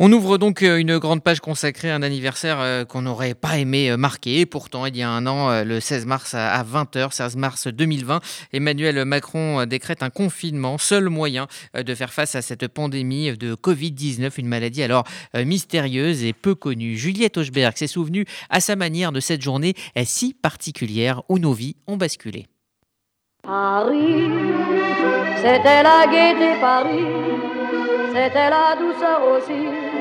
On 0.00 0.12
ouvre 0.12 0.38
donc 0.38 0.62
euh, 0.62 0.78
une 0.78 0.96
grande 0.96 1.22
page 1.22 1.40
consacrée 1.40 1.90
à 1.90 1.94
un 1.96 2.02
anniversaire 2.02 2.58
euh, 2.60 2.84
qu'on 2.86 3.02
n'aurait 3.02 3.34
pas 3.34 3.58
aimé 3.58 3.90
euh, 3.90 3.96
marquer. 3.98 4.46
Pourtant, 4.46 4.86
il 4.86 4.96
y 4.96 5.02
a 5.02 5.10
un 5.10 5.26
an, 5.26 5.62
le 5.62 5.80
16 5.80 6.06
mars 6.06 6.34
à 6.34 6.62
20h, 6.62 7.12
16 7.12 7.36
mars 7.36 7.66
2020, 7.66 8.20
Emmanuel 8.52 9.04
Macron 9.04 9.66
décrète 9.66 10.02
un 10.02 10.08
confinement, 10.08 10.78
seul 10.78 11.10
moyen 11.10 11.48
de 11.74 11.94
faire 11.94 12.12
face 12.12 12.34
à 12.34 12.40
cette 12.40 12.68
pandémie 12.68 13.36
de 13.36 13.54
Covid-19, 13.54 14.32
une 14.38 14.46
maladie 14.48 14.82
alors 14.82 15.04
mystérieuse 15.34 16.24
et 16.24 16.32
peu 16.32 16.54
connue. 16.54 16.96
Juliette 16.96 17.36
Hochberg 17.36 17.76
s'est 17.76 17.86
souvenue 17.88 18.24
à 18.48 18.60
sa 18.60 18.76
manière 18.76 19.12
de 19.12 19.20
cette 19.20 19.42
journée 19.42 19.74
si 20.04 20.32
particulière 20.32 21.22
où 21.28 21.38
nos 21.38 21.52
vies 21.52 21.76
ont 21.86 21.96
basculé. 21.96 22.46
Paris, 23.42 24.28
c'était 25.42 25.82
la 25.82 26.06
gaieté 26.06 26.60
Paris, 26.60 27.06
c'était 28.12 28.50
la 28.50 28.76
douceur 28.76 29.20
aussi 29.36 29.98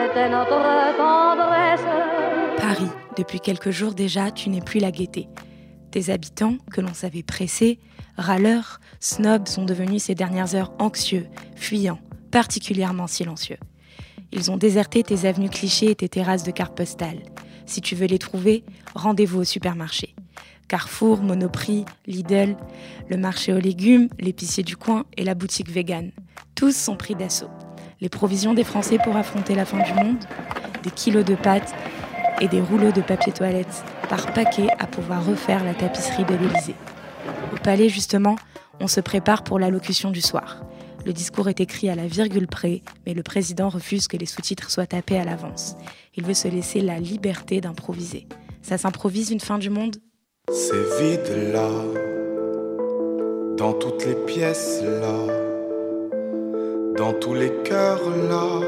c'était 0.00 0.28
notre 0.28 0.96
tendresse. 0.96 1.80
Paris, 2.56 2.90
depuis 3.16 3.40
quelques 3.40 3.70
jours 3.70 3.94
déjà, 3.94 4.30
tu 4.30 4.48
n'es 4.48 4.60
plus 4.60 4.80
la 4.80 4.90
gaieté. 4.90 5.28
Tes 5.90 6.10
habitants, 6.10 6.56
que 6.70 6.80
l'on 6.80 6.94
savait 6.94 7.22
pressés, 7.22 7.78
râleurs, 8.16 8.80
snobs, 9.00 9.48
sont 9.48 9.64
devenus 9.64 10.04
ces 10.04 10.14
dernières 10.14 10.54
heures 10.54 10.72
anxieux, 10.78 11.26
fuyants, 11.56 11.98
particulièrement 12.30 13.08
silencieux. 13.08 13.58
Ils 14.32 14.50
ont 14.50 14.56
déserté 14.56 15.02
tes 15.02 15.26
avenues 15.26 15.50
clichés 15.50 15.90
et 15.90 15.96
tes 15.96 16.08
terrasses 16.08 16.44
de 16.44 16.52
cartes 16.52 16.76
postales. 16.76 17.22
Si 17.66 17.80
tu 17.80 17.94
veux 17.94 18.06
les 18.06 18.18
trouver, 18.18 18.64
rendez-vous 18.94 19.40
au 19.40 19.44
supermarché. 19.44 20.14
Carrefour, 20.70 21.20
Monoprix, 21.22 21.84
Lidl, 22.06 22.56
le 23.08 23.16
marché 23.16 23.52
aux 23.52 23.58
légumes, 23.58 24.08
l'épicier 24.20 24.62
du 24.62 24.76
coin 24.76 25.04
et 25.16 25.24
la 25.24 25.34
boutique 25.34 25.68
vegan. 25.68 26.12
Tous 26.54 26.74
sont 26.74 26.96
pris 26.96 27.16
d'assaut 27.16 27.50
les 28.00 28.08
provisions 28.08 28.54
des 28.54 28.64
Français 28.64 28.98
pour 29.02 29.16
affronter 29.16 29.54
la 29.54 29.64
fin 29.64 29.82
du 29.82 29.92
monde, 29.92 30.24
des 30.82 30.90
kilos 30.90 31.24
de 31.24 31.34
pâtes 31.34 31.74
et 32.40 32.48
des 32.48 32.60
rouleaux 32.60 32.92
de 32.92 33.02
papier 33.02 33.32
toilette 33.32 33.84
par 34.08 34.32
paquet 34.32 34.68
à 34.78 34.86
pouvoir 34.86 35.26
refaire 35.26 35.64
la 35.64 35.74
tapisserie 35.74 36.24
de 36.24 36.34
l'Élysée. 36.34 36.76
Au 37.52 37.56
palais, 37.56 37.88
justement, 37.88 38.36
on 38.80 38.86
se 38.86 39.00
prépare 39.00 39.44
pour 39.44 39.58
l'allocution 39.58 40.10
du 40.10 40.20
soir. 40.20 40.64
Le 41.04 41.12
discours 41.12 41.48
est 41.48 41.60
écrit 41.60 41.90
à 41.90 41.94
la 41.94 42.06
virgule 42.06 42.46
près, 42.46 42.82
mais 43.06 43.14
le 43.14 43.22
président 43.22 43.68
refuse 43.68 44.08
que 44.08 44.16
les 44.16 44.26
sous-titres 44.26 44.70
soient 44.70 44.86
tapés 44.86 45.18
à 45.18 45.24
l'avance. 45.24 45.76
Il 46.14 46.24
veut 46.24 46.34
se 46.34 46.48
laisser 46.48 46.80
la 46.80 46.98
liberté 46.98 47.60
d'improviser. 47.60 48.26
Ça 48.62 48.78
s'improvise 48.78 49.30
une 49.30 49.40
fin 49.40 49.58
du 49.58 49.70
monde? 49.70 49.96
C'est 50.52 51.00
vide 51.00 51.52
là, 51.52 51.68
dans 53.56 53.72
toutes 53.72 54.04
les 54.04 54.16
pièces 54.26 54.82
là 54.82 55.40
dans 57.00 57.14
tous 57.14 57.32
les 57.32 57.50
cœurs 57.64 58.10
là. 58.28 58.60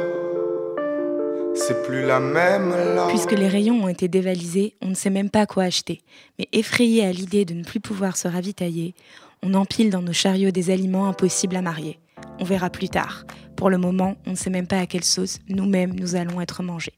C'est 1.54 1.82
plus 1.82 2.02
la 2.02 2.18
même 2.18 2.70
là. 2.70 3.08
Puisque 3.08 3.32
les 3.32 3.46
rayons 3.46 3.84
ont 3.84 3.88
été 3.88 4.08
dévalisés, 4.08 4.74
on 4.80 4.88
ne 4.88 4.94
sait 4.94 5.10
même 5.10 5.28
pas 5.28 5.44
quoi 5.44 5.64
acheter. 5.64 6.00
Mais 6.38 6.48
effrayé 6.52 7.04
à 7.04 7.12
l'idée 7.12 7.44
de 7.44 7.52
ne 7.52 7.62
plus 7.62 7.78
pouvoir 7.78 8.16
se 8.16 8.28
ravitailler, 8.28 8.94
on 9.42 9.52
empile 9.52 9.90
dans 9.90 10.00
nos 10.00 10.14
chariots 10.14 10.50
des 10.50 10.70
aliments 10.70 11.08
impossibles 11.08 11.56
à 11.56 11.60
marier. 11.60 11.98
On 12.40 12.44
verra 12.44 12.70
plus 12.70 12.88
tard. 12.88 13.24
Pour 13.54 13.68
le 13.68 13.76
moment, 13.76 14.16
on 14.26 14.30
ne 14.30 14.36
sait 14.36 14.48
même 14.48 14.66
pas 14.66 14.78
à 14.78 14.86
quelle 14.86 15.04
sauce 15.04 15.40
nous-mêmes 15.50 15.92
nous 15.92 16.16
allons 16.16 16.40
être 16.40 16.62
mangés. 16.62 16.94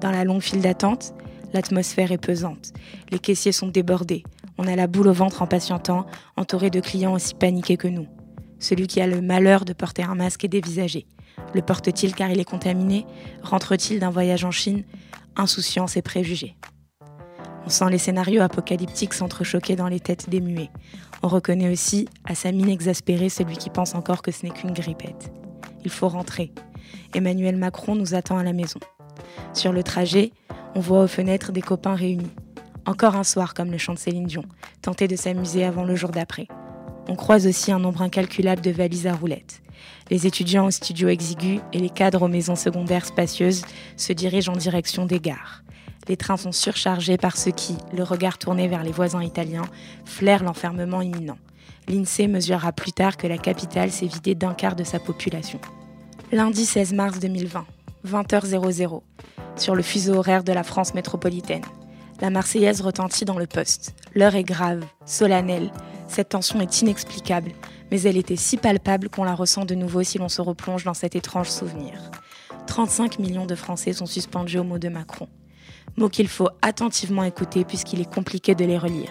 Dans 0.00 0.10
la 0.10 0.24
longue 0.24 0.42
file 0.42 0.62
d'attente, 0.62 1.14
l'atmosphère 1.56 2.12
est 2.12 2.18
pesante. 2.18 2.72
Les 3.10 3.18
caissiers 3.18 3.50
sont 3.50 3.68
débordés. 3.68 4.22
On 4.58 4.68
a 4.68 4.76
la 4.76 4.86
boule 4.86 5.08
au 5.08 5.12
ventre 5.12 5.40
en 5.40 5.46
patientant, 5.46 6.06
entouré 6.36 6.68
de 6.68 6.80
clients 6.80 7.14
aussi 7.14 7.34
paniqués 7.34 7.78
que 7.78 7.88
nous. 7.88 8.06
Celui 8.58 8.86
qui 8.86 9.00
a 9.00 9.06
le 9.06 9.22
malheur 9.22 9.64
de 9.64 9.72
porter 9.72 10.02
un 10.02 10.14
masque 10.14 10.44
est 10.44 10.48
dévisagé. 10.48 11.06
Le 11.54 11.62
porte-t-il 11.62 12.14
car 12.14 12.30
il 12.30 12.40
est 12.40 12.44
contaminé? 12.44 13.06
Rentre-t-il 13.42 14.00
d'un 14.00 14.10
voyage 14.10 14.44
en 14.44 14.50
Chine? 14.50 14.84
Insouciance 15.34 15.96
et 15.96 16.02
préjugés. 16.02 16.56
On 17.64 17.70
sent 17.70 17.90
les 17.90 17.98
scénarios 17.98 18.42
apocalyptiques 18.42 19.14
s'entrechoquer 19.14 19.76
dans 19.76 19.88
les 19.88 20.00
têtes 20.00 20.28
des 20.28 20.40
muets. 20.40 20.70
On 21.22 21.28
reconnaît 21.28 21.72
aussi, 21.72 22.06
à 22.24 22.34
sa 22.34 22.52
mine 22.52 22.68
exaspérée, 22.68 23.30
celui 23.30 23.56
qui 23.56 23.70
pense 23.70 23.94
encore 23.94 24.22
que 24.22 24.30
ce 24.30 24.44
n'est 24.44 24.52
qu'une 24.52 24.72
grippette. 24.72 25.32
Il 25.84 25.90
faut 25.90 26.08
rentrer. 26.08 26.52
Emmanuel 27.14 27.56
Macron 27.56 27.94
nous 27.94 28.14
attend 28.14 28.36
à 28.36 28.44
la 28.44 28.52
maison. 28.52 28.78
Sur 29.52 29.72
le 29.72 29.82
trajet, 29.82 30.32
on 30.74 30.80
voit 30.80 31.02
aux 31.02 31.08
fenêtres 31.08 31.52
des 31.52 31.62
copains 31.62 31.94
réunis. 31.94 32.30
Encore 32.86 33.16
un 33.16 33.24
soir 33.24 33.54
comme 33.54 33.70
le 33.70 33.78
chant 33.78 33.94
de 33.94 33.98
Céline 33.98 34.26
Dion, 34.26 34.44
tenter 34.82 35.08
de 35.08 35.16
s'amuser 35.16 35.64
avant 35.64 35.84
le 35.84 35.96
jour 35.96 36.10
d'après. 36.10 36.46
On 37.08 37.16
croise 37.16 37.46
aussi 37.46 37.72
un 37.72 37.78
nombre 37.78 38.02
incalculable 38.02 38.62
de 38.62 38.70
valises 38.70 39.06
à 39.06 39.14
roulettes. 39.14 39.62
Les 40.10 40.26
étudiants 40.26 40.66
au 40.66 40.70
studio 40.70 41.08
exigu 41.08 41.60
et 41.72 41.78
les 41.78 41.90
cadres 41.90 42.22
aux 42.22 42.28
maisons 42.28 42.56
secondaires 42.56 43.06
spacieuses 43.06 43.64
se 43.96 44.12
dirigent 44.12 44.52
en 44.52 44.56
direction 44.56 45.06
des 45.06 45.20
gares. 45.20 45.62
Les 46.08 46.16
trains 46.16 46.36
sont 46.36 46.52
surchargés 46.52 47.16
par 47.16 47.36
ceux 47.36 47.50
qui, 47.50 47.76
le 47.92 48.04
regard 48.04 48.38
tourné 48.38 48.68
vers 48.68 48.84
les 48.84 48.92
voisins 48.92 49.24
italiens, 49.24 49.66
flairent 50.04 50.44
l'enfermement 50.44 51.02
imminent. 51.02 51.38
L'INSEE 51.88 52.28
mesurera 52.28 52.72
plus 52.72 52.92
tard 52.92 53.16
que 53.16 53.26
la 53.26 53.38
capitale 53.38 53.90
s'est 53.90 54.06
vidée 54.06 54.34
d'un 54.34 54.54
quart 54.54 54.76
de 54.76 54.84
sa 54.84 54.98
population. 54.98 55.60
Lundi 56.32 56.66
16 56.66 56.92
mars 56.92 57.18
2020, 57.20 57.64
20h00, 58.06 59.02
sur 59.56 59.74
le 59.74 59.82
fuseau 59.82 60.14
horaire 60.14 60.44
de 60.44 60.52
la 60.52 60.62
France 60.62 60.94
métropolitaine. 60.94 61.64
La 62.20 62.30
Marseillaise 62.30 62.80
retentit 62.80 63.24
dans 63.24 63.38
le 63.38 63.46
poste. 63.46 63.94
L'heure 64.14 64.36
est 64.36 64.44
grave, 64.44 64.84
solennelle, 65.04 65.70
cette 66.08 66.30
tension 66.30 66.60
est 66.60 66.80
inexplicable, 66.80 67.52
mais 67.90 68.00
elle 68.02 68.16
était 68.16 68.36
si 68.36 68.56
palpable 68.56 69.08
qu'on 69.08 69.24
la 69.24 69.34
ressent 69.34 69.64
de 69.64 69.74
nouveau 69.74 70.02
si 70.02 70.18
l'on 70.18 70.28
se 70.28 70.40
replonge 70.40 70.84
dans 70.84 70.94
cet 70.94 71.16
étrange 71.16 71.50
souvenir. 71.50 72.10
35 72.66 73.18
millions 73.18 73.46
de 73.46 73.54
Français 73.54 73.92
sont 73.92 74.06
suspendus 74.06 74.58
au 74.58 74.64
mot 74.64 74.78
de 74.78 74.88
Macron. 74.88 75.28
Mots 75.96 76.08
qu'il 76.08 76.28
faut 76.28 76.48
attentivement 76.62 77.24
écouter 77.24 77.64
puisqu'il 77.64 78.00
est 78.00 78.12
compliqué 78.12 78.54
de 78.54 78.64
les 78.64 78.78
relire. 78.78 79.10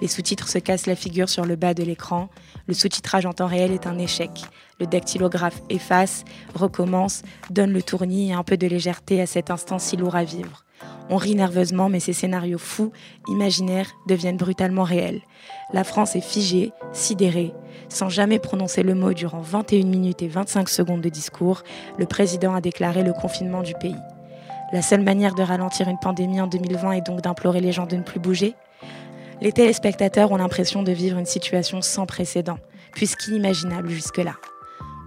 Les 0.00 0.08
sous-titres 0.08 0.48
se 0.48 0.58
cassent 0.58 0.86
la 0.86 0.96
figure 0.96 1.28
sur 1.28 1.44
le 1.44 1.56
bas 1.56 1.74
de 1.74 1.82
l'écran. 1.82 2.28
Le 2.66 2.74
sous-titrage 2.74 3.26
en 3.26 3.32
temps 3.32 3.46
réel 3.46 3.72
est 3.72 3.86
un 3.86 3.98
échec. 3.98 4.30
Le 4.78 4.86
dactylographe 4.86 5.62
efface, 5.70 6.24
recommence, 6.54 7.22
donne 7.50 7.72
le 7.72 7.82
tournis 7.82 8.30
et 8.30 8.34
un 8.34 8.42
peu 8.42 8.56
de 8.56 8.66
légèreté 8.66 9.20
à 9.22 9.26
cet 9.26 9.50
instant 9.50 9.78
si 9.78 9.96
lourd 9.96 10.16
à 10.16 10.24
vivre. 10.24 10.64
On 11.08 11.16
rit 11.16 11.34
nerveusement, 11.34 11.88
mais 11.88 12.00
ces 12.00 12.12
scénarios 12.12 12.58
fous, 12.58 12.92
imaginaires, 13.28 13.90
deviennent 14.06 14.36
brutalement 14.36 14.82
réels. 14.82 15.22
La 15.72 15.84
France 15.84 16.16
est 16.16 16.20
figée, 16.20 16.72
sidérée. 16.92 17.54
Sans 17.88 18.08
jamais 18.08 18.38
prononcer 18.38 18.82
le 18.82 18.94
mot 18.94 19.14
durant 19.14 19.40
21 19.40 19.86
minutes 19.86 20.22
et 20.22 20.28
25 20.28 20.68
secondes 20.68 21.00
de 21.00 21.08
discours, 21.08 21.62
le 21.96 22.06
président 22.06 22.54
a 22.54 22.60
déclaré 22.60 23.02
le 23.02 23.12
confinement 23.12 23.62
du 23.62 23.74
pays. 23.74 23.96
La 24.72 24.82
seule 24.82 25.02
manière 25.02 25.36
de 25.36 25.44
ralentir 25.44 25.88
une 25.88 25.98
pandémie 25.98 26.40
en 26.40 26.48
2020 26.48 26.92
est 26.92 27.06
donc 27.06 27.20
d'implorer 27.20 27.60
les 27.60 27.70
gens 27.70 27.86
de 27.86 27.96
ne 27.96 28.02
plus 28.02 28.18
bouger 28.18 28.56
Les 29.42 29.52
téléspectateurs 29.52 30.32
ont 30.32 30.36
l'impression 30.36 30.82
de 30.82 30.92
vivre 30.92 31.18
une 31.18 31.26
situation 31.26 31.82
sans 31.82 32.06
précédent, 32.06 32.58
puisqu'inimaginable 32.92 33.90
jusque-là. 33.90 34.36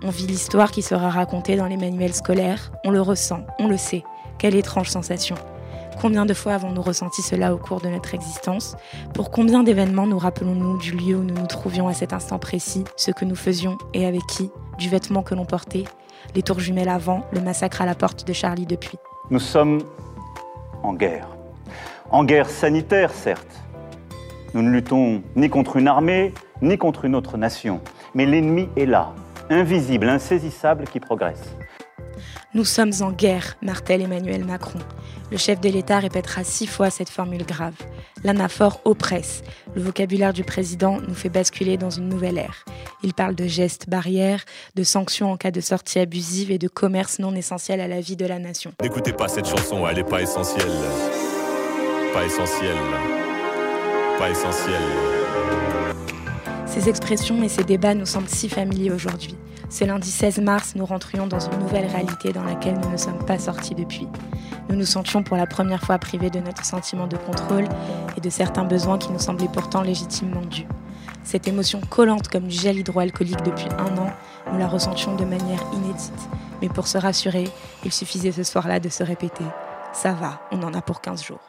On 0.04 0.12
vit 0.12 0.28
l'histoire 0.28 0.72
qui 0.72 0.84
sera 0.84 1.10
racontée 1.10 1.56
dans 1.56 1.66
les 1.66 1.78
manuels 1.78 2.14
scolaires, 2.14 2.72
on 2.86 2.92
le 2.92 3.02
ressent, 3.02 3.42
on 3.58 3.68
le 3.68 3.78
sait. 3.78 4.04
Quelle 4.38 4.56
étrange 4.56 4.90
sensation. 4.90 5.36
Combien 6.00 6.28
de 6.28 6.36
fois 6.36 6.54
avons-nous 6.54 6.82
ressenti 6.82 7.24
cela 7.24 7.54
au 7.54 7.58
cours 7.58 7.82
de 7.82 7.90
notre 7.90 8.14
existence? 8.14 8.78
Pour 9.16 9.32
combien 9.32 9.64
d'événements 9.64 10.06
nous 10.06 10.20
rappelons-nous 10.20 10.78
du 10.78 10.92
lieu 10.92 11.16
où 11.16 11.24
nous 11.24 11.34
nous 11.34 11.48
trouvions 11.48 11.88
à 11.88 11.94
cet 11.94 12.14
instant 12.14 12.38
précis, 12.38 12.84
ce 12.96 13.10
que 13.10 13.26
nous 13.26 13.36
faisions 13.36 13.80
et 13.96 14.06
avec 14.06 14.22
qui, 14.28 14.52
du 14.78 14.90
vêtement 14.90 15.24
que 15.24 15.34
l'on 15.34 15.46
portait, 15.46 15.86
les 16.36 16.44
tours 16.44 16.60
jumelles 16.60 16.88
avant, 16.88 17.26
le 17.34 17.42
massacre 17.42 17.82
à 17.82 17.86
la 17.88 17.96
porte 17.96 18.28
de 18.28 18.34
Charlie 18.34 18.68
depuis 18.68 18.98
Nous 19.32 19.40
sommes 19.40 19.82
en 20.84 20.94
guerre. 20.94 21.28
En 22.12 22.24
guerre 22.24 22.50
sanitaire, 22.50 23.12
certes. 23.12 23.60
Nous 24.54 24.62
ne 24.62 24.70
luttons 24.70 25.22
ni 25.36 25.50
contre 25.50 25.78
une 25.78 25.88
armée, 25.88 26.34
ni 26.62 26.78
contre 26.78 27.06
une 27.06 27.16
autre 27.16 27.38
nation. 27.38 27.82
Mais 28.16 28.26
l'ennemi 28.26 28.68
est 28.76 28.86
là, 28.86 29.14
invisible, 29.50 30.10
insaisissable, 30.10 30.86
qui 30.86 31.00
progresse. 31.00 31.56
Nous 32.56 32.66
sommes 32.66 32.94
en 33.02 33.12
guerre, 33.12 33.58
martèle 33.62 34.02
Emmanuel 34.02 34.44
Macron. 34.44 34.80
Le 35.32 35.38
chef 35.38 35.62
de 35.62 35.70
l'État 35.70 36.00
répétera 36.00 36.44
six 36.44 36.66
fois 36.66 36.90
cette 36.90 37.10
formule 37.10 37.46
grave. 37.46 37.76
L'anaphore 38.24 38.82
oppresse. 38.86 39.44
Le 39.76 39.84
vocabulaire 39.84 40.34
du 40.34 40.44
président 40.44 41.00
nous 41.00 41.14
fait 41.14 41.30
basculer 41.30 41.78
dans 41.78 41.92
une 41.92 42.10
nouvelle 42.10 42.40
ère. 42.40 42.66
Il 43.04 43.14
parle 43.14 43.36
de 43.36 43.46
gestes 43.46 43.88
barrières, 43.88 44.44
de 44.76 44.82
sanctions 44.84 45.32
en 45.32 45.38
cas 45.38 45.52
de 45.52 45.62
sortie 45.62 46.00
abusive 46.00 46.50
et 46.50 46.58
de 46.58 46.68
commerce 46.68 47.20
non 47.20 47.36
essentiel 47.36 47.80
à 47.82 47.88
la 47.88 48.02
vie 48.02 48.16
de 48.16 48.26
la 48.26 48.40
nation. 48.40 48.72
N'écoutez 48.82 49.14
pas 49.14 49.28
cette 49.28 49.48
chanson, 49.48 49.88
elle 49.88 49.98
n'est 49.98 50.04
pas 50.04 50.24
essentielle. 50.24 50.66
Pas 52.12 52.26
essentielle. 52.26 53.19
Pas 54.20 54.30
essentielle. 54.30 54.82
Ces 56.66 56.90
expressions 56.90 57.42
et 57.42 57.48
ces 57.48 57.64
débats 57.64 57.94
nous 57.94 58.06
semblent 58.06 58.28
si 58.28 58.50
familiers 58.50 58.92
aujourd'hui. 58.92 59.38
Ce 59.70 59.86
lundi 59.86 60.12
16 60.12 60.40
mars, 60.40 60.74
nous 60.76 60.86
rentrions 60.86 61.26
dans 61.26 61.40
une 61.40 61.58
nouvelle 61.60 61.86
réalité 61.86 62.34
dans 62.34 62.44
laquelle 62.44 62.78
nous 62.84 62.92
ne 62.92 62.98
sommes 62.98 63.26
pas 63.26 63.40
sortis 63.40 63.76
depuis. 63.76 64.10
Nous 64.68 64.76
nous 64.76 64.86
sentions 64.86 65.24
pour 65.24 65.38
la 65.38 65.48
première 65.48 65.82
fois 65.84 65.98
privés 66.00 66.30
de 66.30 66.40
notre 66.40 66.66
sentiment 66.66 67.08
de 67.08 67.16
contrôle 67.16 67.70
et 68.18 68.20
de 68.20 68.30
certains 68.30 68.66
besoins 68.66 68.98
qui 68.98 69.10
nous 69.14 69.20
semblaient 69.20 69.48
pourtant 69.48 69.84
légitimement 69.84 70.42
dus. 70.42 70.68
Cette 71.24 71.48
émotion 71.48 71.80
collante 71.80 72.28
comme 72.28 72.48
du 72.48 72.58
gel 72.58 72.78
hydroalcoolique 72.78 73.44
depuis 73.44 73.70
un 73.78 73.98
an, 73.98 74.12
nous 74.52 74.60
la 74.60 74.68
ressentions 74.68 75.16
de 75.16 75.24
manière 75.24 75.64
inédite. 75.72 76.30
Mais 76.62 76.68
pour 76.68 76.88
se 76.88 76.98
rassurer, 76.98 77.50
il 77.86 77.94
suffisait 77.94 78.34
ce 78.34 78.44
soir-là 78.44 78.82
de 78.82 78.90
se 78.90 79.02
répéter⁇ 79.04 79.44
ça 79.94 80.12
va, 80.12 80.42
on 80.52 80.62
en 80.64 80.74
a 80.74 80.82
pour 80.82 81.00
15 81.00 81.24
jours⁇ 81.24 81.38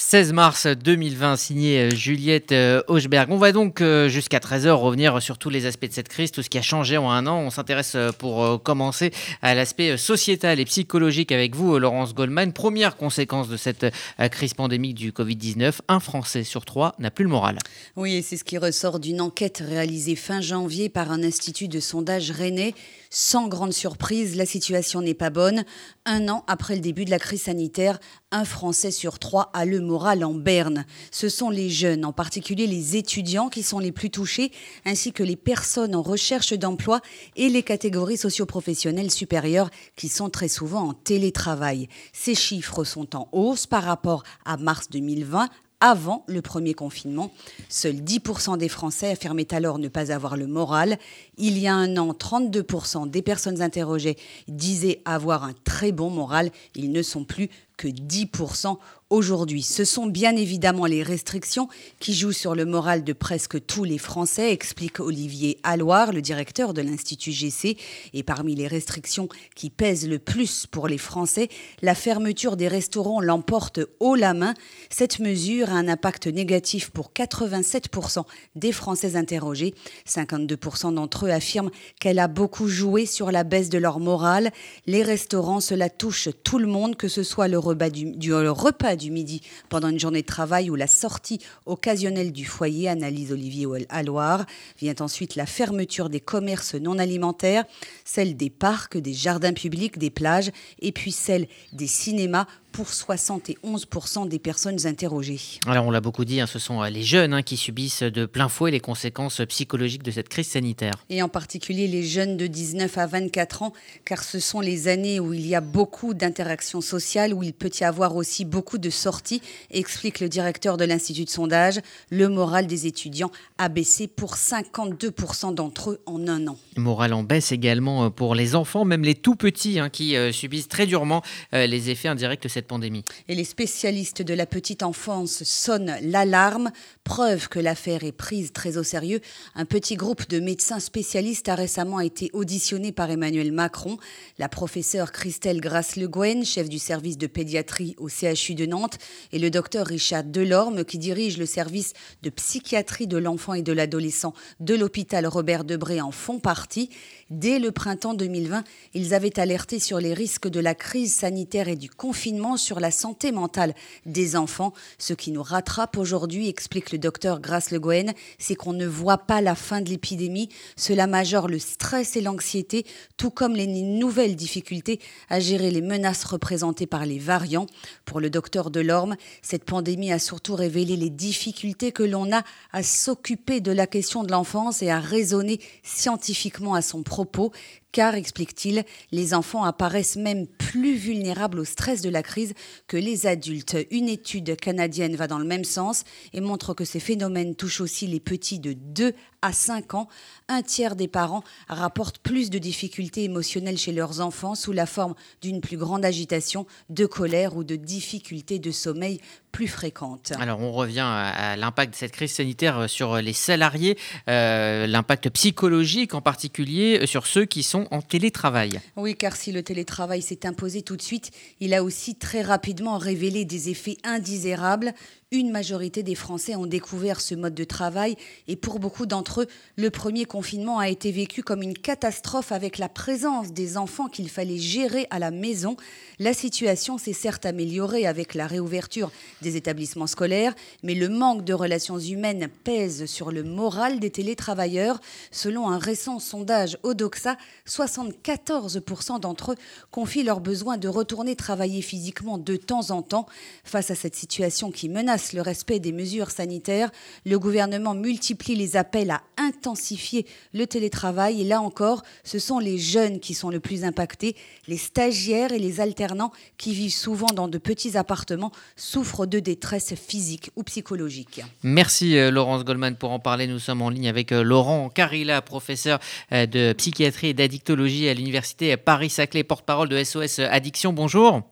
16 0.00 0.32
mars 0.32 0.66
2020, 0.66 1.36
signé 1.36 1.78
euh, 1.78 1.90
Juliette 1.90 2.52
euh, 2.52 2.82
Hochberg. 2.88 3.30
On 3.30 3.36
va 3.36 3.52
donc 3.52 3.82
euh, 3.82 4.08
jusqu'à 4.08 4.38
13h 4.38 4.70
revenir 4.70 5.20
sur 5.20 5.36
tous 5.36 5.50
les 5.50 5.66
aspects 5.66 5.86
de 5.86 5.92
cette 5.92 6.08
crise, 6.08 6.32
tout 6.32 6.42
ce 6.42 6.48
qui 6.48 6.56
a 6.56 6.62
changé 6.62 6.96
en 6.96 7.10
un 7.10 7.26
an. 7.26 7.38
On 7.38 7.50
s'intéresse 7.50 7.98
pour 8.18 8.62
commencer 8.62 9.12
à 9.42 9.54
l'aspect 9.54 9.98
sociétal 9.98 10.58
et 10.58 10.64
psychologique 10.64 11.32
avec 11.32 11.54
vous, 11.54 11.78
Laurence 11.78 12.14
Goldman. 12.14 12.54
Première 12.54 12.96
conséquence 12.96 13.48
de 13.48 13.58
cette 13.58 13.86
crise 14.30 14.54
pandémique 14.54 14.94
du 14.94 15.12
Covid-19, 15.12 15.80
un 15.88 16.00
Français 16.00 16.44
sur 16.44 16.64
trois 16.64 16.94
n'a 16.98 17.10
plus 17.10 17.24
le 17.24 17.30
moral. 17.30 17.58
Oui, 17.94 18.14
et 18.14 18.22
c'est 18.22 18.38
ce 18.38 18.44
qui 18.44 18.56
ressort 18.56 19.00
d'une 19.00 19.20
enquête 19.20 19.62
réalisée 19.64 20.16
fin 20.16 20.40
janvier 20.40 20.88
par 20.88 21.12
un 21.12 21.22
institut 21.22 21.68
de 21.68 21.78
sondage 21.78 22.30
rennais. 22.30 22.74
Sans 23.10 23.48
grande 23.48 23.72
surprise, 23.72 24.36
la 24.36 24.46
situation 24.46 25.02
n'est 25.02 25.14
pas 25.14 25.30
bonne. 25.30 25.64
Un 26.06 26.28
an 26.28 26.44
après 26.46 26.76
le 26.76 26.80
début 26.80 27.04
de 27.04 27.10
la 27.10 27.18
crise 27.18 27.42
sanitaire, 27.42 27.98
un 28.32 28.44
Français 28.44 28.90
sur 28.90 29.18
trois 29.18 29.50
a 29.54 29.64
le 29.64 29.80
moral 29.80 30.24
en 30.24 30.34
berne. 30.34 30.84
Ce 31.10 31.28
sont 31.28 31.50
les 31.50 31.68
jeunes, 31.68 32.04
en 32.04 32.12
particulier 32.12 32.66
les 32.66 32.96
étudiants, 32.96 33.48
qui 33.48 33.62
sont 33.62 33.80
les 33.80 33.92
plus 33.92 34.10
touchés, 34.10 34.52
ainsi 34.84 35.12
que 35.12 35.22
les 35.22 35.36
personnes 35.36 35.94
en 35.94 36.02
recherche 36.02 36.52
d'emploi 36.52 37.00
et 37.36 37.48
les 37.48 37.62
catégories 37.62 38.16
socioprofessionnelles 38.16 39.10
supérieures, 39.10 39.70
qui 39.96 40.08
sont 40.08 40.30
très 40.30 40.48
souvent 40.48 40.90
en 40.90 40.94
télétravail. 40.94 41.88
Ces 42.12 42.34
chiffres 42.34 42.84
sont 42.84 43.16
en 43.16 43.28
hausse 43.32 43.66
par 43.66 43.82
rapport 43.82 44.22
à 44.44 44.56
mars 44.56 44.88
2020 44.90 45.48
avant 45.80 46.24
le 46.28 46.42
premier 46.42 46.74
confinement. 46.74 47.32
Seuls 47.68 47.96
10% 47.96 48.58
des 48.58 48.68
Français 48.68 49.10
affirmaient 49.10 49.52
alors 49.54 49.78
ne 49.78 49.88
pas 49.88 50.12
avoir 50.12 50.36
le 50.36 50.46
moral. 50.46 50.98
Il 51.38 51.58
y 51.58 51.66
a 51.66 51.74
un 51.74 51.96
an, 51.96 52.12
32% 52.12 53.08
des 53.08 53.22
personnes 53.22 53.62
interrogées 53.62 54.16
disaient 54.46 55.00
avoir 55.06 55.44
un 55.44 55.54
très 55.64 55.90
bon 55.90 56.10
moral. 56.10 56.50
Ils 56.74 56.92
ne 56.92 57.02
sont 57.02 57.24
plus 57.24 57.48
que 57.80 57.88
10% 57.88 58.78
aujourd'hui. 59.10 59.62
Ce 59.62 59.84
sont 59.84 60.06
bien 60.06 60.36
évidemment 60.36 60.86
les 60.86 61.02
restrictions 61.02 61.68
qui 61.98 62.14
jouent 62.14 62.32
sur 62.32 62.54
le 62.54 62.64
moral 62.64 63.04
de 63.04 63.12
presque 63.12 63.64
tous 63.66 63.84
les 63.84 63.98
Français, 63.98 64.52
explique 64.52 65.00
Olivier 65.00 65.58
Alloire, 65.64 66.12
le 66.12 66.22
directeur 66.22 66.72
de 66.72 66.80
l'Institut 66.80 67.32
GC. 67.32 67.76
Et 68.14 68.22
parmi 68.22 68.54
les 68.54 68.68
restrictions 68.68 69.28
qui 69.56 69.68
pèsent 69.68 70.08
le 70.08 70.18
plus 70.18 70.66
pour 70.66 70.86
les 70.86 70.98
Français, 70.98 71.48
la 71.82 71.94
fermeture 71.94 72.56
des 72.56 72.68
restaurants 72.68 73.20
l'emporte 73.20 73.80
haut 73.98 74.14
la 74.14 74.32
main. 74.32 74.54
Cette 74.90 75.18
mesure 75.18 75.70
a 75.70 75.74
un 75.74 75.88
impact 75.88 76.28
négatif 76.28 76.90
pour 76.90 77.10
87% 77.12 78.24
des 78.54 78.72
Français 78.72 79.16
interrogés. 79.16 79.74
52% 80.08 80.94
d'entre 80.94 81.26
eux 81.26 81.30
affirment 81.30 81.70
qu'elle 81.98 82.18
a 82.20 82.28
beaucoup 82.28 82.68
joué 82.68 83.06
sur 83.06 83.32
la 83.32 83.42
baisse 83.42 83.70
de 83.70 83.78
leur 83.78 83.98
morale. 83.98 84.52
Les 84.86 85.02
restaurants, 85.02 85.60
cela 85.60 85.90
touche 85.90 86.28
tout 86.44 86.58
le 86.58 86.66
monde, 86.66 86.96
que 86.96 87.08
ce 87.08 87.24
soit 87.24 87.48
le 87.48 87.58
repas 87.58 87.90
du, 87.90 88.32
repas 88.32 88.96
du 89.00 89.10
midi 89.10 89.40
pendant 89.68 89.88
une 89.88 89.98
journée 89.98 90.22
de 90.22 90.26
travail 90.26 90.70
ou 90.70 90.76
la 90.76 90.86
sortie 90.86 91.40
occasionnelle 91.66 92.32
du 92.32 92.44
foyer, 92.44 92.88
analyse 92.88 93.32
Olivier 93.32 93.66
Alloire. 93.88 94.46
Vient 94.78 94.94
ensuite 95.00 95.34
la 95.34 95.46
fermeture 95.46 96.10
des 96.10 96.20
commerces 96.20 96.74
non 96.74 96.98
alimentaires, 96.98 97.64
celle 98.04 98.36
des 98.36 98.50
parcs, 98.50 98.98
des 98.98 99.14
jardins 99.14 99.52
publics, 99.52 99.98
des 99.98 100.10
plages, 100.10 100.50
et 100.80 100.92
puis 100.92 101.12
celle 101.12 101.48
des 101.72 101.86
cinémas 101.86 102.46
pour 102.72 102.86
71% 102.86 104.28
des 104.28 104.38
personnes 104.38 104.86
interrogées. 104.86 105.40
Alors 105.66 105.86
on 105.86 105.90
l'a 105.90 106.00
beaucoup 106.00 106.24
dit, 106.24 106.40
hein, 106.40 106.46
ce 106.46 106.58
sont 106.58 106.82
euh, 106.82 106.88
les 106.88 107.02
jeunes 107.02 107.34
hein, 107.34 107.42
qui 107.42 107.56
subissent 107.56 108.02
de 108.02 108.26
plein 108.26 108.48
fouet 108.48 108.70
les 108.70 108.80
conséquences 108.80 109.40
psychologiques 109.48 110.02
de 110.02 110.10
cette 110.10 110.28
crise 110.28 110.48
sanitaire. 110.48 110.94
Et 111.08 111.22
en 111.22 111.28
particulier 111.28 111.86
les 111.86 112.02
jeunes 112.02 112.36
de 112.36 112.46
19 112.46 112.98
à 112.98 113.06
24 113.06 113.62
ans, 113.62 113.72
car 114.04 114.22
ce 114.24 114.38
sont 114.38 114.60
les 114.60 114.88
années 114.88 115.20
où 115.20 115.32
il 115.32 115.46
y 115.46 115.54
a 115.54 115.60
beaucoup 115.60 116.14
d'interactions 116.14 116.80
sociales, 116.80 117.34
où 117.34 117.42
il 117.42 117.52
peut 117.52 117.70
y 117.80 117.84
avoir 117.84 118.16
aussi 118.16 118.44
beaucoup 118.44 118.78
de 118.78 118.90
sorties, 118.90 119.42
explique 119.70 120.20
le 120.20 120.28
directeur 120.28 120.76
de 120.76 120.84
l'Institut 120.84 121.24
de 121.24 121.30
sondage. 121.30 121.80
Le 122.10 122.28
moral 122.28 122.66
des 122.66 122.86
étudiants 122.86 123.30
a 123.58 123.68
baissé 123.68 124.06
pour 124.06 124.34
52% 124.34 125.54
d'entre 125.54 125.90
eux 125.90 126.00
en 126.06 126.26
un 126.28 126.46
an. 126.46 126.58
Le 126.76 126.82
moral 126.82 127.12
en 127.12 127.22
baisse 127.22 127.52
également 127.52 128.04
euh, 128.04 128.10
pour 128.10 128.34
les 128.34 128.54
enfants, 128.54 128.84
même 128.84 129.02
les 129.02 129.14
tout 129.14 129.36
petits, 129.36 129.78
hein, 129.78 129.88
qui 129.90 130.16
euh, 130.16 130.32
subissent 130.32 130.68
très 130.68 130.86
durement 130.86 131.22
les 131.52 131.90
effets 131.90 132.08
indirects 132.08 132.42
de 132.42 132.48
cette 132.48 132.59
pandémie. 132.66 133.04
Et 133.28 133.34
les 133.34 133.44
spécialistes 133.44 134.22
de 134.22 134.34
la 134.34 134.46
petite 134.46 134.82
enfance 134.82 135.42
sonnent 135.44 135.96
l'alarme, 136.02 136.70
preuve 137.04 137.48
que 137.48 137.58
l'affaire 137.58 138.04
est 138.04 138.12
prise 138.12 138.52
très 138.52 138.76
au 138.76 138.82
sérieux. 138.82 139.20
Un 139.54 139.64
petit 139.64 139.96
groupe 139.96 140.28
de 140.28 140.40
médecins 140.40 140.80
spécialistes 140.80 141.48
a 141.48 141.54
récemment 141.54 142.00
été 142.00 142.30
auditionné 142.32 142.92
par 142.92 143.10
Emmanuel 143.10 143.52
Macron. 143.52 143.98
La 144.38 144.48
professeure 144.48 145.12
Christelle 145.12 145.60
Grasse-Le 145.60 146.08
chef 146.44 146.68
du 146.68 146.78
service 146.78 147.18
de 147.18 147.26
pédiatrie 147.26 147.94
au 147.98 148.08
CHU 148.08 148.54
de 148.54 148.66
Nantes, 148.66 148.98
et 149.32 149.38
le 149.38 149.50
docteur 149.50 149.86
Richard 149.86 150.24
Delorme, 150.24 150.84
qui 150.84 150.98
dirige 150.98 151.38
le 151.38 151.46
service 151.46 151.92
de 152.22 152.30
psychiatrie 152.30 153.06
de 153.06 153.16
l'enfant 153.16 153.54
et 153.54 153.62
de 153.62 153.72
l'adolescent 153.72 154.34
de 154.60 154.74
l'hôpital 154.74 155.26
Robert 155.26 155.64
Debré, 155.64 156.00
en 156.00 156.10
font 156.10 156.38
partie. 156.38 156.90
Dès 157.30 157.58
le 157.58 157.70
printemps 157.72 158.14
2020, 158.14 158.64
ils 158.94 159.14
avaient 159.14 159.38
alerté 159.38 159.78
sur 159.78 160.00
les 160.00 160.14
risques 160.14 160.48
de 160.48 160.60
la 160.60 160.74
crise 160.74 161.14
sanitaire 161.14 161.68
et 161.68 161.76
du 161.76 161.88
confinement 161.88 162.49
sur 162.56 162.80
la 162.80 162.90
santé 162.90 163.32
mentale 163.32 163.74
des 164.06 164.36
enfants. 164.36 164.72
Ce 164.98 165.12
qui 165.14 165.30
nous 165.30 165.42
rattrape 165.42 165.96
aujourd'hui, 165.96 166.48
explique 166.48 166.92
le 166.92 166.98
docteur 166.98 167.40
Grace 167.40 167.70
Le 167.70 167.80
Gouen, 167.80 168.12
c'est 168.38 168.54
qu'on 168.54 168.72
ne 168.72 168.86
voit 168.86 169.18
pas 169.18 169.40
la 169.40 169.54
fin 169.54 169.80
de 169.80 169.90
l'épidémie. 169.90 170.48
Cela 170.76 171.06
majore 171.06 171.48
le 171.48 171.58
stress 171.58 172.16
et 172.16 172.20
l'anxiété, 172.20 172.86
tout 173.16 173.30
comme 173.30 173.54
les 173.54 173.66
nouvelles 173.66 174.36
difficultés 174.36 175.00
à 175.28 175.40
gérer 175.40 175.70
les 175.70 175.82
menaces 175.82 176.24
représentées 176.24 176.86
par 176.86 177.06
les 177.06 177.18
variants. 177.18 177.66
Pour 178.04 178.20
le 178.20 178.30
docteur 178.30 178.70
Delorme, 178.70 179.16
cette 179.42 179.64
pandémie 179.64 180.12
a 180.12 180.18
surtout 180.18 180.54
révélé 180.54 180.96
les 180.96 181.10
difficultés 181.10 181.92
que 181.92 182.02
l'on 182.02 182.32
a 182.32 182.42
à 182.72 182.82
s'occuper 182.82 183.60
de 183.60 183.72
la 183.72 183.86
question 183.86 184.24
de 184.24 184.30
l'enfance 184.30 184.82
et 184.82 184.90
à 184.90 185.00
raisonner 185.00 185.60
scientifiquement 185.82 186.74
à 186.74 186.82
son 186.82 187.02
propos 187.02 187.52
car, 187.92 188.14
explique-t-il, 188.14 188.84
les 189.12 189.34
enfants 189.34 189.64
apparaissent 189.64 190.16
même 190.16 190.46
plus 190.46 190.94
vulnérables 190.94 191.58
au 191.58 191.64
stress 191.64 192.02
de 192.02 192.10
la 192.10 192.22
crise 192.22 192.54
que 192.86 192.96
les 192.96 193.26
adultes. 193.26 193.76
Une 193.90 194.08
étude 194.08 194.56
canadienne 194.56 195.16
va 195.16 195.26
dans 195.26 195.38
le 195.38 195.44
même 195.44 195.64
sens 195.64 196.04
et 196.32 196.40
montre 196.40 196.74
que 196.74 196.84
ces 196.84 197.00
phénomènes 197.00 197.56
touchent 197.56 197.80
aussi 197.80 198.06
les 198.06 198.20
petits 198.20 198.60
de 198.60 198.72
2 198.72 199.12
à 199.42 199.52
5 199.52 199.94
ans. 199.94 200.08
Un 200.48 200.62
tiers 200.62 200.96
des 200.96 201.08
parents 201.08 201.42
rapportent 201.68 202.18
plus 202.18 202.50
de 202.50 202.58
difficultés 202.58 203.24
émotionnelles 203.24 203.78
chez 203.78 203.92
leurs 203.92 204.20
enfants 204.20 204.54
sous 204.54 204.72
la 204.72 204.86
forme 204.86 205.14
d'une 205.42 205.60
plus 205.60 205.76
grande 205.76 206.04
agitation, 206.04 206.66
de 206.88 207.06
colère 207.06 207.56
ou 207.56 207.64
de 207.64 207.76
difficultés 207.76 208.58
de 208.58 208.70
sommeil 208.70 209.20
plus 209.52 209.68
fréquentes. 209.68 210.32
Alors 210.38 210.60
on 210.60 210.72
revient 210.72 211.00
à 211.00 211.56
l'impact 211.56 211.92
de 211.92 211.96
cette 211.96 212.12
crise 212.12 212.32
sanitaire 212.32 212.88
sur 212.88 213.16
les 213.16 213.32
salariés, 213.32 213.98
euh, 214.28 214.86
l'impact 214.86 215.30
psychologique 215.30 216.14
en 216.14 216.20
particulier 216.20 217.06
sur 217.06 217.26
ceux 217.26 217.44
qui 217.44 217.62
sont 217.62 217.86
en 217.90 218.00
télétravail. 218.00 218.80
Oui, 218.96 219.16
car 219.16 219.36
si 219.36 219.52
le 219.52 219.62
télétravail 219.62 220.22
s'est 220.22 220.46
imposé 220.46 220.82
tout 220.82 220.96
de 220.96 221.02
suite, 221.02 221.30
il 221.58 221.74
a 221.74 221.82
aussi 221.82 222.14
très 222.14 222.42
rapidement 222.42 222.98
révélé 222.98 223.44
des 223.44 223.70
effets 223.70 223.96
indésirables, 224.04 224.94
une 225.32 225.52
majorité 225.52 226.02
des 226.02 226.16
Français 226.16 226.56
ont 226.56 226.66
découvert 226.66 227.20
ce 227.20 227.36
mode 227.36 227.54
de 227.54 227.62
travail 227.62 228.16
et 228.48 228.56
pour 228.56 228.80
beaucoup 228.80 229.06
d'entre 229.06 229.42
eux, 229.42 229.46
le 229.76 229.88
premier 229.88 230.24
confinement 230.24 230.80
a 230.80 230.88
été 230.88 231.12
vécu 231.12 231.44
comme 231.44 231.62
une 231.62 231.78
catastrophe 231.78 232.50
avec 232.50 232.78
la 232.78 232.88
présence 232.88 233.52
des 233.52 233.76
enfants 233.76 234.08
qu'il 234.08 234.28
fallait 234.28 234.58
gérer 234.58 235.06
à 235.10 235.20
la 235.20 235.30
maison. 235.30 235.76
La 236.18 236.34
situation 236.34 236.98
s'est 236.98 237.12
certes 237.12 237.46
améliorée 237.46 238.08
avec 238.08 238.34
la 238.34 238.48
réouverture 238.48 239.12
des 239.40 239.54
établissements 239.54 240.08
scolaires, 240.08 240.52
mais 240.82 240.96
le 240.96 241.08
manque 241.08 241.44
de 241.44 241.54
relations 241.54 242.00
humaines 242.00 242.48
pèse 242.64 243.06
sur 243.06 243.30
le 243.30 243.44
moral 243.44 244.00
des 244.00 244.10
télétravailleurs. 244.10 245.00
Selon 245.30 245.70
un 245.70 245.78
récent 245.78 246.18
sondage 246.18 246.76
Odoxa, 246.82 247.36
74% 247.68 249.20
d'entre 249.20 249.52
eux 249.52 249.56
confient 249.92 250.24
leur 250.24 250.40
besoin 250.40 250.76
de 250.76 250.88
retourner 250.88 251.36
travailler 251.36 251.82
physiquement 251.82 252.36
de 252.36 252.56
temps 252.56 252.90
en 252.90 253.02
temps. 253.02 253.26
Face 253.62 253.92
à 253.92 253.94
cette 253.94 254.16
situation 254.16 254.72
qui 254.72 254.88
menace 254.88 255.19
le 255.32 255.42
respect 255.42 255.78
des 255.78 255.92
mesures 255.92 256.30
sanitaires, 256.30 256.90
le 257.24 257.38
gouvernement 257.38 257.94
multiplie 257.94 258.54
les 258.56 258.76
appels 258.76 259.10
à 259.10 259.22
intensifier 259.36 260.26
le 260.52 260.66
télétravail. 260.66 261.40
Et 261.40 261.44
là 261.44 261.60
encore, 261.60 262.02
ce 262.24 262.38
sont 262.38 262.58
les 262.58 262.78
jeunes 262.78 263.20
qui 263.20 263.34
sont 263.34 263.50
le 263.50 263.60
plus 263.60 263.84
impactés. 263.84 264.36
Les 264.68 264.76
stagiaires 264.76 265.52
et 265.52 265.58
les 265.58 265.80
alternants 265.80 266.32
qui 266.58 266.74
vivent 266.74 266.92
souvent 266.92 267.32
dans 267.34 267.48
de 267.48 267.58
petits 267.58 267.96
appartements 267.96 268.52
souffrent 268.76 269.26
de 269.26 269.38
détresse 269.38 269.94
physique 269.94 270.50
ou 270.56 270.62
psychologique. 270.62 271.42
Merci 271.62 272.16
euh, 272.16 272.30
Laurence 272.30 272.64
Goldman 272.64 272.96
pour 272.96 273.10
en 273.12 273.18
parler. 273.18 273.46
Nous 273.46 273.58
sommes 273.58 273.82
en 273.82 273.90
ligne 273.90 274.08
avec 274.08 274.32
euh, 274.32 274.42
Laurent 274.42 274.88
Carilla, 274.88 275.42
professeur 275.42 275.98
euh, 276.32 276.46
de 276.46 276.72
psychiatrie 276.72 277.28
et 277.28 277.34
d'addictologie 277.34 278.08
à 278.08 278.14
l'université 278.14 278.76
Paris-Saclay, 278.76 279.44
porte-parole 279.44 279.88
de 279.88 280.02
SOS 280.02 280.40
Addiction. 280.40 280.92
Bonjour. 280.92 281.42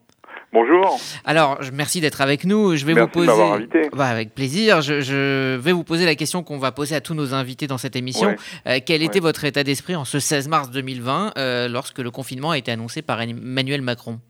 Bonjour. 0.53 0.97
Alors, 1.27 1.59
merci 1.75 2.01
d'être 2.01 2.21
avec 2.23 2.45
nous. 2.45 2.75
Je 2.75 2.87
vais 2.87 2.95
merci 2.95 3.19
vous 3.19 3.27
poser. 3.27 3.43
invité. 3.43 3.83
Bah, 3.93 4.07
avec 4.07 4.35
plaisir. 4.35 4.81
Je, 4.81 5.01
je, 5.01 5.57
vais 5.57 5.73
vous 5.73 5.85
poser 5.85 6.07
la 6.07 6.15
question 6.15 6.43
qu'on 6.43 6.57
va 6.59 6.73
poser 6.73 6.95
à 6.95 7.01
tous 7.03 7.15
nos 7.15 7.35
invités 7.35 7.67
dans 7.67 7.77
cette 7.77 7.97
émission. 7.97 8.29
Ouais. 8.29 8.37
Euh, 8.67 8.79
quel 8.85 9.03
était 9.03 9.19
Ouais. 9.19 9.21
votre 9.27 9.45
état 9.45 9.63
d'esprit 9.63 9.95
en 9.95 10.05
ce 10.07 10.19
16 10.19 10.49
mars 10.49 10.71
2020, 10.71 11.33
euh, 11.37 11.69
lorsque 11.69 11.99
le 11.99 12.11
confinement 12.11 12.53
a 12.53 12.59
été 12.59 12.71
annoncé 12.73 13.03
par 13.03 13.21
Emmanuel 13.21 13.83
Macron? 13.83 14.21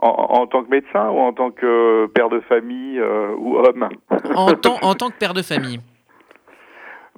En, 0.00 0.08
en 0.08 0.46
tant 0.46 0.64
que 0.64 0.70
médecin 0.70 1.10
ou 1.10 1.18
en 1.18 1.32
tant 1.34 1.50
que 1.50 2.06
père 2.14 2.28
de 2.30 2.40
famille 2.40 2.98
euh, 2.98 3.34
ou 3.36 3.58
homme? 3.58 3.88
En, 4.34 4.54
tant, 4.54 4.78
en 4.82 4.94
tant 4.94 5.10
que 5.10 5.18
père 5.18 5.34
de 5.34 5.42
famille. 5.42 5.80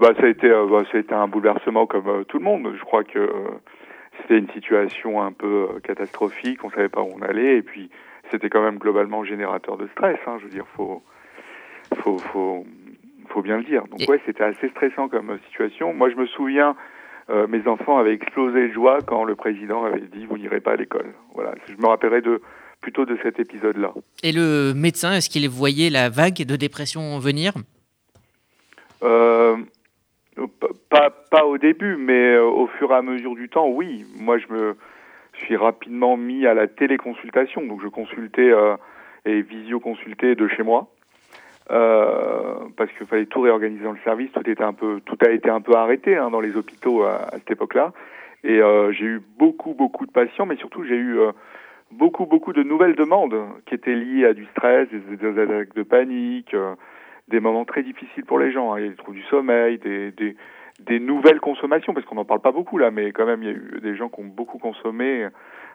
bah, 0.01 0.09
ça, 0.19 0.27
a 0.27 0.29
été, 0.29 0.49
euh, 0.49 0.67
bah, 0.69 0.83
ça 0.91 0.99
a 0.99 1.01
été 1.01 1.15
un 1.15 1.29
bouleversement 1.29 1.87
comme 1.87 2.09
euh, 2.09 2.25
tout 2.25 2.39
le 2.39 2.45
monde. 2.45 2.73
Je 2.77 2.83
crois 2.85 3.05
que 3.05 3.19
euh, 3.19 3.31
c'était 4.21 4.39
une 4.39 4.51
situation 4.51 5.23
un 5.23 5.33
peu 5.33 5.69
euh, 5.77 5.81
catastrophique, 5.81 6.65
on 6.65 6.71
savait 6.71 6.89
pas 6.89 7.03
où 7.03 7.13
on 7.17 7.23
allait, 7.23 7.59
et 7.59 7.63
puis 7.63 7.89
c'était 8.31 8.49
quand 8.49 8.63
même 8.63 8.79
globalement 8.79 9.25
générateur 9.25 9.77
de 9.77 9.87
stress. 9.89 10.19
Hein, 10.27 10.37
je 10.41 10.45
veux 10.45 10.51
dire, 10.51 10.67
faut, 10.77 11.03
faut, 12.03 12.19
faut, 12.19 12.67
faut 13.29 13.43
bien 13.43 13.59
le 13.59 13.65
dire. 13.65 13.85
Donc 13.89 14.09
ouais, 14.09 14.21
c'était 14.27 14.45
assez 14.45 14.69
stressant 14.71 15.09
comme 15.09 15.39
situation. 15.49 15.93
Moi, 15.93 16.11
je 16.11 16.17
me 16.17 16.27
souviens, 16.27 16.77
euh, 17.31 17.47
mes 17.47 17.67
enfants 17.67 17.99
avaient 17.99 18.15
explosé 18.15 18.69
de 18.69 18.73
joie 18.73 18.99
quand 19.07 19.25
le 19.25 19.35
président 19.35 19.85
avait 19.85 20.01
dit 20.01 20.27
vous 20.27 20.39
n'irez 20.39 20.61
pas 20.61 20.73
à 20.73 20.77
l'école. 20.77 21.13
Voilà, 21.35 21.55
je 21.69 21.75
me 21.77 21.87
rappellerai 21.87 22.21
de 22.21 22.41
plutôt 22.81 23.05
de 23.05 23.19
cet 23.23 23.41
épisode-là. 23.41 23.93
Et 24.23 24.33
le 24.33 24.73
médecin, 24.75 25.13
est-ce 25.15 25.29
qu'il 25.29 25.49
voyait 25.49 25.91
la 25.91 26.09
vague 26.09 26.45
de 26.45 26.57
dépression 26.57 27.19
venir? 27.19 27.53
Euh, 29.03 29.57
pas, 30.91 31.11
pas 31.31 31.45
au 31.45 31.59
début, 31.59 31.97
mais 31.97 32.35
euh, 32.35 32.45
au 32.45 32.67
fur 32.67 32.91
et 32.93 32.95
à 32.95 33.03
mesure 33.03 33.35
du 33.35 33.49
temps, 33.49 33.69
oui. 33.69 34.05
Moi, 34.21 34.39
je 34.39 34.47
me 34.53 34.77
suis 35.45 35.57
rapidement 35.57 36.17
mis 36.17 36.47
à 36.47 36.55
la 36.55 36.67
téléconsultation. 36.67 37.63
Donc, 37.63 37.83
je 37.83 37.89
consultais 37.89 38.51
euh, 38.51 38.77
et 39.25 39.43
visioconsultais 39.43 40.35
de 40.35 40.49
chez 40.49 40.63
moi. 40.63 40.89
Euh, 41.71 42.55
parce 42.77 42.93
qu'il 42.93 43.07
fallait 43.07 43.27
tout 43.27 43.41
réorganiser 43.41 43.83
dans 43.83 43.93
le 43.93 43.99
service, 44.05 44.31
tout 44.31 44.49
était 44.49 44.63
un 44.63 44.73
peu, 44.73 45.01
tout 45.05 45.19
a 45.27 45.31
été 45.31 45.51
un 45.51 45.61
peu 45.61 45.75
arrêté 45.75 46.17
hein, 46.17 46.31
dans 46.31 46.39
les 46.41 46.57
hôpitaux 46.57 47.03
à, 47.03 47.29
cette 47.33 47.51
époque-là. 47.51 47.93
Et 48.45 48.61
euh, 48.61 48.93
j'ai 48.93 49.07
eu 49.07 49.23
beaucoup, 49.37 49.75
beaucoup 49.75 50.07
de 50.07 50.13
patients, 50.13 50.47
mais 50.47 50.57
surtout 50.57 50.85
j'ai 50.85 50.95
eu 50.95 51.19
euh, 51.19 51.33
beaucoup, 51.91 52.27
beaucoup 52.27 52.53
de 52.53 52.63
nouvelles 52.63 52.95
demandes 52.95 53.35
qui 53.67 53.75
étaient 53.75 53.97
liées 53.97 54.27
à 54.27 54.33
du 54.33 54.47
stress, 54.53 54.89
des, 54.91 55.41
attaques 55.41 55.75
de 55.75 55.83
panique, 55.83 56.55
euh, 56.55 56.77
des 57.27 57.41
moments 57.41 57.65
très 57.65 57.83
difficiles 57.83 58.25
pour 58.25 58.39
les 58.39 58.53
gens. 58.53 58.73
hein. 58.73 58.81
Il 58.81 58.95
troubles 58.95 59.19
du 59.19 59.25
sommeil, 59.25 59.79
des, 59.79 60.13
des, 60.13 60.37
des 60.81 61.01
nouvelles 61.01 61.41
consommations, 61.41 61.95
parce 61.95 62.05
qu'on 62.07 62.17
n'en 62.17 62.25
parle 62.25 62.41
pas 62.41 62.53
beaucoup 62.53 62.79
là, 62.79 62.91
mais 62.91 63.13
quand 63.13 63.27
même 63.27 63.43
il 63.43 63.47
y 63.47 63.53
a 63.53 63.55
eu 63.55 63.81
des 63.83 63.97
gens 63.97 64.09
qui 64.09 64.21
ont 64.21 64.25
beaucoup 64.25 64.59
consommé 64.59 65.29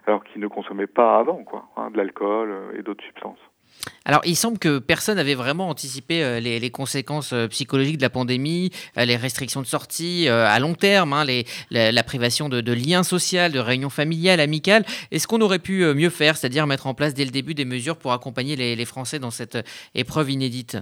alors 0.08 0.24
qu'ils 0.24 0.42
ne 0.42 0.48
consommaient 0.48 0.88
pas 0.88 1.20
avant, 1.20 1.44
quoi, 1.44 1.66
hein, 1.78 1.92
de 1.92 1.98
l'alcool 1.98 2.52
euh, 2.52 2.80
et 2.80 2.84
d'autres 2.84 3.04
substances. 3.04 3.38
Alors, 4.04 4.22
il 4.26 4.36
semble 4.36 4.60
que 4.60 4.80
personne 4.80 5.16
n'avait 5.16 5.36
vraiment 5.36 5.70
anticipé 5.70 6.24
euh, 6.24 6.40
les, 6.40 6.72
conséquences 6.72 7.34
euh, 7.34 7.48
psychologiques 7.48 7.98
de 7.98 8.02
la 8.02 8.10
pandémie, 8.10 8.70
les 8.98 9.16
restrictions 9.16 9.62
de 9.62 9.66
sortie 9.66 10.28
à 10.28 10.60
long 10.60 10.74
terme, 10.74 11.14
hein, 11.14 11.24
la, 11.72 12.04
privation 12.04 12.50
de, 12.50 12.74
liens 12.74 13.04
sociaux, 13.04 13.50
de 13.50 13.60
réunions 13.60 13.90
familiales, 13.90 14.40
amicales. 14.40 14.84
Est-ce 15.12 15.28
qu'on 15.28 15.42
aurait 15.42 15.60
pu 15.60 15.86
mieux 15.94 16.10
faire, 16.10 16.36
c'est-à-dire 16.36 16.68
mettre 16.68 16.88
en 16.88 16.94
place 16.94 17.14
dès 17.14 17.26
le 17.26 17.32
début 17.32 17.54
des 17.54 17.66
mesures 17.66 17.98
pour 17.98 18.12
accompagner 18.12 18.56
les, 18.56 18.86
Français 18.86 19.20
dans 19.20 19.32
cette 19.32 19.58
épreuve 19.96 20.32
inédite? 20.32 20.78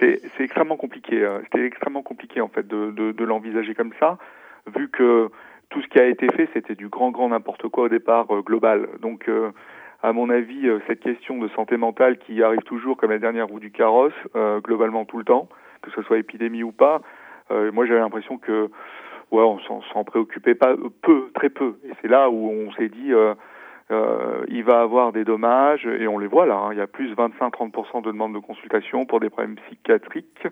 C'est 0.00 0.44
extrêmement 0.44 0.76
compliqué. 0.76 1.22
euh, 1.22 1.40
C'était 1.44 1.64
extrêmement 1.64 2.02
compliqué 2.02 2.40
en 2.40 2.48
fait 2.48 2.66
de, 2.66 2.90
de, 2.90 3.12
de 3.12 3.24
l'envisager 3.24 3.74
comme 3.74 3.92
ça, 4.00 4.18
vu 4.74 4.88
que 4.88 5.28
tout 5.68 5.80
ce 5.82 5.88
qui 5.88 6.00
a 6.00 6.06
été 6.06 6.26
fait, 6.28 6.48
c'était 6.52 6.74
du 6.74 6.88
grand 6.88 7.10
grand 7.10 7.28
n'importe 7.28 7.68
quoi 7.68 7.84
au 7.84 7.88
départ 7.88 8.26
euh, 8.34 8.42
global. 8.42 8.88
Donc, 9.00 9.28
euh, 9.28 9.50
à 10.02 10.12
mon 10.12 10.30
avis, 10.30 10.66
euh, 10.66 10.80
cette 10.86 11.00
question 11.00 11.38
de 11.38 11.48
santé 11.48 11.76
mentale 11.76 12.18
qui 12.18 12.42
arrive 12.42 12.62
toujours 12.62 12.96
comme 12.96 13.10
la 13.10 13.18
dernière 13.18 13.46
roue 13.46 13.60
du 13.60 13.70
carrosse, 13.70 14.14
euh, 14.34 14.60
globalement 14.60 15.04
tout 15.04 15.18
le 15.18 15.24
temps, 15.24 15.48
que 15.82 15.90
ce 15.92 16.02
soit 16.02 16.18
épidémie 16.18 16.62
ou 16.62 16.72
pas, 16.72 17.02
euh, 17.50 17.70
moi 17.72 17.86
j'avais 17.86 18.00
l'impression 18.00 18.38
que 18.38 18.70
ouais, 19.30 19.42
on 19.42 19.60
s'en 19.92 20.04
préoccupait 20.04 20.56
pas 20.56 20.74
peu, 21.02 21.30
très 21.34 21.50
peu. 21.50 21.76
Et 21.84 21.92
c'est 22.00 22.08
là 22.08 22.30
où 22.30 22.50
on 22.50 22.72
s'est 22.72 22.88
dit. 22.88 23.12
Euh, 23.90 24.44
il 24.48 24.62
va 24.62 24.80
avoir 24.80 25.12
des 25.12 25.24
dommages, 25.24 25.86
et 25.86 26.06
on 26.06 26.18
les 26.18 26.28
voit 26.28 26.46
là, 26.46 26.54
hein, 26.54 26.68
il 26.72 26.78
y 26.78 26.80
a 26.80 26.86
plus 26.86 27.12
25-30% 27.14 28.02
de 28.02 28.12
demandes 28.12 28.34
de 28.34 28.38
consultation 28.38 29.04
pour 29.04 29.18
des 29.18 29.30
problèmes 29.30 29.56
psychiatriques, 29.56 30.46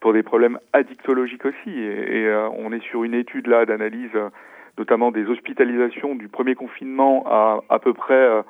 pour 0.00 0.12
des 0.12 0.22
problèmes 0.22 0.58
addictologiques 0.72 1.44
aussi. 1.44 1.70
Et, 1.70 2.22
et, 2.22 2.26
euh, 2.26 2.48
on 2.58 2.72
est 2.72 2.82
sur 2.82 3.04
une 3.04 3.14
étude 3.14 3.46
là 3.46 3.64
d'analyse, 3.64 4.10
euh, 4.16 4.30
notamment 4.76 5.12
des 5.12 5.26
hospitalisations 5.26 6.16
du 6.16 6.28
premier 6.28 6.56
confinement 6.56 7.24
à 7.26 7.60
à 7.68 7.78
peu 7.78 7.94
près 7.94 8.14
euh, 8.14 8.42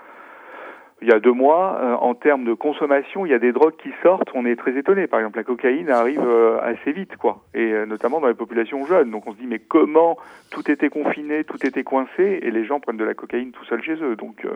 il 1.05 1.11
y 1.11 1.13
a 1.13 1.21
deux 1.21 1.33
mois. 1.33 1.79
Euh, 1.81 1.95
en 1.95 2.15
termes 2.15 2.45
de 2.45 2.55
consommation, 2.55 3.27
il 3.27 3.31
y 3.31 3.35
a 3.35 3.39
des 3.39 3.53
drogues 3.53 3.77
qui 3.77 3.91
sortent, 4.03 4.31
on 4.35 4.47
est 4.47 4.57
très 4.57 4.77
étonné. 4.77 5.07
Par 5.07 5.21
exemple, 5.21 5.37
la 5.37 5.45
cocaïne 5.45 5.91
arrive 5.91 6.25
euh, 6.25 6.59
assez 6.63 6.93
vite, 6.93 7.17
quoi, 7.17 7.45
et 7.53 7.73
euh, 7.73 7.85
notamment 7.85 8.21
dans 8.21 8.27
les 8.27 8.35
populations 8.35 8.87
jeunes. 8.87 9.11
Donc 9.11 9.27
on 9.27 9.33
se 9.33 9.37
dit, 9.39 9.47
mais 9.47 9.59
comment 9.59 10.17
tout 10.51 10.69
était 10.71 10.89
confiné, 10.89 11.45
tout 11.45 11.65
était 11.65 11.85
coincé, 11.85 12.41
et 12.43 12.51
les 12.51 12.65
gens 12.65 12.81
prennent 12.81 12.97
de 12.97 13.05
la 13.05 13.15
cocaïne 13.15 13.53
tout 13.53 13.65
seuls 13.67 13.83
chez 13.83 13.97
eux. 14.03 14.17
Donc 14.17 14.47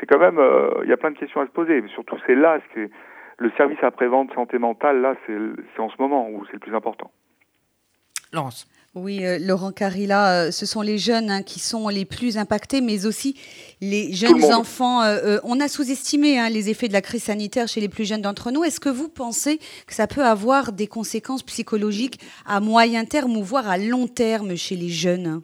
c'est 0.00 0.06
quand 0.06 0.18
même, 0.18 0.40
il 0.82 0.88
y 0.88 0.92
a 0.92 0.96
plein 0.96 1.12
de 1.12 1.18
questions 1.18 1.40
à 1.40 1.46
se 1.46 1.52
poser. 1.52 1.80
Mais 1.80 1.88
surtout, 1.88 2.16
c'est 2.26 2.34
là, 2.34 2.58
c'est 2.74 2.90
le 3.38 3.50
service 3.56 3.82
après-vente 3.82 4.34
santé 4.34 4.58
mentale, 4.58 5.00
là, 5.00 5.14
c'est 5.26 5.80
en 5.80 5.88
ce 5.88 5.96
moment 5.98 6.28
où 6.28 6.44
c'est 6.46 6.54
le 6.54 6.58
plus 6.58 6.74
important. 6.74 7.10
Laurence 8.32 8.66
Oui, 8.96 9.26
euh, 9.26 9.36
Laurent 9.38 9.72
Carilla, 9.72 10.46
euh, 10.46 10.50
ce 10.50 10.64
sont 10.64 10.80
les 10.80 10.96
jeunes 10.96 11.28
hein, 11.28 11.42
qui 11.42 11.60
sont 11.60 11.90
les 11.90 12.06
plus 12.06 12.38
impactés, 12.38 12.80
mais 12.80 13.04
aussi 13.04 13.36
les 13.82 14.10
jeunes 14.10 14.54
enfants. 14.54 15.02
Euh, 15.02 15.36
on 15.44 15.60
a 15.60 15.68
sous-estimé 15.68 16.38
hein, 16.38 16.48
les 16.48 16.70
effets 16.70 16.88
de 16.88 16.94
la 16.94 17.02
crise 17.02 17.24
sanitaire 17.24 17.68
chez 17.68 17.82
les 17.82 17.90
plus 17.90 18.08
jeunes 18.08 18.22
d'entre 18.22 18.50
nous. 18.52 18.64
Est-ce 18.64 18.80
que 18.80 18.88
vous 18.88 19.10
pensez 19.10 19.58
que 19.86 19.92
ça 19.92 20.06
peut 20.06 20.24
avoir 20.24 20.72
des 20.72 20.86
conséquences 20.86 21.42
psychologiques 21.42 22.20
à 22.46 22.60
moyen 22.60 23.04
terme 23.04 23.36
ou 23.36 23.42
voire 23.42 23.68
à 23.68 23.76
long 23.76 24.06
terme 24.06 24.56
chez 24.56 24.76
les 24.76 24.88
jeunes? 24.88 25.42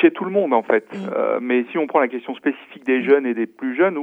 Chez 0.00 0.10
tout 0.10 0.24
le 0.24 0.32
monde 0.32 0.52
en 0.52 0.64
fait. 0.64 0.84
Mm. 0.92 1.38
Mais 1.42 1.64
si 1.70 1.78
on 1.78 1.86
prend 1.86 2.00
la 2.00 2.08
question 2.08 2.34
spécifique 2.34 2.84
des 2.84 3.04
jeunes 3.04 3.24
et 3.24 3.34
des 3.34 3.46
plus 3.46 3.76
jeunes, 3.76 3.96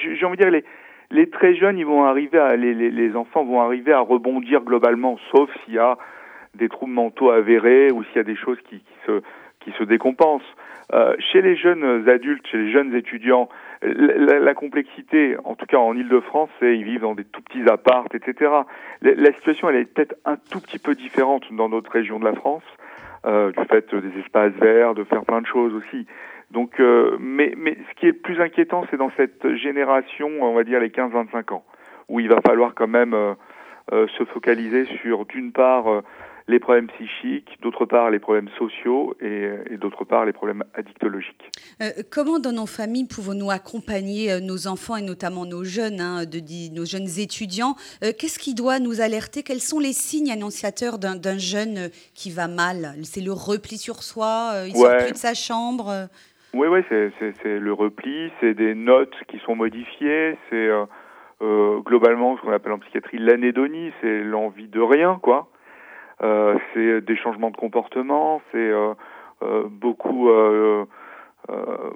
j'ai 0.00 0.16
j'ai 0.16 0.24
envie 0.24 0.38
de 0.38 0.42
dire 0.42 0.50
les 0.50 0.64
les 1.10 1.28
très 1.28 1.54
jeunes, 1.54 1.78
ils 1.78 1.84
vont 1.84 2.04
arriver 2.04 2.38
à 2.38 2.56
les, 2.56 2.72
les, 2.72 2.90
les 2.90 3.14
enfants 3.16 3.44
vont 3.44 3.60
arriver 3.60 3.92
à 3.92 4.00
rebondir 4.00 4.62
globalement, 4.62 5.18
sauf 5.30 5.50
s'il 5.64 5.74
y 5.74 5.78
a 5.78 5.98
des 6.54 6.68
troubles 6.68 6.92
mentaux 6.92 7.30
avérés 7.30 7.90
ou 7.90 8.04
s'il 8.04 8.16
y 8.16 8.20
a 8.20 8.24
des 8.24 8.36
choses 8.36 8.58
qui, 8.68 8.78
qui 8.80 8.94
se 9.06 9.22
qui 9.60 9.70
se 9.78 9.84
décompensent. 9.84 10.42
Euh, 10.92 11.14
chez 11.20 11.40
les 11.40 11.54
jeunes 11.56 12.08
adultes, 12.08 12.46
chez 12.48 12.58
les 12.58 12.72
jeunes 12.72 12.94
étudiants, 12.94 13.48
la, 13.80 14.40
la- 14.40 14.54
complexité, 14.54 15.36
en 15.44 15.54
tout 15.54 15.66
cas 15.66 15.78
en 15.78 15.94
Ile-de-France, 15.96 16.50
c'est 16.58 16.76
ils 16.76 16.82
vivent 16.84 17.02
dans 17.02 17.14
des 17.14 17.24
tout 17.24 17.40
petits 17.42 17.62
appartes, 17.70 18.14
etc. 18.14 18.50
La, 19.02 19.14
la 19.14 19.32
situation, 19.34 19.70
elle 19.70 19.76
est 19.76 19.84
peut-être 19.84 20.16
un 20.24 20.36
tout 20.50 20.60
petit 20.60 20.80
peu 20.80 20.94
différente 20.96 21.44
dans 21.52 21.68
notre 21.68 21.90
région 21.92 22.18
de 22.18 22.24
la 22.24 22.34
France 22.34 22.64
euh, 23.24 23.52
du 23.52 23.64
fait 23.66 23.94
des 23.94 24.18
espaces 24.20 24.52
verts, 24.54 24.94
de 24.94 25.04
faire 25.04 25.24
plein 25.24 25.40
de 25.40 25.46
choses 25.46 25.74
aussi. 25.74 26.06
Donc, 26.50 26.80
euh, 26.80 27.16
mais, 27.20 27.54
mais 27.56 27.78
ce 27.88 27.94
qui 28.00 28.06
est 28.06 28.12
plus 28.12 28.40
inquiétant, 28.40 28.84
c'est 28.90 28.96
dans 28.98 29.12
cette 29.16 29.54
génération, 29.54 30.28
on 30.40 30.54
va 30.54 30.64
dire 30.64 30.80
les 30.80 30.90
15-25 30.90 31.54
ans, 31.54 31.64
où 32.08 32.20
il 32.20 32.28
va 32.28 32.40
falloir 32.46 32.74
quand 32.74 32.88
même 32.88 33.14
euh, 33.14 33.34
euh, 33.92 34.06
se 34.18 34.24
focaliser 34.24 34.84
sur, 35.00 35.24
d'une 35.24 35.52
part, 35.52 35.90
euh, 35.90 36.02
les 36.52 36.60
problèmes 36.60 36.86
psychiques, 36.88 37.58
d'autre 37.62 37.86
part, 37.86 38.10
les 38.10 38.18
problèmes 38.18 38.48
sociaux 38.58 39.16
et, 39.20 39.48
et 39.70 39.76
d'autre 39.76 40.04
part, 40.04 40.24
les 40.24 40.32
problèmes 40.32 40.62
addictologiques. 40.74 41.50
Euh, 41.80 41.90
comment 42.10 42.38
dans 42.38 42.52
nos 42.52 42.66
familles 42.66 43.06
pouvons-nous 43.06 43.50
accompagner 43.50 44.30
euh, 44.30 44.40
nos 44.40 44.66
enfants 44.68 44.96
et 44.96 45.02
notamment 45.02 45.46
nos 45.46 45.64
jeunes, 45.64 46.00
hein, 46.00 46.24
de, 46.24 46.40
nos 46.74 46.84
jeunes 46.84 47.08
étudiants 47.18 47.74
Euh, 48.04 48.12
Qu'est-ce 48.16 48.38
qui 48.38 48.54
doit 48.54 48.78
nous 48.78 49.00
alerter? 49.00 49.42
Quels 49.42 49.60
sont 49.60 49.80
les 49.80 49.92
signes 49.92 50.30
annonciateurs 50.30 50.98
d'un 50.98 51.38
jeune 51.38 51.90
qui 52.14 52.30
va 52.30 52.46
mal? 52.46 52.94
C'est 53.02 53.22
le 53.22 53.32
repli 53.32 53.78
sur 53.78 54.02
soi 54.02 54.52
Il 54.66 54.76
sort 54.76 54.96
plus 54.98 55.12
de 55.12 55.16
sa 55.16 55.34
chambre 55.34 56.08
Oui, 56.52 56.68
oui, 56.68 56.80
c'est, 56.88 57.58
le 57.58 57.72
repli, 57.72 58.30
c'est 58.40 58.54
des 58.54 58.74
notes 58.74 59.14
qui 59.28 59.38
sont 59.46 59.56
modifiées, 59.56 60.36
c'est 60.50 60.68
euh, 61.42 61.80
globalement 61.80 62.36
ce 62.36 62.42
qu'on 62.42 62.52
appelle 62.52 62.72
en 62.72 62.78
psychiatrie 62.78 63.18
l'anédonie, 63.18 63.92
c'est 64.00 64.22
l'envie 64.22 64.68
de 64.68 64.80
rien, 64.80 65.18
quoi. 65.22 65.48
Euh, 66.22 66.56
c'est 66.72 67.00
des 67.00 67.16
changements 67.16 67.50
de 67.50 67.56
comportement, 67.56 68.40
c'est 68.52 68.58
euh, 68.58 68.94
euh, 69.42 69.64
beaucoup, 69.68 70.30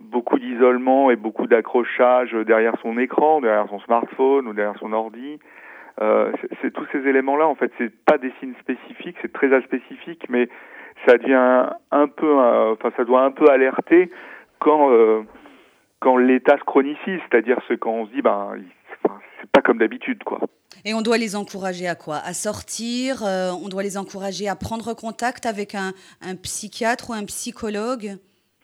beaucoup 0.00 0.38
d'isolement 0.38 1.11
et 1.11 1.16
beaucoup 1.16 1.47
d'accrochage 1.47 2.33
derrière 2.33 2.75
son 2.83 2.99
écran, 2.99 3.40
derrière 3.40 3.68
son 3.68 3.80
smartphone 3.80 4.49
ou 4.49 4.52
derrière 4.52 4.78
son 4.78 4.92
ordi. 4.92 5.38
Euh, 6.02 6.30
c'est, 6.61 6.73
tous 6.73 6.87
ces 6.92 6.99
éléments-là, 6.99 7.47
en 7.47 7.54
fait, 7.54 7.73
c'est 7.78 7.90
pas 8.04 8.18
des 8.18 8.33
signes 8.40 8.54
spécifiques, 8.61 9.16
c'est 9.23 9.33
très 9.33 9.52
aspécifique, 9.54 10.26
mais 10.28 10.49
ça 11.06 11.16
devient 11.16 11.71
un 11.90 12.09
peu, 12.09 12.35
enfin, 12.73 12.90
ça 12.97 13.04
doit 13.04 13.23
un 13.23 13.30
peu 13.30 13.49
alerter 13.49 14.11
quand 14.59 14.90
euh, 14.90 15.23
quand 16.00 16.16
l'état 16.16 16.59
se 16.59 16.64
chronicise, 16.64 17.21
c'est-à-dire 17.28 17.59
ce 17.68 17.75
quand 17.75 17.90
on 17.90 18.06
se 18.06 18.12
dit 18.12 18.23
ben 18.23 18.54
enfin, 19.07 19.19
c'est 19.41 19.51
pas 19.51 19.63
comme 19.63 19.79
d'habitude 19.79 20.23
quoi. 20.25 20.41
Et 20.85 20.95
on 20.95 21.03
doit 21.03 21.19
les 21.19 21.35
encourager 21.37 21.89
à 21.89 21.95
quoi? 21.95 22.17
À 22.25 22.33
sortir 22.35 23.23
euh, 23.25 23.51
On 23.65 23.69
doit 23.69 23.83
les 23.83 23.97
encourager 23.97 24.49
à 24.49 24.55
prendre 24.57 24.95
contact 24.95 25.47
avec 25.47 25.75
un, 25.75 25.93
un 26.23 26.37
psychiatre 26.37 27.11
ou 27.11 27.13
un 27.15 27.25
psychologue? 27.25 28.17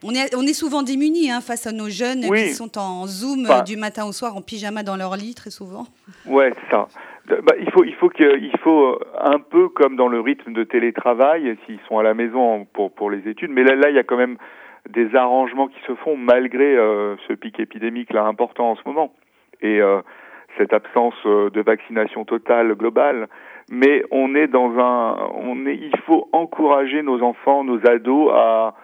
On 0.05 0.11
est, 0.15 0.35
on 0.35 0.43
est 0.43 0.53
souvent 0.53 0.83
démunis 0.83 1.31
hein, 1.31 1.41
face 1.41 1.67
à 1.67 1.73
nos 1.73 1.89
jeunes 1.89 2.25
Oui. 2.29 2.45
qui 2.45 2.55
sont 2.55 2.77
en 2.77 3.07
Zoom 3.07 3.45
Enfin- 3.45 3.63
du 3.63 3.77
matin 3.77 4.05
au 4.05 4.13
soir 4.13 4.37
en 4.37 4.43
pyjama 4.43 4.83
dans 4.83 4.97
leur 4.97 5.17
lit 5.17 5.35
très 5.35 5.51
souvent. 5.51 5.87
Ouais, 6.27 6.53
c'est 6.55 6.71
ça. 6.71 6.89
Bah, 7.29 7.55
il 7.61 7.71
faut, 7.71 7.85
il 7.85 7.95
faut 7.95 8.09
que, 8.09 8.37
il 8.39 8.57
faut 8.59 8.85
euh, 8.87 8.99
un 9.21 9.39
peu 9.39 9.69
comme 9.69 9.95
dans 9.97 10.09
le 10.09 10.21
rythme 10.21 10.53
de 10.53 10.65
télétravail, 10.65 11.57
s'ils 11.67 11.79
sont 11.89 11.99
à 11.99 12.03
la 12.03 12.15
maison 12.15 12.67
pour 12.73 12.93
pour 12.93 13.11
les 13.11 13.29
études. 13.31 13.51
Mais 13.53 13.63
là, 13.63 13.77
là, 13.77 13.91
il 13.91 13.95
y 13.97 13.99
a 13.99 14.03
quand 14.03 14.17
même 14.17 14.39
des 14.91 15.15
arrangements 15.15 15.69
qui 15.69 15.79
se 15.87 15.95
font 15.95 16.17
malgré 16.17 16.77
euh, 16.77 17.15
ce 17.29 17.33
pic 17.35 17.61
épidémique 17.61 18.13
là 18.13 18.25
important 18.25 18.73
en 18.73 18.77
ce 18.77 18.83
moment 18.85 19.15
et 19.61 19.81
euh, 19.81 20.01
cette 20.59 20.73
absence 20.73 21.15
euh, 21.27 21.51
de 21.51 21.61
vaccination 21.61 22.25
totale 22.25 22.75
globale. 22.75 23.29
Mais 23.71 24.05
on 24.11 24.35
est 24.35 24.49
dans 24.49 24.79
un, 24.79 25.31
on 25.35 25.67
est, 25.67 25.77
il 25.77 25.97
faut 26.07 26.29
encourager 26.33 27.03
nos 27.03 27.23
enfants, 27.23 27.65
nos 27.65 27.79
ados 27.87 28.31
à 28.35 28.75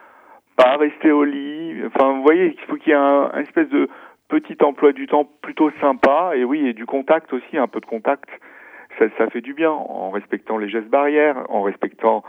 pas 0.56 0.76
rester 0.76 1.10
au 1.10 1.24
lit. 1.24 1.74
Enfin, 1.86 2.12
vous 2.12 2.22
voyez, 2.22 2.56
il 2.58 2.60
faut 2.66 2.76
qu'il 2.76 2.90
y 2.90 2.92
ait 2.92 2.98
un, 2.98 3.30
espèce 3.38 3.68
de 3.68 3.88
petit 4.28 4.56
emploi 4.62 4.92
du 4.92 5.06
temps 5.06 5.28
plutôt 5.42 5.70
sympa 5.80 6.32
et 6.34 6.44
oui, 6.44 6.66
et 6.66 6.72
du 6.72 6.86
contact 6.86 7.32
aussi, 7.32 7.56
un 7.56 7.68
peu 7.68 7.80
de 7.80 7.86
contact. 7.86 8.28
Ça, 8.98 9.06
ça 9.16 9.28
fait 9.30 9.40
du 9.40 9.54
bien 9.54 9.70
en 9.70 10.10
respectant 10.10 10.58
les 10.58 10.68
gestes 10.68 10.88
barrières, 10.88 11.44
en 11.48 11.62
respectant 11.62 12.24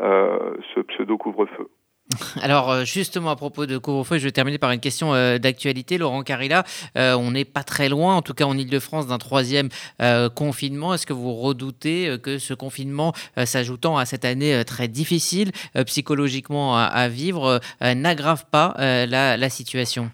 euh, 0.00 0.54
ce 0.74 0.80
pseudo 0.80 1.18
couvre-feu. 1.18 1.68
Alors 2.42 2.70
euh, 2.70 2.84
justement 2.84 3.30
à 3.30 3.36
propos 3.36 3.66
de 3.66 3.78
couvre-feu, 3.78 4.18
je 4.18 4.24
vais 4.24 4.30
terminer 4.30 4.58
par 4.58 4.70
une 4.72 4.80
question 4.80 5.14
euh, 5.14 5.38
d'actualité. 5.38 5.96
Laurent 5.96 6.22
Carilla, 6.22 6.62
euh, 6.96 7.14
on 7.14 7.30
n'est 7.30 7.46
pas 7.46 7.62
très 7.62 7.88
loin, 7.88 8.14
en 8.14 8.22
tout 8.22 8.34
cas 8.34 8.44
en 8.44 8.56
Ile-de-France, 8.56 9.06
d'un 9.06 9.18
troisième 9.18 9.68
confinement. 10.34 10.94
Est-ce 10.94 11.06
que 11.06 11.12
vous 11.12 11.32
redoutez 11.32 12.16
que 12.22 12.38
ce 12.38 12.54
confinement, 12.54 13.12
s'ajoutant 13.36 13.96
à 13.96 14.04
cette 14.04 14.24
année 14.24 14.64
très 14.64 14.88
difficile 14.88 15.50
psychologiquement 15.86 16.76
à, 16.76 17.08
vivre, 17.08 17.60
n'aggrave 17.80 18.44
pas 18.50 18.74
la, 18.78 19.48
situation? 19.48 20.10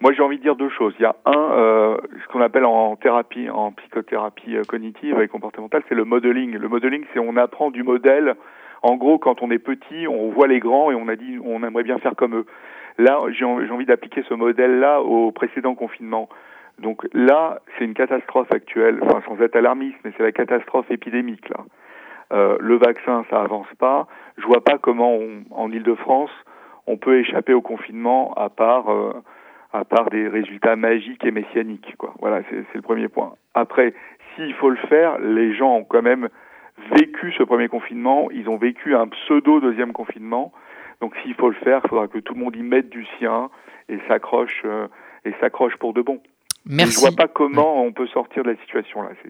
Moi, 0.00 0.12
j'ai 0.16 0.22
envie 0.22 0.38
de 0.38 0.42
dire 0.42 0.56
deux 0.56 0.70
choses. 0.70 0.94
Il 0.98 1.02
y 1.02 1.06
a 1.06 1.16
un, 1.26 1.96
ce 2.22 2.32
qu'on 2.32 2.40
appelle 2.40 2.64
en 2.64 2.96
thérapie, 2.96 3.48
en 3.50 3.72
psychothérapie 3.72 4.56
cognitive 4.68 5.20
et 5.20 5.28
comportementale, 5.28 5.82
c'est 5.88 5.94
le 5.94 6.04
modeling. 6.04 6.56
Le 6.56 6.68
modeling, 6.68 7.04
c'est 7.12 7.18
on 7.18 7.36
apprend 7.36 7.70
du 7.70 7.82
modèle. 7.82 8.36
En 8.82 8.96
gros, 8.96 9.18
quand 9.18 9.42
on 9.42 9.50
est 9.50 9.58
petit, 9.58 10.06
on 10.08 10.30
voit 10.30 10.46
les 10.46 10.60
grands 10.60 10.90
et 10.90 10.94
on 10.94 11.08
a 11.08 11.16
dit 11.16 11.38
on 11.44 11.62
aimerait 11.62 11.82
bien 11.82 11.98
faire 11.98 12.14
comme 12.16 12.34
eux. 12.34 12.46
Là, 12.98 13.20
j'ai 13.30 13.44
en- 13.44 13.60
j'ai 13.64 13.70
envie 13.70 13.86
d'appliquer 13.86 14.22
ce 14.28 14.34
modèle-là 14.34 15.02
au 15.02 15.30
précédent 15.32 15.74
confinement. 15.74 16.28
Donc 16.78 17.06
là, 17.12 17.60
c'est 17.76 17.84
une 17.84 17.94
catastrophe 17.94 18.52
actuelle, 18.52 18.98
enfin 19.02 19.20
sans 19.26 19.40
être 19.42 19.56
alarmiste, 19.56 19.98
mais 20.04 20.12
c'est 20.16 20.22
la 20.22 20.32
catastrophe 20.32 20.90
épidémique 20.90 21.48
là. 21.48 21.64
Euh, 22.32 22.56
le 22.60 22.76
vaccin, 22.76 23.24
ça 23.30 23.40
avance 23.40 23.66
pas. 23.78 24.06
Je 24.36 24.46
vois 24.46 24.62
pas 24.62 24.76
comment, 24.78 25.14
on, 25.14 25.42
en 25.50 25.72
Île-de-France, 25.72 26.30
on 26.86 26.96
peut 26.98 27.18
échapper 27.20 27.54
au 27.54 27.62
confinement 27.62 28.34
à 28.34 28.48
part 28.48 28.90
euh, 28.92 29.12
à 29.72 29.84
part 29.84 30.08
des 30.10 30.28
résultats 30.28 30.76
magiques 30.76 31.24
et 31.24 31.30
messianiques. 31.30 31.94
Quoi. 31.98 32.14
Voilà, 32.20 32.42
c'est 32.50 32.74
le 32.74 32.82
premier 32.82 33.08
point. 33.08 33.34
Après, 33.54 33.92
s'il 34.34 34.54
faut 34.54 34.70
le 34.70 34.76
faire, 34.88 35.18
les 35.18 35.52
gens 35.54 35.76
ont 35.76 35.84
quand 35.84 36.02
même 36.02 36.28
vécu 36.94 37.32
ce 37.32 37.42
premier 37.42 37.68
confinement, 37.68 38.30
ils 38.30 38.48
ont 38.48 38.56
vécu 38.56 38.94
un 38.94 39.08
pseudo 39.08 39.60
deuxième 39.60 39.92
confinement. 39.92 40.52
Donc 41.00 41.14
s'il 41.22 41.34
faut 41.34 41.48
le 41.48 41.54
faire, 41.56 41.80
il 41.84 41.88
faudra 41.88 42.08
que 42.08 42.18
tout 42.18 42.34
le 42.34 42.40
monde 42.40 42.56
y 42.56 42.62
mette 42.62 42.88
du 42.88 43.06
sien 43.18 43.50
et 43.88 43.98
s'accroche 44.08 44.62
euh, 44.64 44.88
et 45.24 45.32
s'accroche 45.40 45.76
pour 45.76 45.92
de 45.92 46.02
bon. 46.02 46.20
Merci. 46.68 46.94
je 46.94 47.00
vois 47.00 47.12
pas 47.12 47.28
comment 47.28 47.82
on 47.82 47.92
peut 47.92 48.06
sortir 48.08 48.44
de 48.44 48.50
la 48.50 48.56
situation 48.60 49.02
là. 49.02 49.10
C'est- 49.22 49.28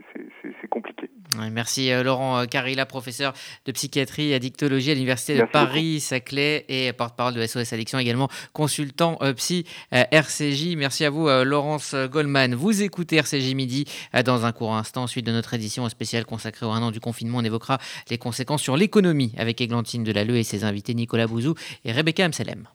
compliqué. 0.69 1.09
Ouais, 1.39 1.51
Merci 1.51 1.91
euh, 1.91 2.03
Laurent 2.03 2.41
euh, 2.41 2.45
Carilla, 2.45 2.85
professeur 2.85 3.33
de 3.65 3.73
psychiatrie 3.73 4.31
et 4.31 4.35
addictologie 4.35 4.91
à 4.91 4.95
l'Université 4.95 5.39
de 5.39 5.45
Paris-Saclay 5.45 6.67
et 6.69 6.93
porte-parole 6.93 7.35
de 7.35 7.47
SOS 7.47 7.73
Addiction 7.73 7.99
également, 7.99 8.29
consultant 8.53 9.19
euh, 9.23 9.33
psy 9.33 9.65
euh, 9.95 10.05
RCJ. 10.11 10.77
Merci 10.77 11.05
à 11.05 11.11
vous 11.11 11.29
Laurence 11.45 11.95
Goldman. 11.95 12.55
Vous 12.55 12.83
écoutez 12.83 13.17
RCJ 13.17 13.55
Midi 13.55 13.87
dans 14.25 14.45
un 14.45 14.53
court 14.53 14.75
instant, 14.75 15.07
suite 15.07 15.27
de 15.27 15.33
notre 15.33 15.55
édition 15.55 15.89
spéciale 15.89 16.27
consacrée 16.27 16.67
au 16.67 16.71
un 16.71 16.83
an 16.83 16.91
du 16.91 17.01
confinement. 17.01 17.39
On 17.39 17.45
évoquera 17.45 17.79
les 18.11 18.19
conséquences 18.19 18.63
sur 18.63 18.77
l'économie 18.77 19.33
avec 19.39 19.61
Églantine 19.61 20.05
Delalleux 20.05 20.37
et 20.37 20.45
ses 20.45 20.65
invités 20.65 20.95
Nicolas 20.95 21.27
Bouzou 21.27 21.55
et 21.85 21.93
Rebecca 21.93 22.25
Amselem. 22.25 22.69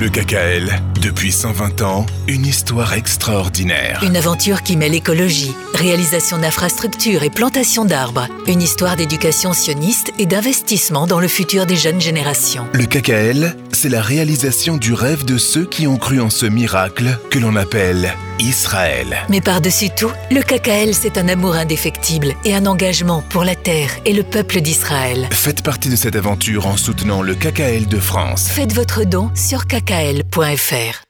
Le 0.00 0.08
KKL, 0.08 0.80
depuis 1.02 1.30
120 1.30 1.82
ans, 1.82 2.06
une 2.26 2.46
histoire 2.46 2.94
extraordinaire. 2.94 4.02
Une 4.02 4.16
aventure 4.16 4.62
qui 4.62 4.78
mêle 4.78 4.94
écologie, 4.94 5.54
réalisation 5.74 6.38
d'infrastructures 6.38 7.22
et 7.22 7.28
plantation 7.28 7.84
d'arbres. 7.84 8.26
Une 8.46 8.62
histoire 8.62 8.96
d'éducation 8.96 9.52
sioniste 9.52 10.14
et 10.18 10.24
d'investissement 10.24 11.06
dans 11.06 11.20
le 11.20 11.28
futur 11.28 11.66
des 11.66 11.76
jeunes 11.76 12.00
générations. 12.00 12.66
Le 12.72 12.86
KKL, 12.86 13.54
c'est 13.72 13.90
la 13.90 14.00
réalisation 14.00 14.78
du 14.78 14.94
rêve 14.94 15.26
de 15.26 15.36
ceux 15.36 15.66
qui 15.66 15.86
ont 15.86 15.98
cru 15.98 16.18
en 16.18 16.30
ce 16.30 16.46
miracle 16.46 17.18
que 17.28 17.38
l'on 17.38 17.54
appelle 17.54 18.14
Israël. 18.40 19.18
Mais 19.28 19.40
par-dessus 19.40 19.90
tout, 19.90 20.10
le 20.30 20.40
KKL, 20.42 20.94
c'est 20.94 21.18
un 21.18 21.28
amour 21.28 21.54
indéfectible 21.54 22.34
et 22.44 22.54
un 22.54 22.66
engagement 22.66 23.22
pour 23.28 23.44
la 23.44 23.54
terre 23.54 23.90
et 24.04 24.12
le 24.12 24.22
peuple 24.22 24.60
d'Israël. 24.60 25.28
Faites 25.30 25.62
partie 25.62 25.88
de 25.88 25.96
cette 25.96 26.16
aventure 26.16 26.66
en 26.66 26.76
soutenant 26.76 27.22
le 27.22 27.34
KKL 27.34 27.86
de 27.86 27.98
France. 27.98 28.48
Faites 28.48 28.72
votre 28.72 29.04
don 29.04 29.30
sur 29.34 29.66
kkl.fr. 29.66 31.09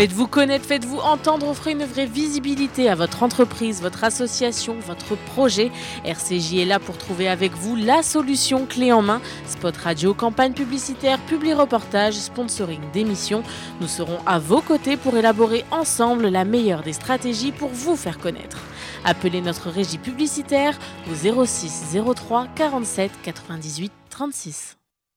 Faites-vous 0.00 0.28
connaître, 0.28 0.64
faites-vous 0.64 0.96
entendre, 0.96 1.46
offrez 1.46 1.72
une 1.72 1.84
vraie 1.84 2.06
visibilité 2.06 2.88
à 2.88 2.94
votre 2.94 3.22
entreprise, 3.22 3.82
votre 3.82 4.02
association, 4.02 4.78
votre 4.80 5.14
projet. 5.14 5.70
RCJ 6.06 6.54
est 6.54 6.64
là 6.64 6.78
pour 6.78 6.96
trouver 6.96 7.28
avec 7.28 7.52
vous 7.52 7.76
la 7.76 8.02
solution 8.02 8.64
clé 8.64 8.94
en 8.94 9.02
main. 9.02 9.20
Spot 9.46 9.76
radio, 9.76 10.14
campagne 10.14 10.54
publicitaire, 10.54 11.18
publi 11.26 11.52
reportage, 11.52 12.14
sponsoring 12.14 12.80
d'émissions. 12.94 13.42
Nous 13.82 13.88
serons 13.88 14.20
à 14.24 14.38
vos 14.38 14.62
côtés 14.62 14.96
pour 14.96 15.18
élaborer 15.18 15.66
ensemble 15.70 16.28
la 16.28 16.46
meilleure 16.46 16.82
des 16.82 16.94
stratégies 16.94 17.52
pour 17.52 17.68
vous 17.68 17.94
faire 17.94 18.18
connaître. 18.18 18.56
Appelez 19.04 19.42
notre 19.42 19.68
régie 19.68 19.98
publicitaire 19.98 20.78
au 21.10 21.44
06 21.44 21.94
03 22.16 22.46
47 22.56 23.10
98 23.22 23.92
36. 24.08 24.79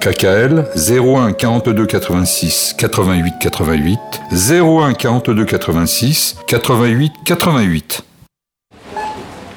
KKL 0.00 0.64
01 0.74 1.34
42 1.34 1.86
86 1.86 2.74
88 2.78 3.46
88 3.46 3.98
01 4.32 4.94
42 4.94 5.46
86 5.46 6.36
88 6.48 7.12
88 7.24 8.09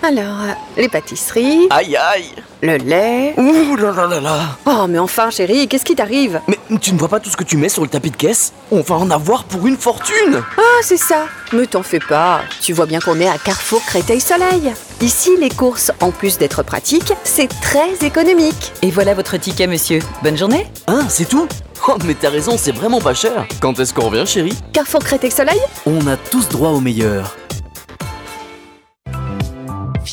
Alors, 0.06 0.42
euh, 0.42 0.52
les 0.76 0.90
pâtisseries. 0.90 1.68
Aïe 1.70 1.96
aïe 1.96 2.26
Le 2.62 2.76
lait. 2.76 3.34
Ouh 3.38 3.78
là 3.78 3.92
là 3.96 4.06
là 4.06 4.20
là 4.20 4.40
Oh, 4.66 4.86
mais 4.90 5.00
enfin, 5.00 5.30
chérie, 5.30 5.66
qu'est-ce 5.70 5.86
qui 5.86 5.96
t'arrive? 5.96 6.42
Mais 6.50 6.58
tu 6.82 6.94
ne 6.94 7.00
vois 7.00 7.08
pas 7.08 7.22
tout 7.22 7.30
ce 7.30 7.38
que 7.38 7.44
tu 7.46 7.56
mets 7.56 7.70
sur 7.70 7.84
le 7.84 7.88
tapis 7.88 8.12
de 8.12 8.18
caisse? 8.18 8.52
On 8.70 8.82
va 8.82 8.96
en 8.96 9.10
avoir 9.12 9.46
pour 9.46 9.66
une 9.66 9.78
fortune 9.78 10.44
Ah, 10.58 10.62
c'est 10.82 10.98
ça 10.98 11.28
Me 11.54 11.66
t'en 11.66 11.84
fais 11.84 12.00
pas. 12.00 12.42
Tu 12.62 12.74
vois 12.74 12.86
bien 12.86 13.00
qu'on 13.00 13.18
est 13.22 13.30
à 13.30 13.38
Carrefour 13.38 13.82
Créteil-Soleil. 13.86 14.74
Ici, 15.00 15.32
les 15.40 15.50
courses, 15.50 15.92
en 16.02 16.12
plus 16.12 16.38
d'être 16.38 16.64
pratiques, 16.64 17.14
c'est 17.24 17.50
très 17.62 18.06
économique. 18.06 18.74
Et 18.82 18.92
voilà 18.92 19.14
votre 19.14 19.38
ticket, 19.38 19.68
monsieur. 19.68 20.00
Bonne 20.22 20.38
journée 20.38 20.68
Hein, 20.88 21.06
c'est 21.08 21.30
tout? 21.30 21.48
Oh, 21.88 21.96
mais 22.06 22.14
t'as 22.14 22.30
raison, 22.30 22.56
c'est 22.58 22.72
vraiment 22.74 23.00
pas 23.02 23.14
cher 23.14 23.46
Quand 23.62 23.78
est-ce 23.80 23.94
qu'on 23.94 24.10
revient, 24.10 24.26
chérie? 24.26 24.58
Carrefour 24.74 25.02
Créteil-Soleil 25.04 25.60
On 25.86 26.08
a 26.08 26.18
tous 26.18 26.50
droit 26.50 26.70
au 26.72 26.80
meilleur 26.82 27.36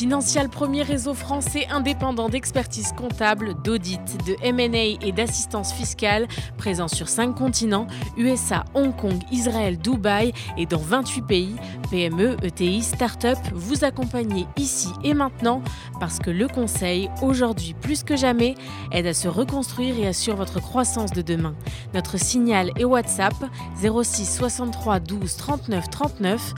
Financial, 0.01 0.49
premier 0.49 0.81
réseau 0.81 1.13
français 1.13 1.67
indépendant 1.69 2.27
d'expertise 2.27 2.91
comptable, 2.97 3.53
d'audit, 3.63 4.01
de 4.25 4.35
M&A 4.41 4.97
et 5.05 5.11
d'assistance 5.11 5.71
fiscale, 5.71 6.27
présent 6.57 6.87
sur 6.87 7.07
5 7.07 7.35
continents, 7.35 7.85
USA, 8.17 8.65
Hong 8.73 8.95
Kong, 8.95 9.19
Israël, 9.31 9.77
Dubaï 9.77 10.33
et 10.57 10.65
dans 10.65 10.79
28 10.79 11.21
pays. 11.21 11.55
PME, 11.91 12.35
ETI, 12.41 12.81
start-up, 12.81 13.37
vous 13.53 13.83
accompagnez 13.83 14.47
ici 14.57 14.89
et 15.03 15.13
maintenant 15.13 15.61
parce 15.99 16.17
que 16.17 16.31
le 16.31 16.47
conseil, 16.47 17.11
aujourd'hui 17.21 17.75
plus 17.79 18.01
que 18.01 18.15
jamais, 18.15 18.55
aide 18.91 19.05
à 19.05 19.13
se 19.13 19.27
reconstruire 19.27 19.99
et 19.99 20.07
assure 20.07 20.35
votre 20.35 20.59
croissance 20.59 21.11
de 21.11 21.21
demain. 21.21 21.53
Notre 21.93 22.17
signal 22.17 22.71
et 22.75 22.85
WhatsApp 22.85 23.35
06 23.79 24.25
63 24.25 24.99
12 24.99 25.35
39 25.35 25.89
39 25.91 26.53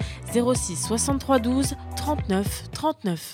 06 0.56 0.88
63 0.88 1.39
12 1.39 1.75
39 1.97 2.63
39. 2.71 3.32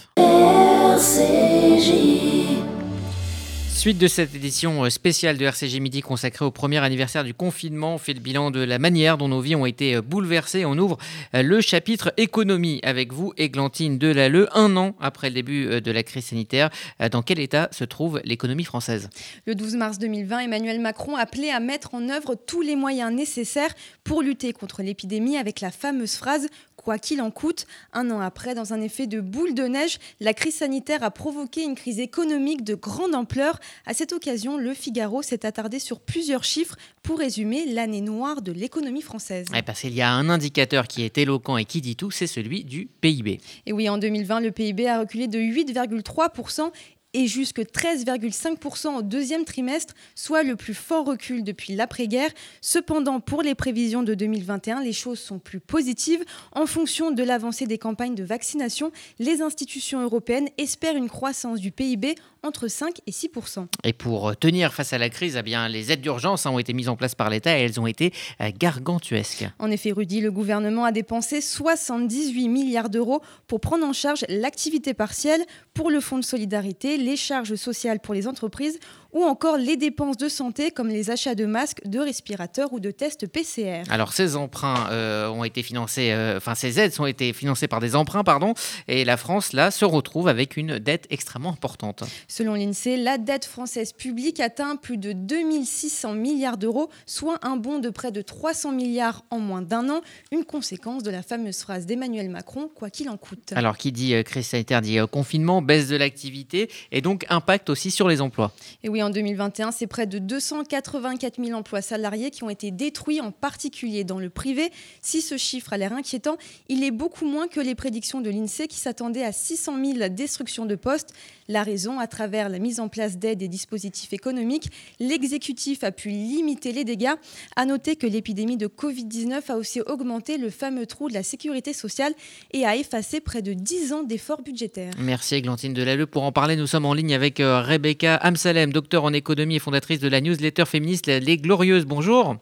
Suite 3.80 3.98
de 3.98 4.10
cette 4.10 4.36
édition 4.36 4.84
euh, 4.84 4.90
spéciale 4.90 5.38
de 5.38 5.46
RCG 5.46 5.80
Midi 5.80 6.02
consacrée 6.02 6.44
au 6.44 6.52
premier 6.52 6.80
anniversaire 6.80 7.24
du 7.24 7.34
confinement, 7.34 7.96
on 7.96 7.98
fait 7.98 8.14
le 8.14 8.20
bilan 8.20 8.52
de 8.52 8.60
la 8.60 8.78
manière 8.78 9.18
dont 9.18 9.30
nos 9.30 9.40
vies 9.40 9.56
ont 9.56 9.66
été 9.66 9.96
euh, 9.96 10.02
bouleversées. 10.02 10.66
On 10.66 10.78
ouvre 10.78 10.98
euh, 11.34 11.44
le 11.44 11.62
chapitre 11.62 12.12
économie 12.18 12.82
avec 12.84 13.14
vous, 13.14 13.32
Églantine 13.38 13.98
Delalleux, 13.98 14.50
un 14.54 14.76
an 14.76 14.96
après 15.00 15.30
le 15.30 15.36
début 15.36 15.80
de 15.80 15.92
la 15.92 16.04
crise 16.04 16.26
sanitaire. 16.26 16.70
Dans 17.10 17.22
quel 17.22 17.40
état 17.40 17.70
se 17.72 17.86
trouve 17.86 18.20
l'économie 18.26 18.66
française? 18.66 19.10
Le 19.46 19.56
12 19.56 19.78
mars 19.78 19.98
2020, 19.98 20.40
Emmanuel 20.40 20.82
Macron 20.82 21.16
appelait 21.16 21.52
à 21.52 21.62
mettre 21.62 21.96
en 21.96 22.10
œuvre 22.10 22.36
tous 22.36 22.62
les 22.62 22.76
moyens 22.76 23.14
nécessaires 23.14 23.74
pour 24.04 24.22
lutter 24.22 24.52
contre 24.52 24.84
l'épidémie 24.84 25.38
avec 25.38 25.62
la 25.62 25.72
fameuse 25.72 26.16
phrase 26.16 26.48
quoi 26.90 26.98
qu'il 26.98 27.22
en 27.22 27.30
coûte. 27.30 27.68
Un 27.94 28.10
an 28.10 28.20
après, 28.20 28.56
dans 28.56 28.74
un 28.74 28.82
effet 28.82 29.06
de 29.06 29.22
boule 29.22 29.54
de 29.54 29.66
neige, 29.66 30.00
la 30.20 30.34
crise 30.34 30.56
sanitaire 30.56 31.04
a 31.04 31.12
provoqué 31.12 31.62
une 31.62 31.76
crise 31.76 32.00
économique 32.00 32.64
de 32.64 32.74
grande 32.74 33.14
ampleur. 33.14 33.60
À 33.86 33.94
cette 33.94 34.12
occasion, 34.12 34.58
Le 34.58 34.74
Figaro 34.74 35.22
s'est 35.22 35.46
attardé 35.46 35.78
sur 35.78 36.00
plusieurs 36.00 36.44
chiffres 36.44 36.76
pour 37.04 37.20
résumer 37.20 37.72
l'année 37.72 38.02
noire 38.02 38.42
de 38.42 38.52
l'économie 38.52 39.04
française. 39.04 39.46
parce 39.68 39.82
qu'il 39.82 39.94
y 39.94 40.02
a 40.02 40.12
un 40.12 40.30
indicateur 40.30 40.88
qui 40.88 41.04
est 41.04 41.20
éloquent 41.20 41.58
et 41.58 41.66
qui 41.66 41.80
dit 41.80 41.96
tout, 41.96 42.10
c'est 42.10 42.26
celui 42.26 42.64
du 42.64 42.88
PIB. 43.02 43.40
Et 43.68 43.72
oui, 43.72 43.88
en 43.88 44.00
2020, 44.00 44.40
le 44.40 44.50
PIB 44.50 44.88
a 44.88 45.02
reculé 45.02 45.28
de 45.28 45.38
8,3% 45.38 46.72
et 47.14 47.28
jusque 47.28 47.60
13,5% 47.60 48.98
au 48.98 49.02
deuxième 49.02 49.46
trimestre, 49.46 49.94
soit 50.16 50.44
le 50.44 50.56
plus 50.56 50.74
fort 50.74 51.06
recul 51.06 51.44
depuis 51.44 51.76
l'après-guerre. 51.76 52.30
Cependant, 52.62 53.20
pour 53.20 53.42
les 53.42 53.56
prévisions 53.56 54.04
de 54.04 54.14
2021, 54.14 54.84
les 54.84 54.94
choses 54.94 55.20
sont 55.20 55.40
plus 55.40 55.60
positives. 55.60 56.24
En 56.52 56.66
fonction 56.66 57.12
de 57.12 57.24
l'avancée 57.24 57.66
des 57.66 57.78
campagnes 57.78 58.16
de 58.16 58.24
vaccination, 58.24 58.92
les 59.18 59.42
institutions 59.42 60.02
européennes 60.02 60.50
espèrent 60.58 60.96
une 60.96 61.10
croissance 61.10 61.60
du 61.60 61.72
PIB 61.72 62.16
entre 62.44 62.68
5 62.68 63.02
et 63.08 63.12
6% 63.12 63.68
Et 63.84 63.94
pour 63.94 64.36
tenir 64.38 64.74
face 64.74 64.94
à 64.94 64.98
la 64.98 65.10
crise, 65.10 65.36
eh 65.38 65.44
bien, 65.44 65.68
les 65.68 65.92
aides 65.92 66.02
d'urgence 66.02 66.46
ont 66.46 66.60
été 66.60 66.74
mises 66.74 66.90
en 66.90 66.96
place 66.96 67.16
par 67.16 67.30
l'État 67.30 67.58
et 67.58 67.64
elles 67.64 67.80
ont 67.80 67.88
été 67.88 68.14
euh, 68.42 68.52
gargantuesques. 68.58 69.46
En 69.60 69.72
effet, 69.72 69.92
Rudy, 69.92 70.22
le 70.22 70.32
gouvernement 70.32 70.86
a 70.86 70.92
dépensé 70.92 71.42
78 71.42 72.48
milliards 72.50 72.90
d'euros 72.90 73.22
pour 73.48 73.60
prendre 73.60 73.86
en 73.86 73.94
charge 73.94 74.26
l'activité 74.30 74.94
partielle 74.94 75.42
pour 75.74 75.92
le 75.92 76.00
fonds 76.00 76.18
de 76.18 76.24
solidarité, 76.24 76.98
les 76.98 77.16
charges 77.16 77.56
sociales 77.56 78.00
pour 78.00 78.14
les 78.14 78.28
entreprises 78.28 78.80
ou 79.14 79.24
encore 79.24 79.58
les 79.58 79.78
dépenses 79.78 80.18
de 80.18 80.30
santé 80.30 80.72
comme 80.72 80.88
les 80.88 81.10
achats 81.10 81.36
de 81.36 81.46
masques, 81.46 81.82
de 81.86 82.00
respirateurs 82.00 82.74
ou 82.74 82.80
de 82.80 82.92
tests 82.92 83.28
PCR. 83.28 83.84
Alors 83.90 84.14
ces 84.14 84.36
emprunts 84.36 84.90
euh, 84.92 85.28
ont 85.30 85.44
été 85.44 85.64
financés, 85.64 86.12
euh, 86.12 86.38
enfin 86.38 86.56
ces 86.56 86.80
aides 86.80 86.94
ont 87.00 87.06
été 87.06 87.34
financées 87.34 87.68
par 87.68 87.80
des 87.80 87.96
emprunts, 87.96 88.24
pardon, 88.24 88.54
et 88.88 89.06
la 89.06 89.18
France 89.18 89.54
là 89.54 89.72
se 89.72 89.86
retrouve 89.86 90.28
avec 90.28 90.58
une 90.58 90.80
dette 90.80 91.08
extrêmement 91.10 91.52
importante. 91.52 92.04
Selon 92.28 92.54
l'INSEE, 92.54 92.98
la 92.98 93.18
dette 93.18 93.46
française 93.46 93.94
publique 93.94 94.40
atteint 94.40 94.76
plus 94.76 94.98
de 94.98 95.14
2600 95.14 96.14
milliards 96.14 96.58
d'euros, 96.58 96.90
soit 97.06 97.40
un 97.42 97.58
bond 97.58 97.80
de 97.80 97.90
près 97.90 98.12
de 98.12 98.22
300 98.22 98.72
milliards 98.72 99.24
en 99.32 99.40
moins 99.40 99.62
d'un 99.62 99.90
an, 99.90 100.02
une 100.32 100.46
conséquence 100.46 101.04
de 101.04 101.12
la 101.12 101.24
fameuse 101.24 101.60
phrase 101.60 101.86
d'Emmanuel 101.86 102.30
Macron, 102.30 102.70
quoi 102.74 102.90
qu'il 102.90 103.10
en 103.10 103.18
coûte. 103.18 103.54
Alors 103.56 103.78
qui 103.78 103.92
dit 103.92 104.14
euh, 104.14 104.24
crise 104.24 104.48
sanitaire 104.48 104.82
dit 104.82 104.98
confinement, 105.12 105.62
baisse 105.62 105.88
de 105.88 105.96
l'activité 105.96 106.70
et 106.92 107.02
donc 107.02 107.26
impact 107.30 107.70
aussi 107.70 107.92
sur 107.92 108.08
les 108.08 108.22
emplois. 108.22 108.52
Et 108.84 108.90
oui, 108.90 108.99
en 109.04 109.10
2021, 109.10 109.72
c'est 109.72 109.88
près 109.88 110.08
de 110.08 110.20
284 110.20 111.44
000 111.44 111.58
emplois 111.58 111.82
salariés 111.82 112.32
qui 112.32 112.44
ont 112.44 112.50
été 112.50 112.72
détruits, 112.72 113.22
en 113.22 113.32
particulier 113.32 114.04
dans 114.04 114.20
le 114.20 114.30
privé. 114.30 114.72
Si 115.02 115.22
ce 115.22 115.38
chiffre 115.38 115.74
a 115.74 115.78
l'air 115.78 115.94
inquiétant, 115.94 116.38
il 116.68 116.84
est 116.84 116.92
beaucoup 116.92 117.26
moins 117.26 117.48
que 117.48 117.60
les 117.60 117.76
prédictions 117.76 118.22
de 118.22 118.30
l'INSEE 118.30 118.68
qui 118.68 118.78
s'attendaient 118.78 119.24
à 119.24 119.32
600 119.32 119.84
000 119.84 120.10
destructions 120.10 120.66
de 120.66 120.76
postes. 120.76 121.14
La 121.48 121.64
raison, 121.64 122.00
à 122.00 122.08
travers 122.08 122.48
la 122.50 122.60
mise 122.60 122.80
en 122.80 122.90
place 122.90 123.18
d'aides 123.18 123.42
et 123.42 123.48
dispositifs 123.48 124.14
économiques, 124.14 124.70
l'exécutif 125.00 125.84
a 125.84 125.92
pu 125.92 126.10
limiter 126.10 126.72
les 126.72 126.84
dégâts. 126.84 127.16
À 127.56 127.66
noter 127.66 127.96
que 127.96 128.06
l'épidémie 128.06 128.58
de 128.58 128.68
Covid-19 128.68 129.52
a 129.52 129.56
aussi 129.58 129.82
augmenté 129.82 130.38
le 130.38 130.50
fameux 130.50 130.86
trou 130.86 131.10
de 131.10 131.14
la 131.14 131.24
sécurité 131.24 131.74
sociale 131.74 132.14
et 132.52 132.66
a 132.66 132.76
effacé 132.76 133.20
près 133.20 133.42
de 133.42 133.54
10 133.54 133.94
ans 133.94 134.04
d'efforts 134.04 134.42
budgétaires. 134.42 134.94
Merci 135.00 135.36
Églantine 135.36 135.74
Delalleux. 135.74 136.06
Pour 136.06 136.24
en 136.24 136.32
parler, 136.32 136.56
nous 136.56 136.68
sommes 136.68 136.86
en 136.86 136.94
ligne 136.94 137.14
avec 137.14 137.40
euh, 137.40 137.62
Rebecca 137.62 138.16
Amsalem, 138.16 138.72
docteur 138.72 138.89
en 138.98 139.14
économie 139.14 139.58
et 139.58 139.60
fondatrice 139.60 140.00
de 140.00 140.08
la 140.08 140.22
newsletter 140.22 140.66
féministe 140.66 141.08
Les 141.08 141.38
Glorieuses. 141.38 141.86
Bonjour. 141.86 142.38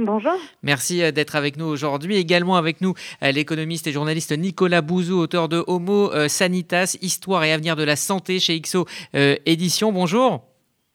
Bonjour. 0.00 0.34
Merci 0.62 1.02
euh, 1.02 1.10
d'être 1.10 1.34
avec 1.34 1.56
nous 1.56 1.66
aujourd'hui. 1.66 2.16
Également 2.16 2.54
avec 2.54 2.80
nous 2.80 2.94
euh, 3.24 3.32
l'économiste 3.32 3.88
et 3.88 3.92
journaliste 3.92 4.30
Nicolas 4.30 4.80
Bouzou, 4.80 5.18
auteur 5.18 5.48
de 5.48 5.64
Homo 5.66 6.12
euh, 6.12 6.28
Sanitas, 6.28 6.96
Histoire 7.02 7.42
et 7.42 7.52
avenir 7.52 7.74
de 7.74 7.82
la 7.82 7.96
santé 7.96 8.38
chez 8.38 8.60
XO 8.60 8.86
Édition. 9.12 9.90
Bonjour. 9.90 10.44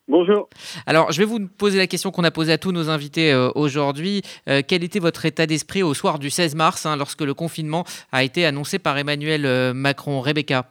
Bonjour. 0.07 0.49
Alors, 0.85 1.11
je 1.11 1.19
vais 1.19 1.25
vous 1.25 1.47
poser 1.47 1.77
la 1.77 1.87
question 1.87 2.11
qu'on 2.11 2.23
a 2.23 2.31
posée 2.31 2.53
à 2.53 2.57
tous 2.57 2.71
nos 2.71 2.89
invités 2.89 3.33
aujourd'hui. 3.55 4.21
quel 4.45 4.83
était 4.83 4.99
votre 4.99 5.25
état 5.25 5.45
d'esprit 5.45 5.81
au 5.81 5.93
soir 5.93 6.19
du 6.19 6.29
16 6.29 6.55
mars, 6.55 6.85
hein, 6.85 6.97
lorsque 6.97 7.21
le 7.21 7.33
confinement 7.33 7.85
a 8.11 8.23
été 8.23 8.45
annoncé 8.45 8.79
par 8.79 8.97
Emmanuel 8.97 9.73
Macron? 9.73 10.19
Rebecca 10.19 10.65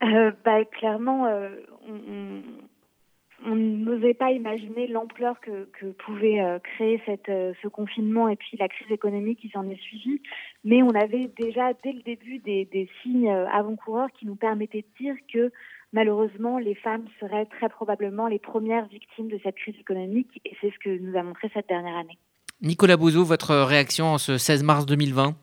bah, 0.00 0.64
Clairement, 0.78 1.28
on, 1.88 2.42
on 3.44 3.54
n'osait 3.54 4.14
pas 4.14 4.30
imaginer 4.30 4.86
l'ampleur 4.86 5.38
que, 5.40 5.66
pouvait 5.92 6.40
euh, 6.40 6.58
créer 6.58 7.00
cette, 7.04 7.28
euh, 7.28 7.52
ce 7.62 7.68
confinement 7.68 8.28
et 8.28 8.36
puis 8.36 8.56
la 8.58 8.68
crise 8.68 8.90
économique 8.90 9.40
qui 9.40 9.50
s'en 9.50 9.68
est 9.68 9.80
suivie. 9.80 10.20
Mais 10.64 10.82
on 10.82 10.94
avait 10.94 11.30
déjà 11.38 11.72
dès 11.82 11.92
le 11.92 12.02
début 12.02 12.38
des, 12.38 12.88
signes 13.02 13.28
euh, 13.28 13.46
avant-coureurs 13.48 14.08
qui 14.18 14.26
nous 14.26 14.36
permettaient 14.36 14.84
de 14.98 15.04
dire 15.04 15.14
que 15.32 15.52
malheureusement 15.92 16.58
les 16.58 16.74
femmes 16.74 17.04
seraient 17.20 17.46
très 17.46 17.68
probablement 17.68 18.26
les 18.28 18.38
premières 18.38 18.86
victimes 18.86 19.28
de 19.28 19.38
cette 19.42 19.56
crise 19.56 19.78
économique 19.78 20.40
et 20.44 20.56
c'est 20.60 20.70
ce 20.70 20.78
que 20.78 20.98
nous 20.98 21.16
a 21.16 21.22
montré 21.22 21.50
cette 21.52 21.68
dernière 21.68 21.96
année. 21.96 22.18
Nicolas 22.62 22.96
Bouzou, 22.96 23.24
votre 23.24 23.54
réaction 23.54 24.06
en 24.06 24.18
ce 24.18 24.38
16 24.38 24.62
mars 24.64 24.86
2020 24.86 25.34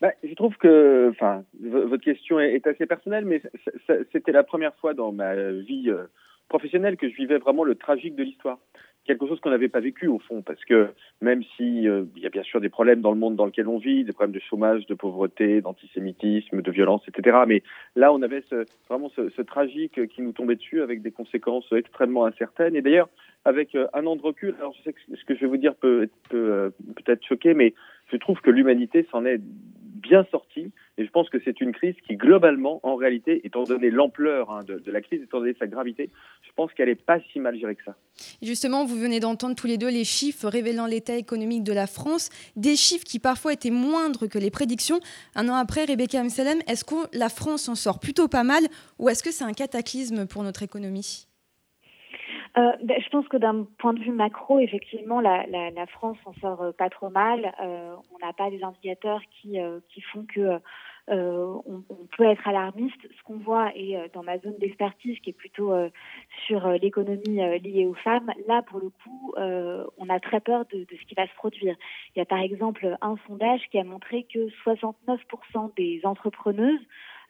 bah, 0.00 0.12
je 0.24 0.32
trouve 0.32 0.56
que, 0.56 1.10
enfin, 1.10 1.44
votre 1.62 2.02
question 2.02 2.40
est, 2.40 2.66
assez 2.66 2.86
personnelle, 2.86 3.26
mais 3.26 3.42
c'était 4.12 4.32
la 4.32 4.42
première 4.42 4.74
fois 4.76 4.94
dans 4.94 5.12
ma 5.12 5.34
vie 5.52 5.92
professionnelle 6.50 6.98
que 6.98 7.08
je 7.08 7.14
vivais 7.14 7.38
vraiment 7.38 7.64
le 7.64 7.76
tragique 7.76 8.14
de 8.14 8.22
l'histoire. 8.22 8.58
Quelque 9.06 9.26
chose 9.26 9.40
qu'on 9.40 9.50
n'avait 9.50 9.70
pas 9.70 9.80
vécu 9.80 10.08
au 10.08 10.18
fond, 10.18 10.42
parce 10.42 10.62
que 10.66 10.90
même 11.22 11.42
si 11.56 11.88
euh, 11.88 12.04
il 12.16 12.22
y 12.22 12.26
a 12.26 12.28
bien 12.28 12.42
sûr 12.42 12.60
des 12.60 12.68
problèmes 12.68 13.00
dans 13.00 13.12
le 13.12 13.18
monde 13.18 13.34
dans 13.34 13.46
lequel 13.46 13.66
on 13.66 13.78
vit, 13.78 14.04
des 14.04 14.12
problèmes 14.12 14.34
de 14.34 14.40
chômage, 14.40 14.84
de 14.86 14.94
pauvreté, 14.94 15.62
d'antisémitisme, 15.62 16.60
de 16.60 16.70
violence, 16.70 17.02
etc. 17.08 17.38
Mais 17.46 17.62
là, 17.96 18.12
on 18.12 18.20
avait 18.20 18.44
vraiment 18.88 19.08
ce, 19.16 19.30
ce, 19.30 19.40
tragique 19.40 20.06
qui 20.08 20.20
nous 20.20 20.32
tombait 20.32 20.56
dessus 20.56 20.82
avec 20.82 21.00
des 21.00 21.12
conséquences 21.12 21.66
extrêmement 21.72 22.26
incertaines. 22.26 22.76
Et 22.76 22.82
d'ailleurs, 22.82 23.08
avec 23.46 23.74
euh, 23.74 23.86
un 23.94 24.06
an 24.06 24.16
de 24.16 24.22
recul, 24.22 24.54
alors 24.58 24.74
je 24.76 24.82
sais 24.82 24.92
que 24.92 25.00
ce 25.16 25.24
que 25.24 25.34
je 25.34 25.40
vais 25.40 25.46
vous 25.46 25.56
dire 25.56 25.74
peut, 25.74 26.08
peut 26.28 26.52
euh, 26.52 26.70
peut-être 26.96 27.24
choquer, 27.24 27.54
mais 27.54 27.74
je 28.12 28.16
trouve 28.18 28.40
que 28.40 28.50
l'humanité 28.50 29.06
s'en 29.10 29.24
est 29.24 29.40
bien 30.00 30.26
sorti. 30.30 30.72
Et 30.98 31.04
je 31.04 31.10
pense 31.10 31.30
que 31.30 31.38
c'est 31.44 31.60
une 31.60 31.72
crise 31.72 31.94
qui, 32.06 32.16
globalement, 32.16 32.80
en 32.82 32.96
réalité, 32.96 33.40
étant 33.44 33.64
donné 33.64 33.90
l'ampleur 33.90 34.50
hein, 34.50 34.64
de, 34.64 34.90
la 34.90 35.00
crise, 35.00 35.22
étant 35.22 35.40
donné 35.40 35.54
sa 35.58 35.66
gravité, 35.66 36.10
je 36.42 36.50
pense 36.54 36.72
qu'elle 36.74 36.88
n'est 36.88 36.94
pas 36.94 37.20
si 37.32 37.40
mal 37.40 37.58
gérée 37.58 37.76
que 37.76 37.84
ça. 37.84 37.96
Justement, 38.42 38.84
vous 38.84 38.96
venez 38.96 39.20
d'entendre 39.20 39.54
tous 39.54 39.66
les 39.66 39.78
deux 39.78 39.90
les 39.90 40.04
chiffres 40.04 40.48
révélant 40.48 40.86
l'état 40.86 41.16
économique 41.16 41.64
de 41.64 41.72
la 41.72 41.86
France, 41.86 42.30
des 42.56 42.76
chiffres 42.76 43.04
qui 43.04 43.18
parfois 43.18 43.52
étaient 43.52 43.70
moindres 43.70 44.28
que 44.28 44.38
les 44.38 44.50
prédictions. 44.50 45.00
Un 45.34 45.48
an 45.48 45.54
après, 45.54 45.84
Rebecca 45.84 46.20
Amsalem, 46.20 46.58
est-ce 46.66 46.84
que 46.84 47.16
la 47.16 47.28
France 47.28 47.68
en 47.68 47.74
sort 47.74 47.98
plutôt 47.98 48.28
pas 48.28 48.44
mal 48.44 48.64
ou 48.98 49.08
est-ce 49.08 49.22
que 49.22 49.30
c'est 49.30 49.44
un 49.44 49.52
cataclysme 49.52 50.26
pour 50.26 50.42
notre 50.42 50.62
économie? 50.62 51.29
Euh, 52.58 52.72
ben, 52.82 53.00
je 53.02 53.08
pense 53.10 53.26
que 53.28 53.36
d'un 53.36 53.64
point 53.78 53.94
de 53.94 54.00
vue 54.00 54.12
macro, 54.12 54.58
effectivement, 54.58 55.20
la, 55.20 55.44
France 55.86 56.16
s'en 56.24 56.34
sort 56.34 56.62
euh, 56.62 56.72
pas 56.72 56.90
trop 56.90 57.10
mal. 57.10 57.52
Euh, 57.62 57.94
on 58.12 58.26
n'a 58.26 58.32
pas 58.32 58.50
des 58.50 58.62
indicateurs 58.62 59.20
qui, 59.30 59.58
font 60.12 60.24
que 60.24 60.58
on, 61.08 61.82
peut 62.16 62.24
être 62.24 62.46
alarmiste. 62.46 63.00
Ce 63.16 63.22
qu'on 63.24 63.38
voit, 63.38 63.70
et 63.76 63.96
dans 64.12 64.22
ma 64.22 64.38
zone 64.38 64.56
d'expertise 64.58 65.18
qui 65.20 65.30
est 65.30 65.34
plutôt 65.34 65.72
sur 66.46 66.68
l'économie 66.70 67.40
liée 67.60 67.86
aux 67.86 67.94
femmes, 67.94 68.32
là, 68.46 68.62
pour 68.62 68.80
le 68.80 68.90
coup, 68.90 69.34
on 69.36 70.08
a 70.08 70.20
très 70.20 70.40
peur 70.40 70.64
de, 70.72 70.86
ce 70.90 71.06
qui 71.06 71.14
va 71.14 71.26
se 71.26 71.34
produire. 71.34 71.76
Il 72.14 72.18
y 72.18 72.22
a 72.22 72.26
par 72.26 72.40
exemple 72.40 72.96
un 73.00 73.16
sondage 73.26 73.62
qui 73.70 73.78
a 73.78 73.84
montré 73.84 74.26
que 74.32 74.48
69% 74.64 75.74
des 75.76 76.00
entrepreneuses 76.04 76.80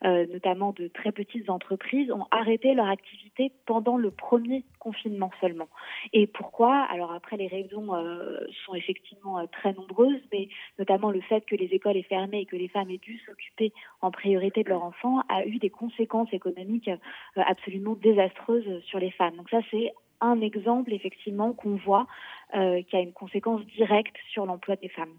euh, 0.03 0.25
notamment 0.33 0.71
de 0.71 0.87
très 0.87 1.11
petites 1.11 1.47
entreprises, 1.49 2.11
ont 2.11 2.25
arrêté 2.31 2.73
leur 2.73 2.87
activité 2.87 3.51
pendant 3.67 3.97
le 3.97 4.09
premier 4.09 4.63
confinement 4.79 5.29
seulement. 5.39 5.69
Et 6.11 6.25
pourquoi? 6.25 6.87
Alors 6.89 7.11
après, 7.11 7.37
les 7.37 7.47
raisons 7.47 7.93
euh, 7.93 8.39
sont 8.65 8.73
effectivement 8.73 9.37
euh, 9.37 9.45
très 9.51 9.73
nombreuses, 9.73 10.21
mais 10.33 10.49
notamment 10.79 11.11
le 11.11 11.21
fait 11.21 11.45
que 11.45 11.55
les 11.55 11.67
écoles 11.67 11.97
aient 11.97 12.03
fermé 12.03 12.39
et 12.39 12.45
que 12.47 12.55
les 12.55 12.67
femmes 12.67 12.89
aient 12.89 12.97
dû 12.97 13.19
s'occuper 13.27 13.73
en 14.01 14.09
priorité 14.09 14.63
de 14.63 14.69
leurs 14.69 14.83
enfants 14.83 15.21
a 15.29 15.45
eu 15.45 15.59
des 15.59 15.69
conséquences 15.69 16.33
économiques 16.33 16.89
absolument 17.35 17.93
désastreuses 17.93 18.81
sur 18.85 18.97
les 18.97 19.11
femmes. 19.11 19.35
Donc 19.35 19.51
ça, 19.51 19.59
c'est 19.69 19.93
un 20.19 20.41
exemple 20.41 20.93
effectivement 20.93 21.53
qu'on 21.53 21.75
voit 21.75 22.07
qui 22.53 22.95
a 22.95 22.99
une 22.99 23.13
conséquence 23.13 23.61
directe 23.77 24.15
sur 24.31 24.45
l'emploi 24.45 24.75
des 24.75 24.89
femmes. 24.89 25.13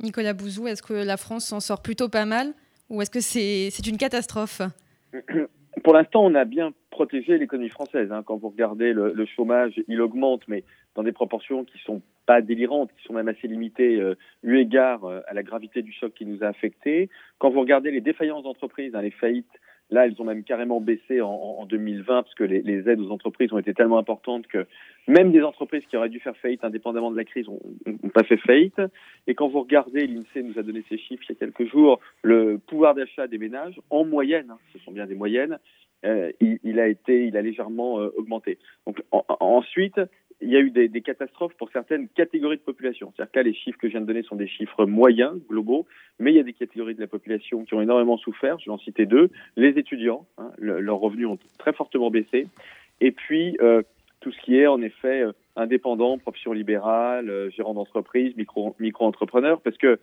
Nicolas 0.00 0.32
Bouzou, 0.32 0.66
est-ce 0.66 0.82
que 0.82 0.94
la 0.94 1.16
France 1.16 1.46
s'en 1.46 1.60
sort 1.60 1.82
plutôt 1.82 2.08
pas 2.08 2.24
mal? 2.24 2.54
Ou 2.92 3.02
est-ce 3.02 3.10
que 3.10 3.20
c'est 3.20 3.86
une 3.88 3.96
catastrophe 3.96 4.62
pour 5.82 5.94
l'instant, 5.94 6.24
on 6.24 6.34
a 6.34 6.44
bien 6.44 6.72
protégé 6.90 7.38
l'économie 7.38 7.70
française. 7.70 8.12
Hein. 8.12 8.22
Quand 8.24 8.36
vous 8.36 8.50
regardez 8.50 8.92
le, 8.92 9.26
chômage, 9.26 9.80
il 9.88 10.00
augmente, 10.00 10.42
mais 10.46 10.64
dans 10.94 11.02
des 11.02 11.12
proportions 11.12 11.64
qui 11.64 11.78
sont 11.78 12.02
pas 12.26 12.42
délirantes, 12.42 12.90
qui 12.96 13.04
sont 13.04 13.14
même 13.14 13.28
assez 13.28 13.48
limitées, 13.48 13.98
euh, 14.00 14.14
eu 14.42 14.58
égard 14.58 15.04
euh, 15.04 15.20
à 15.26 15.34
la 15.34 15.42
gravité 15.42 15.82
du 15.82 15.92
choc 15.92 16.12
qui 16.14 16.26
nous 16.26 16.44
a 16.44 16.48
affectés. 16.48 17.08
Quand 17.38 17.50
vous 17.50 17.60
regardez 17.60 17.90
les 17.90 18.02
défaillances 18.02 18.44
d'entreprises, 18.44 18.94
hein, 18.94 19.02
les 19.02 19.10
faillites, 19.10 19.46
Là, 19.92 20.06
elles 20.06 20.14
ont 20.18 20.24
même 20.24 20.42
carrément 20.42 20.80
baissé 20.80 21.20
en, 21.20 21.28
en 21.28 21.66
2020 21.66 22.22
parce 22.22 22.34
que 22.34 22.44
les, 22.44 22.88
aides 22.88 22.98
aux 22.98 23.10
entreprises 23.10 23.52
ont 23.52 23.58
été 23.58 23.74
tellement 23.74 23.98
importantes 23.98 24.46
que 24.46 24.66
même 25.06 25.32
des 25.32 25.42
entreprises 25.42 25.84
qui 25.88 25.98
auraient 25.98 26.08
dû 26.08 26.18
faire 26.18 26.34
faillite 26.38 26.64
indépendamment 26.64 27.10
de 27.10 27.16
la 27.16 27.24
crise 27.24 27.46
n'ont 27.46 28.08
pas 28.08 28.22
fait 28.24 28.38
faillite. 28.38 28.80
Et 29.26 29.34
quand 29.34 29.48
vous 29.48 29.60
regardez, 29.60 30.06
l'INSEE 30.06 30.42
nous 30.42 30.58
a 30.58 30.62
donné 30.62 30.82
ces 30.88 30.96
chiffres 30.96 31.22
il 31.28 31.32
y 31.32 31.36
a 31.36 31.38
quelques 31.38 31.70
jours, 31.70 32.00
le 32.22 32.58
pouvoir 32.58 32.94
d'achat 32.94 33.26
des 33.26 33.36
ménages, 33.36 33.78
en 33.90 34.06
moyenne, 34.06 34.50
hein, 34.50 34.58
ce 34.72 34.78
sont 34.78 34.92
bien 34.92 35.06
des 35.06 35.14
moyennes, 35.14 35.58
euh, 36.04 36.32
il, 36.40 36.80
a 36.80 36.88
été, 36.88 37.26
il 37.26 37.36
a 37.36 37.42
légèrement 37.42 38.00
euh, 38.00 38.08
augmenté. 38.16 38.58
Donc 38.86 39.02
en, 39.12 39.24
ensuite, 39.40 40.00
il 40.42 40.50
y 40.50 40.56
a 40.56 40.60
eu 40.60 40.70
des, 40.70 41.00
catastrophes 41.00 41.54
pour 41.54 41.70
certaines 41.70 42.08
catégories 42.08 42.56
de 42.56 42.62
population. 42.62 43.12
C'est-à-dire 43.14 43.32
que 43.32 43.38
là, 43.38 43.42
les 43.44 43.54
chiffres 43.54 43.78
que 43.78 43.86
je 43.86 43.92
viens 43.92 44.00
de 44.00 44.06
donner 44.06 44.22
sont 44.22 44.36
des 44.36 44.48
chiffres 44.48 44.84
moyens, 44.86 45.40
globaux, 45.48 45.86
mais 46.18 46.32
il 46.32 46.36
y 46.36 46.40
a 46.40 46.42
des 46.42 46.52
catégories 46.52 46.94
de 46.94 47.00
la 47.00 47.06
population 47.06 47.64
qui 47.64 47.74
ont 47.74 47.80
énormément 47.80 48.18
souffert. 48.18 48.58
Je 48.58 48.66
vais 48.66 48.70
en 48.72 48.78
citer 48.78 49.06
deux. 49.06 49.30
Les 49.56 49.78
étudiants, 49.78 50.26
hein, 50.38 50.50
le, 50.58 50.80
leurs 50.80 50.98
revenus 50.98 51.26
ont 51.26 51.38
très 51.58 51.72
fortement 51.72 52.10
baissé. 52.10 52.48
Et 53.00 53.12
puis, 53.12 53.56
euh, 53.60 53.82
tout 54.22 54.32
ce 54.32 54.40
qui 54.40 54.56
est 54.56 54.66
en 54.66 54.80
effet 54.80 55.22
euh, 55.22 55.32
indépendant, 55.56 56.16
profession 56.16 56.52
libérale, 56.52 57.28
euh, 57.28 57.50
gérant 57.50 57.74
d'entreprise, 57.74 58.34
micro, 58.36 58.74
micro-entrepreneur, 58.78 59.60
parce 59.60 59.76
que 59.76 59.98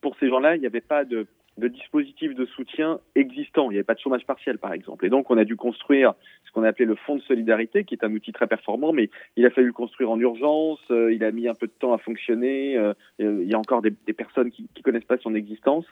pour 0.00 0.16
ces 0.20 0.28
gens-là, 0.28 0.54
il 0.54 0.60
n'y 0.60 0.66
avait 0.66 0.80
pas 0.80 1.04
de 1.04 1.26
dispositifs 1.56 2.34
de 2.34 2.44
soutien 2.44 3.00
existants. 3.14 3.70
Il 3.70 3.74
n'y 3.74 3.76
avait 3.76 3.84
pas 3.84 3.94
de 3.94 4.00
chômage 4.00 4.26
partiel, 4.26 4.58
par 4.58 4.72
exemple. 4.72 5.06
Et 5.06 5.08
donc, 5.08 5.30
on 5.30 5.38
a 5.38 5.44
dû 5.44 5.56
construire 5.56 6.14
ce 6.44 6.52
qu'on 6.52 6.62
a 6.62 6.68
appelé 6.68 6.84
le 6.84 6.94
fonds 6.94 7.16
de 7.16 7.22
solidarité, 7.22 7.84
qui 7.84 7.94
est 7.94 8.04
un 8.04 8.12
outil 8.12 8.32
très 8.32 8.46
performant, 8.46 8.92
mais 8.92 9.08
il 9.36 9.46
a 9.46 9.50
fallu 9.50 9.68
le 9.68 9.72
construire 9.72 10.10
en 10.10 10.20
urgence. 10.20 10.80
Euh, 10.90 11.14
il 11.14 11.24
a 11.24 11.32
mis 11.32 11.48
un 11.48 11.54
peu 11.54 11.66
de 11.66 11.72
temps 11.72 11.94
à 11.94 11.98
fonctionner. 11.98 12.78
Il 13.18 13.48
y 13.48 13.54
a 13.54 13.58
encore 13.58 13.82
des, 13.82 13.94
des 14.06 14.12
personnes 14.12 14.50
qui 14.50 14.68
ne 14.76 14.82
connaissent 14.82 15.04
pas 15.04 15.18
son 15.18 15.34
existence. 15.34 15.86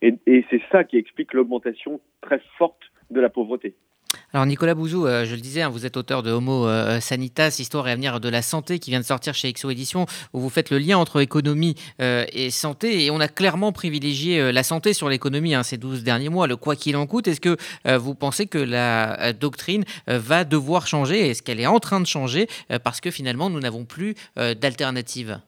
Et, 0.00 0.14
et 0.26 0.44
c'est 0.50 0.62
ça 0.72 0.82
qui 0.82 0.96
explique 0.96 1.34
l'augmentation 1.34 2.00
très 2.20 2.40
forte 2.58 2.82
de 3.10 3.20
la 3.20 3.28
pauvreté. 3.28 3.74
Alors 4.34 4.46
Nicolas 4.46 4.74
Bouzou, 4.74 5.06
euh, 5.06 5.26
je 5.26 5.34
le 5.34 5.42
disais, 5.42 5.60
hein, 5.60 5.68
vous 5.68 5.84
êtes 5.84 5.98
auteur 5.98 6.22
de 6.22 6.30
Homo 6.30 6.66
euh, 6.66 7.00
Sanitas, 7.00 7.56
Histoire 7.58 7.86
et 7.86 7.92
avenir 7.92 8.18
de 8.18 8.30
la 8.30 8.40
santé, 8.40 8.78
qui 8.78 8.88
vient 8.88 9.00
de 9.00 9.04
sortir 9.04 9.34
chez 9.34 9.48
Exo 9.48 9.68
Édition, 9.68 10.06
où 10.32 10.40
vous 10.40 10.48
faites 10.48 10.70
le 10.70 10.78
lien 10.78 10.96
entre 10.96 11.20
économie 11.20 11.74
euh, 12.00 12.24
et 12.32 12.50
santé. 12.50 13.04
Et 13.04 13.10
on 13.10 13.20
a 13.20 13.28
clairement 13.28 13.72
privilégié 13.72 14.40
euh, 14.40 14.50
la 14.50 14.62
santé 14.62 14.94
sur 14.94 15.10
l'économie 15.10 15.54
hein, 15.54 15.62
ces 15.62 15.76
12 15.76 16.02
derniers 16.02 16.30
mois, 16.30 16.46
le 16.46 16.56
quoi 16.56 16.76
qu'il 16.76 16.96
en 16.96 17.06
coûte. 17.06 17.28
Est-ce 17.28 17.42
que 17.42 17.58
euh, 17.86 17.98
vous 17.98 18.14
pensez 18.14 18.46
que 18.46 18.56
la 18.56 19.20
euh, 19.20 19.32
doctrine 19.34 19.84
va 20.06 20.44
devoir 20.44 20.86
changer? 20.86 21.28
Est-ce 21.28 21.42
qu'elle 21.42 21.60
est 21.60 21.66
en 21.66 21.78
train 21.78 22.00
de 22.00 22.06
changer? 22.06 22.48
Parce 22.84 23.00
que 23.00 23.10
finalement, 23.10 23.50
nous 23.50 23.60
n'avons 23.60 23.84
plus 23.84 24.14
d'alternative? 24.36 25.40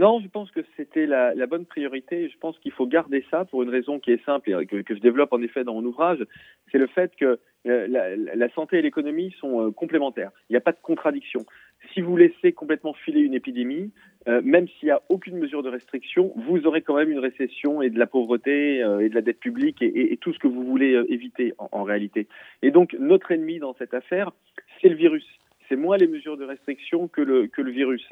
Non, 0.00 0.18
je 0.18 0.28
pense 0.28 0.50
que 0.50 0.60
c'était 0.78 1.04
la, 1.04 1.34
bonne 1.46 1.66
priorité. 1.66 2.30
Je 2.30 2.38
pense 2.38 2.58
qu'il 2.60 2.72
faut 2.72 2.86
garder 2.86 3.22
ça 3.30 3.44
pour 3.44 3.62
une 3.62 3.68
raison 3.68 3.98
qui 3.98 4.12
est 4.12 4.24
simple 4.24 4.50
et 4.50 4.64
que, 4.64 4.94
je 4.94 4.98
développe 4.98 5.30
en 5.34 5.42
effet 5.42 5.62
dans 5.62 5.74
mon 5.74 5.84
ouvrage. 5.84 6.24
C'est 6.72 6.78
le 6.78 6.86
fait 6.86 7.14
que 7.16 7.38
euh, 7.66 7.86
la, 8.34 8.48
santé 8.54 8.78
et 8.78 8.82
l'économie 8.82 9.36
sont 9.38 9.66
euh, 9.66 9.70
complémentaires. 9.70 10.30
Il 10.48 10.54
n'y 10.54 10.56
a 10.56 10.62
pas 10.62 10.72
de 10.72 10.78
contradiction. 10.80 11.44
Si 11.92 12.00
vous 12.00 12.16
laissez 12.16 12.52
complètement 12.54 12.94
filer 12.94 13.20
une 13.20 13.34
épidémie, 13.34 13.92
euh, 14.26 14.40
même 14.42 14.68
s'il 14.68 14.86
n'y 14.86 14.92
a 14.92 15.02
aucune 15.10 15.36
mesure 15.36 15.62
de 15.62 15.68
restriction, 15.68 16.32
vous 16.34 16.66
aurez 16.66 16.80
quand 16.80 16.96
même 16.96 17.12
une 17.12 17.18
récession 17.18 17.82
et 17.82 17.90
de 17.90 17.98
la 17.98 18.06
pauvreté 18.06 18.76
et 18.78 19.08
de 19.10 19.14
la 19.14 19.20
dette 19.20 19.40
publique 19.40 19.82
et, 19.82 20.16
tout 20.22 20.32
ce 20.32 20.38
que 20.38 20.48
vous 20.48 20.64
voulez 20.64 20.98
éviter 21.10 21.52
en 21.58 21.82
réalité. 21.82 22.26
Et 22.62 22.70
donc 22.70 22.96
notre 22.98 23.32
ennemi 23.32 23.58
dans 23.58 23.74
cette 23.74 23.92
affaire, 23.92 24.32
c'est 24.80 24.88
le 24.88 24.96
virus. 24.96 25.26
C'est 25.70 25.76
moins 25.76 25.96
les 25.96 26.08
mesures 26.08 26.36
de 26.36 26.44
restriction 26.44 27.08
que 27.08 27.22
le, 27.22 27.70
virus. 27.70 28.06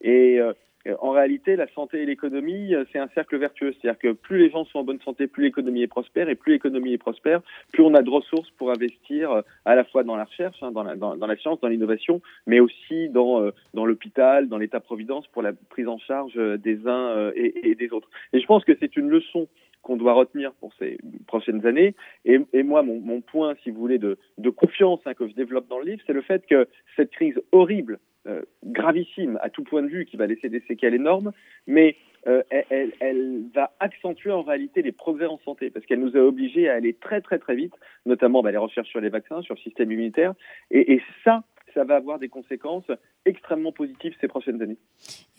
Et 0.00 0.40
euh, 0.40 0.52
en 0.98 1.10
réalité, 1.10 1.54
la 1.54 1.68
santé 1.74 2.02
et 2.02 2.06
l'économie, 2.06 2.74
c'est 2.90 2.98
un 2.98 3.08
cercle 3.14 3.36
vertueux. 3.36 3.72
C'est-à-dire 3.72 3.98
que 4.00 4.12
plus 4.12 4.38
les 4.38 4.50
gens 4.50 4.64
sont 4.64 4.80
en 4.80 4.84
bonne 4.84 5.00
santé, 5.00 5.26
plus 5.26 5.44
l'économie 5.44 5.82
est 5.82 5.88
prospère, 5.88 6.28
et 6.28 6.34
plus 6.34 6.54
l'économie 6.54 6.92
est 6.94 6.98
prospère, 6.98 7.40
plus 7.72 7.84
on 7.84 7.94
a 7.94 8.02
de 8.02 8.10
ressources 8.10 8.50
pour 8.58 8.70
investir 8.70 9.42
à 9.64 9.74
la 9.74 9.84
fois 9.84 10.02
dans 10.02 10.16
la 10.16 10.24
recherche, 10.24 10.56
hein, 10.62 10.72
dans, 10.72 10.82
la, 10.82 11.36
science, 11.36 11.60
dans 11.60 11.68
l'innovation, 11.68 12.20
mais 12.46 12.58
aussi 12.58 13.08
dans, 13.10 13.42
euh, 13.42 13.50
dans 13.74 13.86
l'hôpital, 13.86 14.48
dans 14.48 14.58
l'État-providence 14.58 15.26
pour 15.28 15.42
la 15.42 15.52
prise 15.52 15.86
en 15.86 15.98
charge 15.98 16.34
des 16.34 16.86
uns 16.86 17.10
euh, 17.10 17.32
et, 17.36 17.74
des 17.74 17.92
autres. 17.92 18.08
Et 18.32 18.40
je 18.40 18.46
pense 18.46 18.64
que 18.64 18.72
c'est 18.80 18.96
une 18.96 19.08
leçon 19.08 19.48
qu'on 19.82 19.96
doit 19.96 20.14
retenir 20.14 20.52
pour 20.54 20.72
ces 20.78 20.98
prochaines 21.26 21.66
années. 21.66 21.94
Et, 22.24 22.40
et 22.52 22.62
moi, 22.62 22.82
mon, 22.82 23.00
mon, 23.00 23.20
point, 23.20 23.54
si 23.62 23.70
vous 23.70 23.80
voulez, 23.80 23.98
de, 23.98 24.18
de 24.38 24.50
confiance 24.50 25.00
hein, 25.06 25.14
que 25.14 25.28
je 25.28 25.34
développe 25.34 25.68
dans 25.68 25.78
le 25.78 25.86
livre, 25.86 26.02
c'est 26.06 26.12
le 26.12 26.22
fait 26.22 26.46
que 26.46 26.68
cette 26.96 27.10
crise 27.10 27.40
horrible 27.52 27.98
euh, 28.28 28.42
gravissime 28.64 29.36
à 29.42 29.50
tout 29.50 29.64
point 29.64 29.82
de 29.82 29.88
vue, 29.88 30.04
qui 30.04 30.16
va 30.16 30.26
laisser 30.26 30.48
des 30.48 30.60
séquelles 30.68 30.94
énormes, 30.94 31.32
mais 31.66 31.96
euh, 32.28 32.44
elle, 32.70 32.92
elle, 33.00 33.42
va 33.52 33.72
accentuer 33.80 34.30
en 34.30 34.42
réalité 34.42 34.80
les 34.80 34.92
progrès 34.92 35.26
en 35.26 35.38
santé, 35.38 35.70
parce 35.70 35.84
qu'elle 35.86 35.98
nous 35.98 36.16
a 36.16 36.20
obligés 36.20 36.68
à 36.68 36.74
aller 36.74 36.94
très 36.94 37.20
très 37.20 37.40
très 37.40 37.56
vite, 37.56 37.74
notamment 38.06 38.42
bah, 38.42 38.52
les 38.52 38.58
recherches 38.58 38.88
sur 38.88 39.00
les 39.00 39.08
vaccins, 39.08 39.42
sur 39.42 39.56
le 39.56 39.60
système 39.60 39.90
immunitaire, 39.90 40.34
et, 40.70 40.92
et 40.92 41.02
ça, 41.24 41.42
ça 41.74 41.84
va 41.84 41.96
avoir 41.96 42.18
des 42.18 42.28
conséquences 42.28 42.90
extrêmement 43.24 43.72
positives 43.72 44.14
ces 44.20 44.28
prochaines 44.28 44.60
années. 44.62 44.78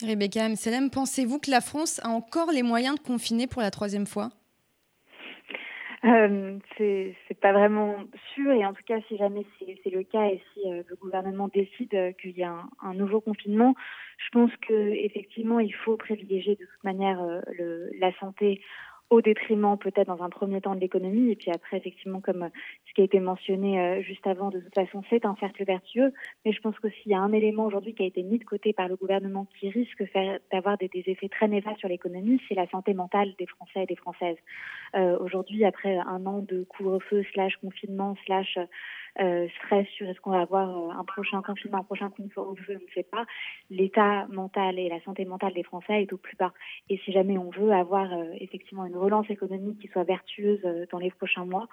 Rebecca 0.02 0.46
Amselem, 0.46 0.90
pensez-vous 0.90 1.40
que 1.40 1.52
la 1.52 1.62
France 1.62 2.00
a 2.04 2.10
encore 2.10 2.52
les 2.52 2.64
moyens 2.64 2.96
de 2.96 3.02
confiner 3.02 3.48
pour 3.48 3.62
la 3.62 3.72
troisième 3.72 4.06
fois? 4.06 4.30
Euh, 6.06 6.60
c'est 6.78 7.40
pas 7.40 7.54
vraiment 7.54 7.96
sûr 8.34 8.52
et 8.52 8.66
en 8.66 8.74
tout 8.74 8.84
cas 8.86 9.00
si 9.08 9.16
jamais 9.16 9.46
c'est 9.58 9.90
le 9.90 10.04
cas 10.04 10.26
et 10.26 10.42
si 10.54 10.70
euh, 10.70 10.84
le 10.86 10.96
gouvernement 10.98 11.48
décide 11.48 11.94
euh, 11.94 12.12
qu'il 12.12 12.38
y 12.38 12.44
a 12.44 12.52
un, 12.52 12.70
un, 12.82 12.94
nouveau 12.94 13.22
confinement, 13.22 13.74
je 14.18 14.30
pense 14.32 14.52
que 14.68 14.74
effectivement 14.74 15.62
il 15.62 15.74
faut 15.74 15.96
privilégier 15.96 16.56
de 16.56 16.66
toute 16.66 16.84
manière 16.84 17.22
euh, 17.22 17.40
le, 17.58 17.90
la 18.00 18.12
santé 18.20 18.62
au 19.10 19.22
détriment 19.22 19.78
peut-être 19.78 20.08
dans 20.08 20.24
un 20.24 20.30
premier 20.30 20.62
temps 20.62 20.76
de 20.76 20.80
l'économie 20.80 21.32
et 21.32 21.36
puis 21.36 21.52
après 21.52 21.78
effectivement 21.78 22.22
comme 22.22 22.50
ce 22.88 22.94
qui 22.94 23.02
a 23.02 23.04
été 23.04 23.20
mentionné 23.20 23.80
euh, 23.80 24.02
juste 24.02 24.26
avant 24.26 24.50
de 24.50 24.60
toute 24.60 24.74
façon 24.74 25.04
c'est 25.10 25.26
un 25.26 25.36
cercle 25.40 25.64
vertueux 25.66 26.14
mais 26.46 26.52
je 26.52 26.60
pense 26.62 26.78
que 26.80 26.90
s'il 26.90 27.12
y 27.12 27.16
a 27.16 27.20
un 27.20 27.32
élément 27.32 27.66
aujourd'hui 27.66 27.94
qui 27.94 28.04
a 28.04 28.06
été 28.06 28.24
mis 28.24 28.40
de 28.40 28.44
côté 28.44 28.74
par 28.74 28.88
le 28.88 28.96
gouvernement 28.96 29.48
qui 29.60 29.70
risque 29.70 30.04
d'avoir 30.52 30.78
des, 30.78 30.90
effets 30.94 31.30
très 31.30 31.48
néfastes 31.48 31.80
sur 31.80 31.90
l'économie 31.90 32.42
c'est 32.48 32.56
la 32.56 32.68
santé 32.68 32.94
mentale 32.94 33.34
des 33.38 33.46
Français 33.46 33.84
et 33.84 33.86
des 33.86 33.96
Françaises 33.96 34.38
euh, 34.96 35.18
aujourd'hui 35.20 35.66
après 35.66 35.98
un 35.98 36.26
an 36.26 36.40
de 36.40 36.64
couvre-feu 36.64 37.24
slash 37.34 37.58
confinement 37.58 38.16
slash 38.26 38.58
euh, 39.20 39.48
stress 39.60 39.88
sur 39.90 40.10
est-ce 40.10 40.20
qu'on 40.22 40.32
va 40.32 40.42
avoir 40.42 40.70
euh, 40.70 40.90
un 40.90 41.04
prochain 41.04 41.44
confinement, 41.44 41.78
un 41.78 41.84
prochain 41.84 42.10
confinement, 42.10 42.48
on 42.50 42.74
ne 42.74 42.80
sait 42.96 43.04
pas. 43.04 43.26
L'état 43.70 44.26
mental 44.30 44.80
et 44.80 44.90
la 44.90 45.00
santé 45.02 45.24
mentale 45.26 45.54
des 45.54 45.62
Français 45.62 46.02
est 46.02 46.14
au 46.14 46.18
plus 46.18 46.36
bas. 46.36 46.52
Et 46.90 46.98
si 47.06 47.12
jamais 47.12 47.38
on 47.38 47.52
veut 47.52 47.72
avoir 47.72 48.12
euh, 48.12 48.26
effectivement 48.40 48.86
une 48.86 48.93
relance 48.98 49.30
économique 49.30 49.80
qui 49.80 49.88
soit 49.88 50.04
vertueuse 50.04 50.60
euh, 50.66 50.86
dans 50.92 51.00
les 51.00 51.12
prochains 51.12 51.46
mois, 51.46 51.68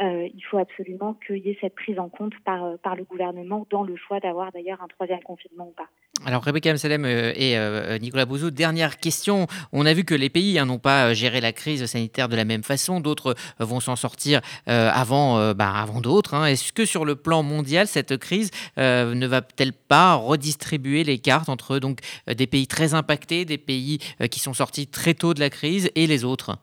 euh, 0.00 0.28
il 0.34 0.42
faut 0.42 0.58
absolument 0.58 1.14
qu'il 1.26 1.38
y 1.38 1.50
ait 1.50 1.58
cette 1.60 1.74
prise 1.74 1.98
en 1.98 2.08
compte 2.08 2.34
par, 2.44 2.64
euh, 2.64 2.76
par 2.82 2.96
le 2.96 3.04
gouvernement 3.04 3.66
dans 3.70 3.82
le 3.82 3.96
choix 3.96 4.20
d'avoir 4.20 4.52
d'ailleurs 4.52 4.82
un 4.82 4.88
troisième 4.88 5.22
confinement 5.22 5.68
ou 5.68 5.72
pas. 5.72 5.88
Alors 6.24 6.42
Rebecca 6.42 6.70
Amsalem 6.70 7.04
et 7.04 7.58
Nicolas 8.00 8.24
Bouzou, 8.24 8.50
dernière 8.50 8.96
question. 8.96 9.46
On 9.72 9.84
a 9.84 9.92
vu 9.92 10.04
que 10.04 10.14
les 10.14 10.30
pays 10.30 10.58
hein, 10.58 10.64
n'ont 10.64 10.78
pas 10.78 11.12
géré 11.12 11.42
la 11.42 11.52
crise 11.52 11.84
sanitaire 11.84 12.30
de 12.30 12.36
la 12.36 12.46
même 12.46 12.62
façon. 12.62 13.00
D'autres 13.00 13.34
vont 13.58 13.80
s'en 13.80 13.96
sortir 13.96 14.40
avant, 14.64 15.52
bah, 15.52 15.74
avant 15.74 16.00
d'autres. 16.00 16.32
Hein. 16.32 16.46
Est-ce 16.46 16.72
que 16.72 16.86
sur 16.86 17.04
le 17.04 17.16
plan 17.16 17.42
mondial, 17.42 17.86
cette 17.86 18.16
crise 18.16 18.50
ne 18.78 19.26
va-t-elle 19.26 19.74
pas 19.74 20.14
redistribuer 20.14 21.04
les 21.04 21.18
cartes 21.18 21.50
entre 21.50 21.78
donc 21.78 22.00
des 22.26 22.46
pays 22.46 22.66
très 22.66 22.94
impactés, 22.94 23.44
des 23.44 23.58
pays 23.58 23.98
qui 24.30 24.40
sont 24.40 24.54
sortis 24.54 24.86
très 24.86 25.12
tôt 25.12 25.34
de 25.34 25.40
la 25.40 25.50
crise 25.50 25.90
et 25.96 26.06
les 26.06 26.24
autres? 26.24 26.56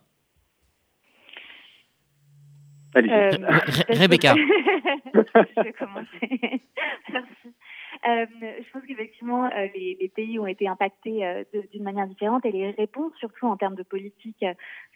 Euh, 2.96 3.32
Rebecca. 3.90 4.36
je 5.14 5.64
vais 5.64 5.74
commencer. 5.74 6.62
Merci. 7.12 7.54
Euh, 8.06 8.26
je 8.42 8.70
pense 8.74 8.84
qu'effectivement, 8.86 9.46
euh, 9.46 9.68
les, 9.74 9.98
les, 10.02 10.10
pays 10.10 10.38
ont 10.38 10.48
été 10.48 10.68
impactés 10.68 11.26
euh, 11.26 11.44
d'une 11.72 11.84
manière 11.84 12.06
différente 12.06 12.46
et 12.46 12.52
les 12.52 12.72
réponses, 12.72 13.14
surtout 13.18 13.48
en 13.48 13.56
termes 13.56 13.76
de 13.76 13.84
politique 13.84 14.44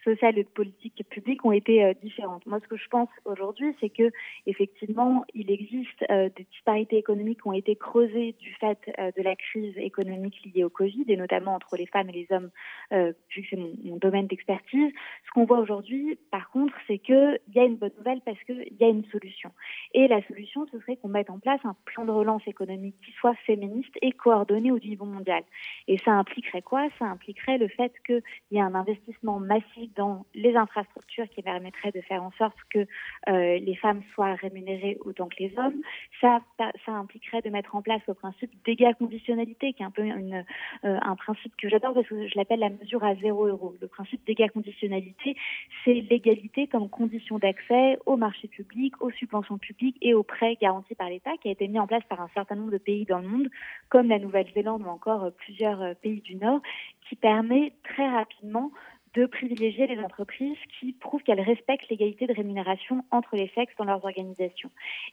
sociale 0.08 0.38
et 0.38 0.44
de 0.44 0.50
politique 0.50 1.04
publique, 1.10 1.44
ont 1.44 1.52
été 1.52 1.94
différentes. 2.02 2.46
Moi, 2.46 2.60
ce 2.64 2.68
que 2.68 2.78
je 2.78 2.88
pense 2.88 3.10
aujourd'hui, 3.26 3.76
c'est 3.80 3.90
que 3.90 4.12
effectivement, 4.46 5.26
il 5.34 5.52
existe 5.52 6.00
des 6.10 6.48
disparités 6.52 6.98
économiques 6.98 7.42
qui 7.42 7.48
ont 7.48 7.54
été 7.54 7.76
creusées 7.76 8.36
du 8.40 8.54
fait 8.56 8.80
de 8.98 9.22
la 9.22 9.36
crise 9.36 9.78
économique 9.78 10.40
liée 10.46 10.64
au 10.64 10.70
Covid 10.70 11.06
et 11.08 11.18
notamment 11.18 11.56
entre 11.56 11.76
les 11.76 11.88
femmes 11.88 12.10
et 12.10 12.14
les 12.14 12.28
hommes, 12.32 12.50
vu 12.92 13.42
que 13.42 13.48
c'est 13.50 13.58
mon, 13.58 13.74
mon, 13.84 13.98
domaine 13.98 14.28
d'expertise. 14.28 14.92
Ce 15.26 15.32
qu'on 15.34 15.46
voit 15.46 15.60
aujourd'hui, 15.60 16.18
par 16.32 16.50
contre, 16.52 16.74
c'est 16.88 17.00
qu'il 17.00 17.40
y 17.54 17.60
a 17.60 17.64
une 17.64 17.76
bonne 17.76 17.92
nouvelle 17.98 18.22
parce 18.22 18.42
qu'il 18.44 18.74
y 18.80 18.84
a 18.84 18.88
une 18.88 19.06
solution. 19.06 19.52
Et 19.94 20.08
la 20.08 20.22
solution, 20.28 20.66
ce 20.72 20.80
serait 20.80 20.98
qu'on 20.98 21.10
mette 21.10 21.30
en 21.30 21.40
place 21.40 21.60
un 21.64 21.76
plan 21.86 22.06
de 22.06 22.12
relance 22.12 22.48
économique 22.48 22.96
qui 23.06 23.12
soit 23.14 23.36
féministe 23.46 23.96
et 24.02 24.12
coordonnée 24.12 24.72
au 24.72 24.80
niveau 24.80 25.06
mondial. 25.06 25.44
Et 25.88 25.98
ça 26.00 26.12
impliquerait 26.12 26.62
quoi? 26.62 26.88
Ça 27.00 27.06
impliquerait 27.06 27.58
le 27.58 27.68
fait 27.68 27.92
qu'il 28.06 28.22
y 28.52 28.58
ait 28.58 28.62
un 28.62 28.76
investissement 28.76 29.40
massif 29.40 29.94
dans 29.98 30.26
les 30.36 30.56
infrastructures 30.56 31.28
qui 31.30 31.42
permettrait 31.42 31.92
de 31.92 32.02
faire 32.02 32.24
en 32.24 32.32
sorte 32.38 32.58
que 32.70 32.80
euh, 32.80 33.60
les 33.60 33.76
femmes 33.76 34.02
soient 34.14 34.36
rémunérées 34.36 34.98
autant 35.04 35.28
que 35.28 35.38
les 35.40 35.54
hommes. 35.58 35.82
Ça, 36.22 36.40
impliquerait 36.88 37.42
de 37.42 37.50
mettre 37.50 37.76
en 37.76 37.82
place 37.82 38.02
le 38.08 38.14
principe 38.14 38.52
d'égal 38.66 38.96
conditionnalité, 38.96 39.74
qui 39.74 39.84
est 39.84 39.86
un 39.86 39.92
peu 39.92 40.04
euh, 40.04 40.42
un 40.84 41.16
principe 41.16 41.56
que 41.58 41.70
j'adore 41.70 41.94
parce 41.94 42.08
que 42.08 42.28
je 42.28 42.38
l'appelle 42.38 42.60
la 42.60 42.70
mesure 42.70 43.04
à 43.04 43.16
zéro 43.16 43.46
euro. 43.46 43.76
Le 43.82 43.88
principe 43.88 44.26
d'égal 44.26 44.52
conditionnalité, 44.52 45.36
c'est 45.84 45.94
l'égalité 46.10 46.68
comme 46.68 46.90
condition 46.90 47.40
d'accès 47.40 47.98
au 48.06 48.16
marché 48.16 48.48
public, 48.48 48.94
aux 49.02 49.12
subventions 49.12 49.58
publiques 49.58 49.98
et 50.02 50.14
aux 50.14 50.24
prêts 50.24 50.58
garantis 50.62 50.96
par 50.96 51.10
l'État, 51.10 51.32
qui 51.42 51.50
a 51.50 51.52
été 51.52 51.68
mis 51.68 51.80
en 51.80 51.88
place 51.88 52.04
par 52.10 52.22
un 52.22 52.30
certain 52.34 52.56
nombre 52.56 52.72
de 52.72 52.78
pays 52.78 53.06
dans 53.06 53.20
le 53.20 53.28
monde, 53.28 53.48
comme 53.90 54.08
la 54.08 54.20
Nouvelle-Zélande 54.20 54.84
ou 54.84 54.90
encore 54.90 55.26
euh, 55.26 55.32
plusieurs 55.32 55.96
pays 55.98 56.22
du 56.22 56.36
Nord, 56.36 56.62
qui 57.08 57.16
permet 57.16 57.74
très 57.84 58.08
rapidement 58.10 58.72
de 59.18 59.26
privilégier 59.26 59.88
les 59.88 60.00
entreprises 60.00 60.58
qui 60.80 60.94
prouvent 60.94 61.24
qu'elles 61.24 61.42
respectent 61.42 61.90
l'égalité 61.90 62.28
de 62.28 62.34
rémunération 62.34 63.04
entre 63.10 63.36
les 63.36 63.52
sexes 63.56 63.74
dans 63.80 63.86
leurs 63.86 64.06
organisations. 64.06 64.70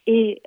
Et 0.07 0.43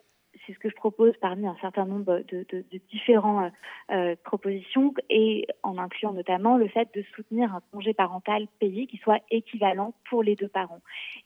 c'est 0.46 0.54
ce 0.54 0.60
que 0.60 0.70
je 0.70 0.76
propose 0.76 1.14
parmi 1.20 1.48
un 1.48 1.58
certain 1.60 1.86
nombre 1.86 2.24
de, 2.28 2.46
différentes 2.92 3.52
euh, 3.92 4.16
propositions 4.24 4.94
et 5.10 5.48
en 5.64 5.80
incluant 5.80 6.14
notamment 6.14 6.58
le 6.58 6.68
fait 6.68 6.88
de 6.94 7.04
soutenir 7.16 7.52
un 7.56 7.62
congé 7.72 7.96
parental 7.96 8.48
payé 8.60 8.86
qui 8.86 8.98
soit 8.98 9.22
équivalent 9.32 9.96
pour 10.08 10.22
les 10.22 10.36
deux 10.36 10.48
parents. 10.48 10.82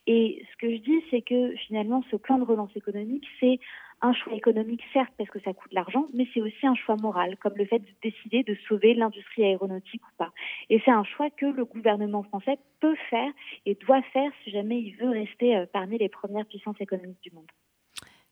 Et 0.07 0.45
ce 0.51 0.57
que 0.57 0.71
je 0.73 0.77
dis, 0.77 1.03
c'est 1.11 1.21
que 1.21 1.53
finalement, 1.67 2.01
ce 2.09 2.15
plan 2.15 2.37
de 2.37 2.45
relance 2.45 2.75
économique, 2.77 3.27
c'est 3.41 3.59
un 4.01 4.13
choix 4.13 4.33
économique, 4.33 4.81
certes, 4.93 5.13
parce 5.17 5.29
que 5.29 5.39
ça 5.41 5.53
coûte 5.53 5.71
l'argent, 5.73 6.07
mais 6.13 6.27
c'est 6.33 6.41
aussi 6.41 6.65
un 6.65 6.75
choix 6.75 6.95
moral, 6.95 7.37
comme 7.37 7.53
le 7.55 7.65
fait 7.65 7.79
de 7.79 7.87
décider 8.01 8.43
de 8.43 8.55
sauver 8.67 8.93
l'industrie 8.93 9.43
aéronautique 9.43 10.01
ou 10.03 10.15
pas. 10.17 10.31
Et 10.69 10.81
c'est 10.83 10.91
un 10.91 11.03
choix 11.03 11.29
que 11.29 11.45
le 11.45 11.65
gouvernement 11.65 12.23
français 12.23 12.57
peut 12.79 12.95
faire 13.09 13.31
et 13.65 13.75
doit 13.75 14.01
faire 14.13 14.31
si 14.43 14.51
jamais 14.51 14.79
il 14.79 14.95
veut 14.95 15.09
rester 15.09 15.55
euh, 15.55 15.65
parmi 15.71 15.97
les 15.97 16.09
premières 16.09 16.45
puissances 16.45 16.79
économiques 16.79 17.21
du 17.21 17.31
monde. 17.31 17.47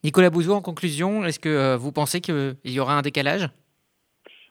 Nicolas 0.04 0.30
Bouzou, 0.30 0.54
en 0.54 0.62
conclusion, 0.62 1.26
est-ce 1.26 1.40
que 1.40 1.50
euh, 1.50 1.78
vous 1.78 1.92
pensez 1.92 2.22
qu'il 2.22 2.56
y 2.66 2.80
aura 2.80 2.98
un 2.98 3.02
décalage? 3.02 3.50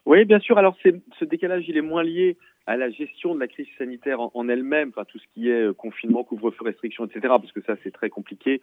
Oui, 0.05 0.25
bien 0.25 0.39
sûr. 0.41 0.57
Alors, 0.59 0.77
ce 0.83 1.25
décalage, 1.25 1.65
il 1.69 1.77
est 1.77 1.83
moins 1.83 2.03
lié 2.03 2.37
à 2.69 2.77
la 2.77 2.91
gestion 2.91 3.35
de 3.35 3.41
la 3.41 3.49
crise 3.49 3.67
sanitaire 3.79 4.21
en, 4.21 4.49
elle-même, 4.49 4.91
enfin, 4.91 5.07
tout 5.07 5.19
ce 5.19 5.25
qui 5.33 5.49
est 5.49 5.69
euh, 5.69 5.73
confinement, 5.73 6.23
couvre-feu, 6.23 6.65
restrictions, 6.65 7.07
etc., 7.07 7.21
parce 7.23 7.51
que 7.51 7.63
ça, 7.63 7.77
c'est 7.83 7.91
très 7.91 8.11
compliqué. 8.11 8.61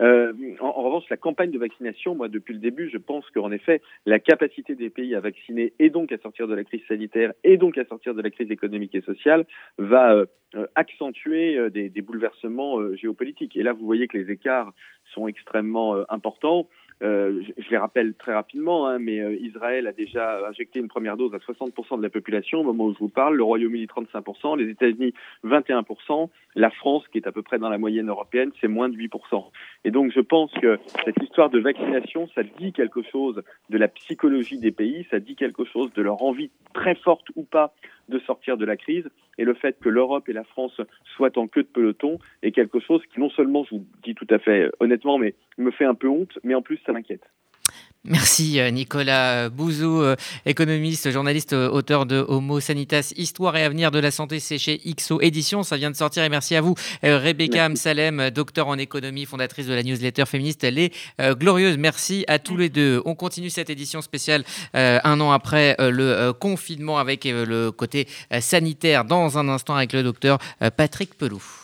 Euh, 0.00 0.32
en, 0.60 0.82
revanche, 0.82 1.04
la 1.08 1.16
campagne 1.16 1.50
de 1.50 1.58
vaccination, 1.58 2.14
moi, 2.14 2.28
depuis 2.28 2.54
le 2.54 2.60
début, 2.60 2.90
je 2.90 2.98
pense 2.98 3.28
qu'en 3.30 3.52
effet, 3.52 3.80
la 4.06 4.18
capacité 4.18 4.74
des 4.74 4.90
pays 4.90 5.14
à 5.14 5.20
vacciner 5.20 5.72
et 5.78 5.90
donc 5.90 6.12
à 6.12 6.18
sortir 6.18 6.48
de 6.48 6.54
la 6.54 6.64
crise 6.64 6.82
sanitaire 6.88 7.32
et 7.44 7.56
donc 7.56 7.78
à 7.78 7.84
sortir 7.84 8.14
de 8.14 8.22
la 8.22 8.30
crise 8.30 8.50
économique 8.50 8.94
et 8.94 9.02
sociale 9.02 9.46
va 9.78 10.14
euh, 10.14 10.26
accentuer 10.74 11.56
euh, 11.56 11.70
des, 11.70 11.88
des 11.88 12.02
bouleversements 12.02 12.94
géopolitiques. 12.94 13.56
Et 13.56 13.62
là, 13.62 13.72
vous 13.72 13.86
voyez 13.86 14.08
que 14.08 14.18
les 14.18 14.30
écarts 14.30 14.72
sont 15.12 15.28
extrêmement 15.28 15.96
importants. 16.08 16.68
Euh, 17.02 17.42
je, 17.58 17.70
les 17.70 17.76
rappelle 17.76 18.14
très 18.14 18.32
rapidement, 18.32 18.86
hein, 18.86 18.98
mais 18.98 19.20
euh, 19.20 19.34
Israël 19.34 19.86
a 19.86 19.92
déjà 19.92 20.46
injecté 20.46 20.78
une 20.78 20.88
première 20.88 21.16
dose 21.16 21.34
à 21.34 21.38
60% 21.38 21.98
de 21.98 22.02
la 22.02 22.08
population 22.08 22.60
au 22.60 22.62
moment 22.62 22.84
où 22.84 22.94
je 22.94 22.98
vous 22.98 23.08
parle, 23.08 23.36
le 23.36 23.42
Royaume-Uni 23.42 23.86
35%, 23.86 24.56
les 24.56 24.70
États-Unis 24.70 25.12
21%, 25.44 26.28
la 26.54 26.70
France, 26.70 27.04
qui 27.08 27.18
est 27.18 27.26
à 27.26 27.32
peu 27.32 27.42
près 27.42 27.58
dans 27.58 27.68
la 27.68 27.78
moyenne 27.78 28.08
européenne, 28.08 28.52
c'est 28.60 28.68
moins 28.68 28.88
de 28.88 28.96
8%. 28.96 29.44
Et 29.84 29.90
donc 29.90 30.12
je 30.12 30.20
pense 30.20 30.52
que 30.52 30.78
cette 31.04 31.20
histoire 31.22 31.50
de 31.50 31.58
vaccination, 31.58 32.28
ça 32.34 32.42
dit 32.42 32.72
quelque 32.72 33.02
chose 33.02 33.42
de 33.70 33.78
la 33.78 33.88
psychologie 33.88 34.58
des 34.58 34.72
pays, 34.72 35.06
ça 35.10 35.18
dit 35.18 35.34
quelque 35.34 35.64
chose 35.64 35.92
de 35.94 36.02
leur 36.02 36.22
envie 36.22 36.50
très 36.74 36.94
forte 36.94 37.26
ou 37.34 37.42
pas 37.42 37.74
de 38.08 38.18
sortir 38.20 38.56
de 38.56 38.64
la 38.64 38.76
crise. 38.76 39.08
Et 39.38 39.44
le 39.44 39.54
fait 39.54 39.76
que 39.80 39.88
l'Europe 39.88 40.28
et 40.28 40.32
la 40.32 40.44
France 40.44 40.80
soient 41.16 41.36
en 41.38 41.48
queue 41.48 41.62
de 41.62 41.68
peloton 41.68 42.18
est 42.42 42.52
quelque 42.52 42.78
chose 42.78 43.02
qui 43.12 43.18
non 43.18 43.30
seulement, 43.30 43.64
je 43.64 43.76
vous 43.76 43.86
dis 44.02 44.14
tout 44.14 44.26
à 44.30 44.38
fait 44.38 44.70
honnêtement, 44.80 45.18
mais 45.18 45.34
me 45.58 45.70
fait 45.70 45.84
un 45.84 45.94
peu 45.94 46.08
honte, 46.08 46.38
mais 46.44 46.54
en 46.54 46.62
plus 46.62 46.78
ça 46.86 46.92
m'inquiète. 46.94 47.28
Merci 48.06 48.60
euh, 48.60 48.70
Nicolas 48.70 49.48
Bouzou, 49.48 50.02
euh, 50.02 50.14
économiste, 50.44 51.10
journaliste, 51.10 51.54
euh, 51.54 51.70
auteur 51.70 52.04
de 52.04 52.22
Homo 52.28 52.60
Sanitas, 52.60 53.14
Histoire 53.16 53.56
et 53.56 53.64
avenir 53.64 53.90
de 53.90 53.98
la 53.98 54.10
santé, 54.10 54.40
c'est 54.40 54.58
chez 54.58 54.78
XO 54.78 55.22
Édition, 55.22 55.62
ça 55.62 55.78
vient 55.78 55.90
de 55.90 55.96
sortir 55.96 56.22
et 56.22 56.28
merci 56.28 56.54
à 56.54 56.60
vous. 56.60 56.74
Rebecca 57.02 57.64
Amsalem, 57.64 58.28
docteur 58.28 58.68
en 58.68 58.76
économie, 58.76 59.24
fondatrice 59.24 59.66
de 59.66 59.72
la 59.72 59.82
newsletter 59.82 60.26
féministe 60.26 60.64
Les 60.64 60.92
Glorieuses, 61.18 61.78
merci 61.78 62.26
à 62.28 62.38
tous 62.38 62.58
les 62.58 62.68
deux. 62.68 63.00
On 63.06 63.14
continue 63.14 63.48
cette 63.48 63.70
édition 63.70 64.02
spéciale 64.02 64.44
un 64.74 65.20
an 65.20 65.32
après 65.32 65.76
le 65.78 66.32
confinement 66.32 66.98
avec 66.98 67.24
le 67.24 67.70
côté 67.70 68.06
sanitaire 68.40 69.04
dans 69.04 69.38
un 69.38 69.48
instant 69.48 69.76
avec 69.76 69.92
le 69.92 70.02
docteur 70.02 70.38
Patrick 70.76 71.16
Pelou. 71.16 71.63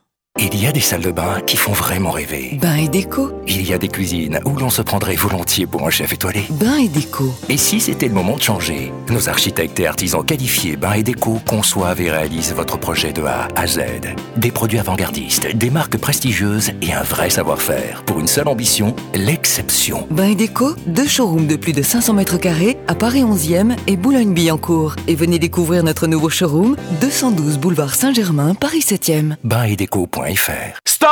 Il 0.43 0.59
y 0.59 0.65
a 0.65 0.71
des 0.71 0.81
salles 0.81 1.03
de 1.03 1.11
bain 1.11 1.39
qui 1.45 1.55
font 1.55 1.71
vraiment 1.71 2.09
rêver. 2.09 2.57
Bain 2.59 2.73
et 2.73 2.87
déco. 2.87 3.31
Il 3.47 3.61
y 3.61 3.73
a 3.73 3.77
des 3.77 3.89
cuisines 3.89 4.39
où 4.43 4.55
l'on 4.55 4.71
se 4.71 4.81
prendrait 4.81 5.15
volontiers 5.15 5.67
pour 5.67 5.85
un 5.85 5.91
chef 5.91 6.13
étoilé. 6.13 6.45
Bain 6.49 6.77
et 6.77 6.87
déco. 6.87 7.31
Et 7.47 7.57
si 7.57 7.79
c'était 7.79 8.07
le 8.07 8.15
moment 8.15 8.37
de 8.37 8.41
changer 8.41 8.91
Nos 9.07 9.29
architectes 9.29 9.79
et 9.79 9.85
artisans 9.85 10.25
qualifiés 10.25 10.77
Bain 10.77 10.93
et 10.93 11.03
déco 11.03 11.39
conçoivent 11.47 12.01
et 12.01 12.09
réalisent 12.09 12.55
votre 12.55 12.79
projet 12.79 13.13
de 13.13 13.21
A 13.21 13.49
à 13.55 13.67
Z. 13.67 13.81
Des 14.35 14.49
produits 14.49 14.79
avant-gardistes, 14.79 15.55
des 15.55 15.69
marques 15.69 15.97
prestigieuses 15.97 16.71
et 16.81 16.91
un 16.91 17.03
vrai 17.03 17.29
savoir-faire. 17.29 18.01
Pour 18.07 18.19
une 18.19 18.27
seule 18.27 18.47
ambition, 18.47 18.95
l'exception. 19.13 20.07
Bain 20.09 20.29
et 20.29 20.35
déco, 20.35 20.73
deux 20.87 21.07
showrooms 21.07 21.45
de 21.45 21.55
plus 21.55 21.73
de 21.73 21.83
500 21.83 22.13
mètres 22.13 22.37
carrés 22.37 22.79
à 22.87 22.95
Paris 22.95 23.21
11e 23.21 23.75
et 23.85 23.95
Boulogne-Billancourt. 23.95 24.95
Et 25.07 25.13
venez 25.13 25.37
découvrir 25.37 25.83
notre 25.83 26.07
nouveau 26.07 26.29
showroom, 26.29 26.77
212 26.99 27.59
boulevard 27.59 27.93
Saint-Germain, 27.93 28.55
Paris 28.55 28.79
7e. 28.79 29.35
Bain 29.43 29.65
et 29.65 29.75
déco. 29.75 30.07
Stop 30.85 31.09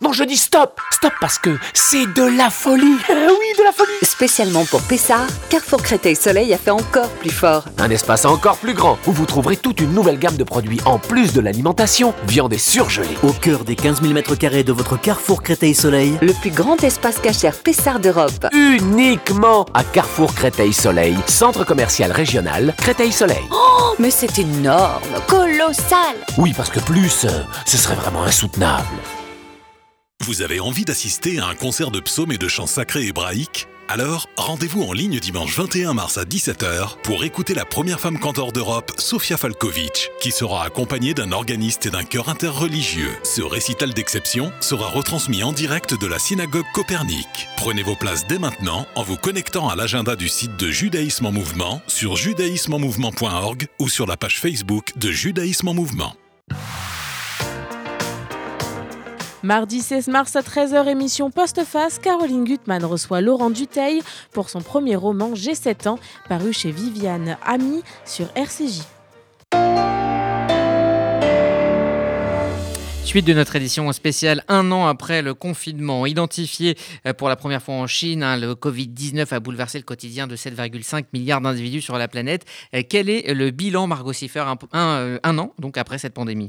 Non, 0.00 0.12
je 0.12 0.22
dis 0.22 0.36
stop 0.36 0.80
Stop 0.92 1.12
parce 1.20 1.38
que 1.38 1.50
c'est 1.74 2.06
de 2.06 2.22
la 2.36 2.50
folie 2.50 2.84
Oui, 3.08 3.46
de 3.58 3.64
la 3.64 3.72
folie 3.72 3.90
Spécialement 4.02 4.64
pour 4.64 4.80
Pessard, 4.82 5.26
Carrefour 5.48 5.82
Créteil 5.82 6.14
Soleil 6.14 6.54
a 6.54 6.58
fait 6.58 6.70
encore 6.70 7.08
plus 7.08 7.30
fort. 7.30 7.64
Un 7.78 7.90
espace 7.90 8.24
encore 8.26 8.58
plus 8.58 8.74
grand 8.74 8.96
où 9.06 9.12
vous 9.12 9.26
trouverez 9.26 9.56
toute 9.56 9.80
une 9.80 9.92
nouvelle 9.92 10.18
gamme 10.20 10.36
de 10.36 10.44
produits 10.44 10.80
en 10.84 10.98
plus 10.98 11.32
de 11.32 11.40
l'alimentation, 11.40 12.14
viande 12.28 12.52
et 12.52 12.58
surgelée. 12.58 13.18
Au 13.24 13.32
cœur 13.32 13.64
des 13.64 13.74
15 13.74 14.02
000 14.02 14.12
mètres 14.12 14.36
carrés 14.36 14.62
de 14.62 14.72
votre 14.72 14.96
Carrefour 15.00 15.42
Créteil 15.42 15.74
Soleil, 15.74 16.16
le 16.22 16.32
plus 16.34 16.50
grand 16.50 16.82
espace 16.84 17.18
cachère 17.18 17.56
Pessard 17.56 17.98
d'Europe. 17.98 18.46
Uniquement 18.52 19.66
à 19.74 19.82
Carrefour 19.82 20.32
Créteil 20.34 20.72
Soleil, 20.72 21.16
centre 21.26 21.64
commercial 21.64 22.12
régional 22.12 22.74
Créteil 22.76 23.10
Soleil. 23.10 23.42
Oh, 23.50 23.94
mais 23.98 24.10
c'est 24.10 24.38
énorme, 24.38 25.02
colossal 25.26 26.14
Oui, 26.38 26.52
parce 26.56 26.70
que 26.70 26.78
plus, 26.80 27.24
euh, 27.24 27.42
ce 27.64 27.76
serait 27.76 27.96
vraiment 27.96 28.22
insoutenable 28.22 28.59
vous 30.22 30.42
avez 30.42 30.60
envie 30.60 30.84
d'assister 30.84 31.38
à 31.38 31.46
un 31.46 31.54
concert 31.54 31.90
de 31.90 31.98
psaumes 31.98 32.32
et 32.32 32.36
de 32.36 32.46
chants 32.46 32.66
sacrés 32.66 33.06
hébraïques? 33.06 33.68
Alors, 33.88 34.28
rendez-vous 34.36 34.82
en 34.82 34.92
ligne 34.92 35.18
dimanche 35.18 35.56
21 35.56 35.94
mars 35.94 36.18
à 36.18 36.24
17h 36.24 36.98
pour 37.02 37.24
écouter 37.24 37.54
la 37.54 37.64
première 37.64 38.00
femme 38.00 38.18
cantor 38.18 38.52
d'Europe, 38.52 38.92
Sofia 38.98 39.38
Falkovic, 39.38 40.10
qui 40.20 40.30
sera 40.30 40.62
accompagnée 40.62 41.14
d'un 41.14 41.32
organiste 41.32 41.86
et 41.86 41.90
d'un 41.90 42.04
chœur 42.04 42.28
interreligieux. 42.28 43.16
Ce 43.24 43.40
récital 43.40 43.94
d'exception 43.94 44.52
sera 44.60 44.88
retransmis 44.88 45.42
en 45.42 45.52
direct 45.52 45.98
de 45.98 46.06
la 46.06 46.18
synagogue 46.18 46.66
Copernic. 46.74 47.48
Prenez 47.56 47.82
vos 47.82 47.96
places 47.96 48.26
dès 48.26 48.38
maintenant 48.38 48.86
en 48.94 49.02
vous 49.02 49.16
connectant 49.16 49.70
à 49.70 49.74
l'agenda 49.74 50.16
du 50.16 50.28
site 50.28 50.58
de 50.58 50.70
Judaïsme 50.70 51.24
en 51.24 51.32
Mouvement 51.32 51.80
sur 51.86 52.16
judaïsmeenmouvement.org 52.16 53.68
ou 53.78 53.88
sur 53.88 54.06
la 54.06 54.18
page 54.18 54.38
Facebook 54.38 54.92
de 54.96 55.10
Judaïsme 55.10 55.68
en 55.68 55.74
Mouvement. 55.74 56.14
Mardi 59.42 59.80
16 59.80 60.08
mars 60.08 60.36
à 60.36 60.42
13h, 60.42 60.86
émission 60.86 61.30
post-face, 61.30 61.98
Caroline 61.98 62.44
Gutmann 62.44 62.84
reçoit 62.84 63.22
Laurent 63.22 63.48
Duteil 63.48 64.02
pour 64.32 64.50
son 64.50 64.60
premier 64.60 64.96
roman 64.96 65.30
J'ai 65.34 65.54
7 65.54 65.86
ans, 65.86 65.98
paru 66.28 66.52
chez 66.52 66.70
Viviane 66.70 67.38
Ami 67.46 67.82
sur 68.04 68.26
RCJ. 68.34 68.82
Suite 73.02 73.26
de 73.26 73.32
notre 73.32 73.56
édition 73.56 73.90
spéciale 73.92 74.44
un 74.46 74.70
an 74.72 74.86
après 74.86 75.22
le 75.22 75.32
confinement. 75.32 76.04
Identifié 76.04 76.76
euh, 77.06 77.14
pour 77.14 77.30
la 77.30 77.36
première 77.36 77.62
fois 77.62 77.76
en 77.76 77.86
Chine, 77.86 78.22
hein, 78.22 78.36
le 78.36 78.52
Covid-19 78.52 79.34
a 79.34 79.40
bouleversé 79.40 79.78
le 79.78 79.84
quotidien 79.84 80.26
de 80.26 80.36
7,5 80.36 81.06
milliards 81.14 81.40
d'individus 81.40 81.80
sur 81.80 81.96
la 81.96 82.08
planète. 82.08 82.44
Euh, 82.74 82.82
quel 82.86 83.08
est 83.08 83.32
le 83.32 83.50
bilan, 83.50 83.86
Margot 83.86 84.12
Siffer, 84.12 84.40
un, 84.40 84.58
un, 84.74 85.18
un 85.22 85.38
an 85.38 85.54
donc 85.58 85.78
après 85.78 85.96
cette 85.96 86.12
pandémie? 86.12 86.48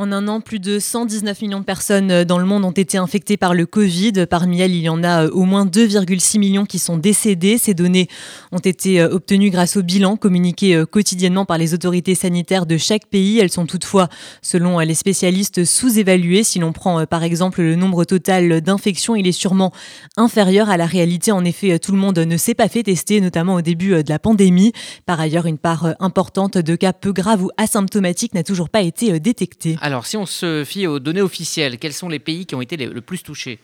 En 0.00 0.12
un 0.12 0.28
an, 0.28 0.40
plus 0.40 0.60
de 0.60 0.78
119 0.78 1.42
millions 1.42 1.60
de 1.60 1.64
personnes 1.64 2.10
euh, 2.10 2.24
dans 2.24 2.38
le 2.38 2.46
monde 2.46 2.64
ont 2.64 2.70
été 2.70 2.96
infectées 2.96 3.36
par 3.36 3.52
le 3.52 3.66
Covid. 3.66 4.24
Parmi 4.30 4.60
elles, 4.60 4.74
il 4.74 4.80
y 4.80 4.88
en 4.88 5.04
a 5.04 5.26
euh, 5.26 5.30
au 5.30 5.42
moins 5.42 5.66
2,6 5.66 6.38
millions 6.38 6.64
qui 6.64 6.78
sont 6.78 6.96
décédés. 6.96 7.58
Ces 7.58 7.74
données 7.74 8.08
ont 8.50 8.60
été 8.60 9.02
euh, 9.02 9.10
obtenues 9.10 9.50
grâce 9.50 9.76
au 9.76 9.82
bilan 9.82 10.16
communiqué 10.16 10.84
quotidiennement 10.90 11.44
par 11.44 11.58
les 11.58 11.74
autorités 11.74 12.14
sanitaires 12.14 12.64
de 12.64 12.78
chaque 12.78 13.08
pays. 13.08 13.40
Elles 13.40 13.50
sont 13.50 13.66
toutefois, 13.66 14.08
selon 14.40 14.78
les 14.78 14.94
spécialistes, 14.94 15.64
sous-évaluées. 15.64 16.44
Si 16.44 16.58
l'on 16.60 16.72
prend 16.72 17.04
par 17.04 17.22
exemple 17.22 17.60
le 17.60 17.76
nombre 17.76 18.04
total 18.04 18.62
d'infections, 18.62 19.16
il 19.16 19.26
est 19.26 19.32
sûrement 19.32 19.72
inférieur 20.16 20.70
à 20.70 20.76
la 20.76 20.86
réalité. 20.86 21.32
En 21.32 21.44
effet, 21.44 21.78
tout 21.78 21.92
le 21.92 21.98
monde 21.98 22.18
ne 22.18 22.36
s'est 22.36 22.54
pas 22.54 22.68
fait 22.68 22.82
tester, 22.82 23.20
notamment 23.20 23.54
au 23.54 23.62
début 23.62 24.02
de 24.02 24.08
la 24.08 24.18
pandémie. 24.18 24.72
Par 25.04 25.20
ailleurs, 25.20 25.46
une 25.46 25.58
part 25.58 25.94
importante 26.00 26.56
de 26.56 26.76
cas 26.76 26.92
peu 26.92 27.12
graves 27.12 27.42
ou 27.42 27.50
asymptomatiques 27.56 28.34
n'a 28.34 28.44
toujours 28.44 28.70
pas 28.70 28.82
été 28.82 29.20
détectée. 29.20 29.76
Alors, 29.80 30.06
si 30.06 30.16
on 30.18 30.26
se 30.26 30.62
fie 30.64 30.86
aux 30.86 30.98
données 30.98 31.22
officielles, 31.22 31.78
quels 31.78 31.94
sont 31.94 32.08
les 32.08 32.18
pays 32.18 32.44
qui 32.44 32.54
ont 32.54 32.60
été 32.60 32.76
le 32.76 33.00
plus 33.00 33.22
touchés? 33.22 33.58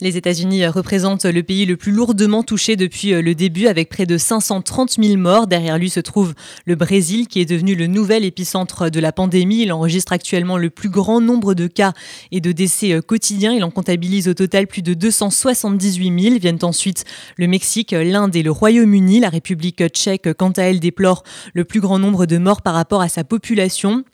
Les 0.00 0.16
États-Unis 0.16 0.66
représentent 0.66 1.24
le 1.24 1.42
pays 1.42 1.66
le 1.66 1.76
plus 1.76 1.90
lourdement 1.90 2.42
touché 2.42 2.76
depuis 2.76 3.12
euh, 3.12 3.22
le 3.22 3.34
début 3.34 3.66
avec 3.66 3.88
près 3.88 4.06
de 4.06 4.18
530 4.18 5.02
000 5.02 5.16
morts. 5.16 5.46
Derrière 5.46 5.78
lui 5.78 5.90
se 5.90 6.00
trouve 6.00 6.34
le 6.64 6.76
Brésil 6.76 7.26
qui 7.26 7.40
est 7.40 7.44
devenu 7.44 7.74
le 7.74 7.86
nouvel 7.86 8.24
épicentre 8.24 8.88
de 8.88 9.00
la 9.00 9.10
pandémie. 9.10 9.62
Il 9.62 9.72
enregistre 9.72 10.12
actuellement 10.12 10.58
le 10.58 10.70
plus 10.70 10.90
grand 10.90 11.20
nombre 11.20 11.54
de 11.54 11.66
cas 11.66 11.92
et 12.30 12.40
de 12.40 12.52
décès 12.52 12.92
euh, 12.92 13.00
quotidiens. 13.00 13.52
Il 13.52 13.64
en 13.64 13.70
comptabilise 13.70 14.28
au 14.28 14.34
total 14.34 14.66
plus 14.66 14.82
de 14.82 14.94
278 14.94 16.22
000. 16.22 16.38
Viennent 16.38 16.58
ensuite 16.62 17.04
le 17.36 17.48
Mexique, 17.48 17.92
l'Inde 17.92 18.36
et 18.36 18.42
le 18.42 18.50
Royaume-Uni. 18.50 19.20
La 19.20 19.28
République 19.28 19.84
tchèque, 19.88 20.32
quant 20.34 20.52
à 20.52 20.62
elle, 20.62 20.78
déplore 20.78 21.24
le 21.52 21.64
plus 21.64 21.80
grand 21.80 21.98
nombre 21.98 22.26
de 22.26 22.38
morts 22.38 22.62
par 22.62 22.74
rapport 22.74 23.00
à 23.00 23.08
sa 23.08 23.24
population. 23.24 24.04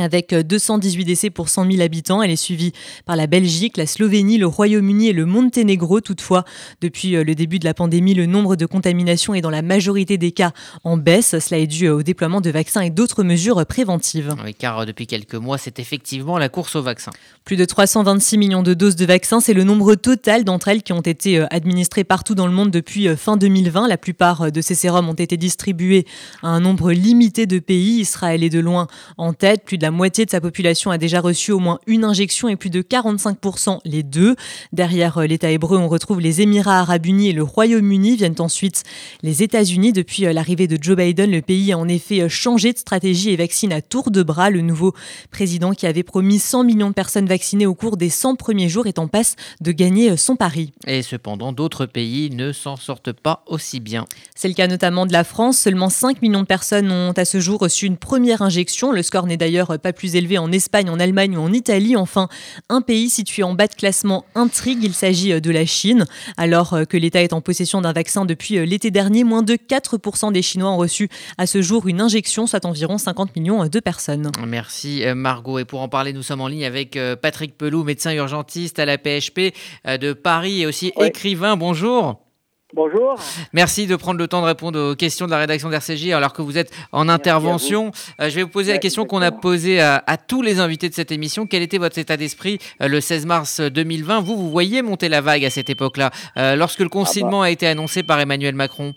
Avec 0.00 0.34
218 0.34 1.04
décès 1.04 1.30
pour 1.30 1.48
100 1.48 1.70
000 1.70 1.82
habitants, 1.82 2.22
elle 2.22 2.30
est 2.30 2.36
suivie 2.36 2.72
par 3.04 3.16
la 3.16 3.26
Belgique, 3.26 3.76
la 3.76 3.86
Slovénie, 3.86 4.38
le 4.38 4.46
Royaume-Uni 4.46 5.08
et 5.08 5.12
le 5.12 5.26
Monténégro. 5.26 6.00
Toutefois, 6.00 6.44
depuis 6.80 7.16
euh, 7.16 7.24
le 7.24 7.34
début 7.34 7.58
de 7.58 7.64
la 7.64 7.74
pandémie, 7.74 8.14
le 8.14 8.26
nombre 8.26 8.56
de 8.56 8.66
contaminations 8.66 9.34
est 9.34 9.40
dans 9.40 9.50
la 9.50 9.62
majorité 9.62 10.18
des 10.18 10.32
cas 10.32 10.52
en 10.84 10.96
baisse. 10.96 11.38
Cela 11.38 11.60
est 11.60 11.66
dû 11.66 11.86
euh, 11.86 11.96
au 11.96 12.02
déploiement 12.02 12.40
de 12.40 12.50
vaccins 12.50 12.80
et 12.80 12.90
d'autres 12.90 13.22
mesures 13.22 13.64
préventives. 13.66 14.34
Oui, 14.44 14.54
car 14.54 14.80
euh, 14.80 14.84
depuis 14.84 15.06
quelques 15.06 15.34
mois, 15.34 15.58
c'est 15.58 15.78
effectivement 15.78 16.38
la 16.38 16.48
course 16.48 16.76
au 16.76 16.82
vaccin. 16.82 17.10
Plus 17.44 17.56
de 17.56 17.64
326 17.64 18.38
millions 18.38 18.62
de 18.62 18.74
doses 18.74 18.96
de 18.96 19.04
vaccins, 19.04 19.40
c'est 19.40 19.54
le 19.54 19.64
nombre 19.64 19.94
total 19.94 20.44
d'entre 20.44 20.68
elles 20.68 20.82
qui 20.82 20.92
ont 20.92 21.00
été 21.00 21.44
administrées 21.50 22.04
partout 22.04 22.34
dans 22.34 22.46
le 22.46 22.52
monde 22.52 22.70
depuis 22.70 23.08
fin 23.16 23.36
2020. 23.36 23.88
La 23.88 23.98
plupart 23.98 24.52
de 24.52 24.60
ces 24.60 24.74
sérums 24.74 25.08
ont 25.08 25.14
été 25.14 25.36
distribués 25.36 26.06
à 26.42 26.48
un 26.48 26.60
nombre 26.60 26.92
limité 26.92 27.46
de 27.46 27.58
pays. 27.58 28.00
Israël 28.00 28.42
est 28.44 28.50
de 28.50 28.60
loin 28.60 28.86
en 29.16 29.32
tête. 29.32 29.64
Plus 29.64 29.78
de 29.78 29.82
la 29.82 29.89
moitié 29.90 30.24
de 30.24 30.30
sa 30.30 30.40
population 30.40 30.90
a 30.90 30.98
déjà 30.98 31.20
reçu 31.20 31.52
au 31.52 31.58
moins 31.58 31.78
une 31.86 32.04
injection 32.04 32.48
et 32.48 32.56
plus 32.56 32.70
de 32.70 32.82
45% 32.82 33.78
les 33.84 34.02
deux. 34.02 34.36
Derrière 34.72 35.18
euh, 35.18 35.26
l'État 35.26 35.50
hébreu, 35.50 35.78
on 35.78 35.88
retrouve 35.88 36.20
les 36.20 36.40
Émirats 36.40 36.80
arabes 36.80 37.06
unis 37.06 37.28
et 37.28 37.32
le 37.32 37.42
Royaume-Uni. 37.42 38.16
Viennent 38.16 38.34
ensuite 38.38 38.82
les 39.22 39.42
États-Unis. 39.42 39.92
Depuis 39.92 40.26
euh, 40.26 40.32
l'arrivée 40.32 40.66
de 40.66 40.78
Joe 40.80 40.96
Biden, 40.96 41.30
le 41.30 41.42
pays 41.42 41.72
a 41.72 41.78
en 41.78 41.88
effet 41.88 42.20
euh, 42.20 42.28
changé 42.28 42.72
de 42.72 42.78
stratégie 42.78 43.30
et 43.30 43.36
vaccine 43.36 43.72
à 43.72 43.82
tour 43.82 44.10
de 44.10 44.22
bras. 44.22 44.50
Le 44.50 44.60
nouveau 44.60 44.94
président 45.30 45.72
qui 45.72 45.86
avait 45.86 46.02
promis 46.02 46.38
100 46.38 46.64
millions 46.64 46.88
de 46.88 46.94
personnes 46.94 47.26
vaccinées 47.26 47.66
au 47.66 47.74
cours 47.74 47.96
des 47.96 48.10
100 48.10 48.36
premiers 48.36 48.68
jours 48.68 48.86
est 48.86 48.98
en 48.98 49.08
passe 49.08 49.36
de 49.60 49.72
gagner 49.72 50.16
son 50.16 50.36
pari. 50.36 50.72
Et 50.86 51.02
cependant, 51.02 51.52
d'autres 51.52 51.86
pays 51.86 52.30
ne 52.30 52.52
s'en 52.52 52.76
sortent 52.76 53.12
pas 53.12 53.44
aussi 53.46 53.80
bien. 53.80 54.06
C'est 54.34 54.48
le 54.48 54.54
cas 54.54 54.66
notamment 54.66 55.06
de 55.06 55.12
la 55.12 55.24
France. 55.24 55.58
Seulement 55.58 55.90
5 55.90 56.22
millions 56.22 56.42
de 56.42 56.46
personnes 56.46 56.90
ont 56.90 57.12
à 57.12 57.24
ce 57.24 57.40
jour 57.40 57.60
reçu 57.60 57.86
une 57.86 57.96
première 57.96 58.42
injection. 58.42 58.92
Le 58.92 59.02
score 59.02 59.26
n'est 59.26 59.36
d'ailleurs 59.36 59.69
pas 59.78 59.92
plus 59.92 60.16
élevé 60.16 60.38
en 60.38 60.52
Espagne, 60.52 60.90
en 60.90 61.00
Allemagne 61.00 61.36
ou 61.36 61.40
en 61.40 61.52
Italie. 61.52 61.96
Enfin, 61.96 62.28
un 62.68 62.80
pays 62.80 63.10
situé 63.10 63.42
en 63.42 63.54
bas 63.54 63.66
de 63.66 63.74
classement 63.74 64.24
intrigue, 64.34 64.82
il 64.82 64.94
s'agit 64.94 65.32
euh, 65.32 65.40
de 65.40 65.50
la 65.50 65.66
Chine. 65.66 66.06
Alors 66.36 66.74
euh, 66.74 66.84
que 66.84 66.96
l'État 66.96 67.22
est 67.22 67.32
en 67.32 67.40
possession 67.40 67.80
d'un 67.80 67.92
vaccin 67.92 68.24
depuis 68.24 68.58
euh, 68.58 68.64
l'été 68.64 68.90
dernier, 68.90 69.24
moins 69.24 69.42
de 69.42 69.54
4% 69.54 70.32
des 70.32 70.42
Chinois 70.42 70.70
ont 70.70 70.76
reçu 70.76 71.08
à 71.38 71.46
ce 71.46 71.62
jour 71.62 71.88
une 71.88 72.00
injection, 72.00 72.46
soit 72.46 72.64
environ 72.64 72.98
50 72.98 73.36
millions 73.36 73.66
de 73.66 73.80
personnes. 73.80 74.30
Merci 74.46 75.04
Margot. 75.14 75.58
Et 75.58 75.64
pour 75.64 75.80
en 75.80 75.88
parler, 75.88 76.12
nous 76.12 76.22
sommes 76.22 76.40
en 76.40 76.48
ligne 76.48 76.64
avec 76.64 76.98
Patrick 77.22 77.56
Pelou, 77.56 77.84
médecin 77.84 78.12
urgentiste 78.12 78.78
à 78.78 78.84
la 78.84 78.98
PHP 78.98 79.54
de 79.86 80.12
Paris 80.12 80.62
et 80.62 80.66
aussi 80.66 80.92
écrivain. 80.98 81.56
Bonjour. 81.56 82.29
Bonjour. 82.72 83.16
Merci 83.52 83.88
de 83.88 83.96
prendre 83.96 84.20
le 84.20 84.28
temps 84.28 84.42
de 84.42 84.46
répondre 84.46 84.92
aux 84.92 84.94
questions 84.94 85.26
de 85.26 85.32
la 85.32 85.38
rédaction 85.38 85.70
d'RCJ 85.70 86.10
alors 86.12 86.32
que 86.32 86.40
vous 86.40 86.56
êtes 86.56 86.70
en 86.92 87.08
intervention. 87.08 87.90
Euh, 88.20 88.28
je 88.28 88.36
vais 88.36 88.42
vous 88.44 88.48
poser 88.48 88.70
la 88.70 88.78
question 88.78 89.06
qu'on 89.06 89.22
a 89.22 89.32
posée 89.32 89.80
à, 89.80 90.16
tous 90.16 90.40
les 90.40 90.60
invités 90.60 90.88
de 90.88 90.94
cette 90.94 91.10
émission. 91.10 91.46
Quel 91.46 91.62
était 91.62 91.78
votre 91.78 91.98
état 91.98 92.16
d'esprit 92.16 92.58
euh, 92.80 92.86
le 92.86 93.00
16 93.00 93.26
mars 93.26 93.60
2020 93.60 94.20
Vous, 94.20 94.36
vous 94.36 94.50
voyez 94.50 94.82
monter 94.82 95.08
la 95.08 95.20
vague 95.20 95.44
à 95.44 95.50
cette 95.50 95.68
époque-là, 95.68 96.10
euh, 96.36 96.54
lorsque 96.54 96.80
le 96.80 96.88
confinement 96.88 97.40
ah 97.40 97.44
bah. 97.44 97.48
a 97.48 97.50
été 97.50 97.66
annoncé 97.66 98.04
par 98.04 98.20
Emmanuel 98.20 98.54
Macron? 98.54 98.94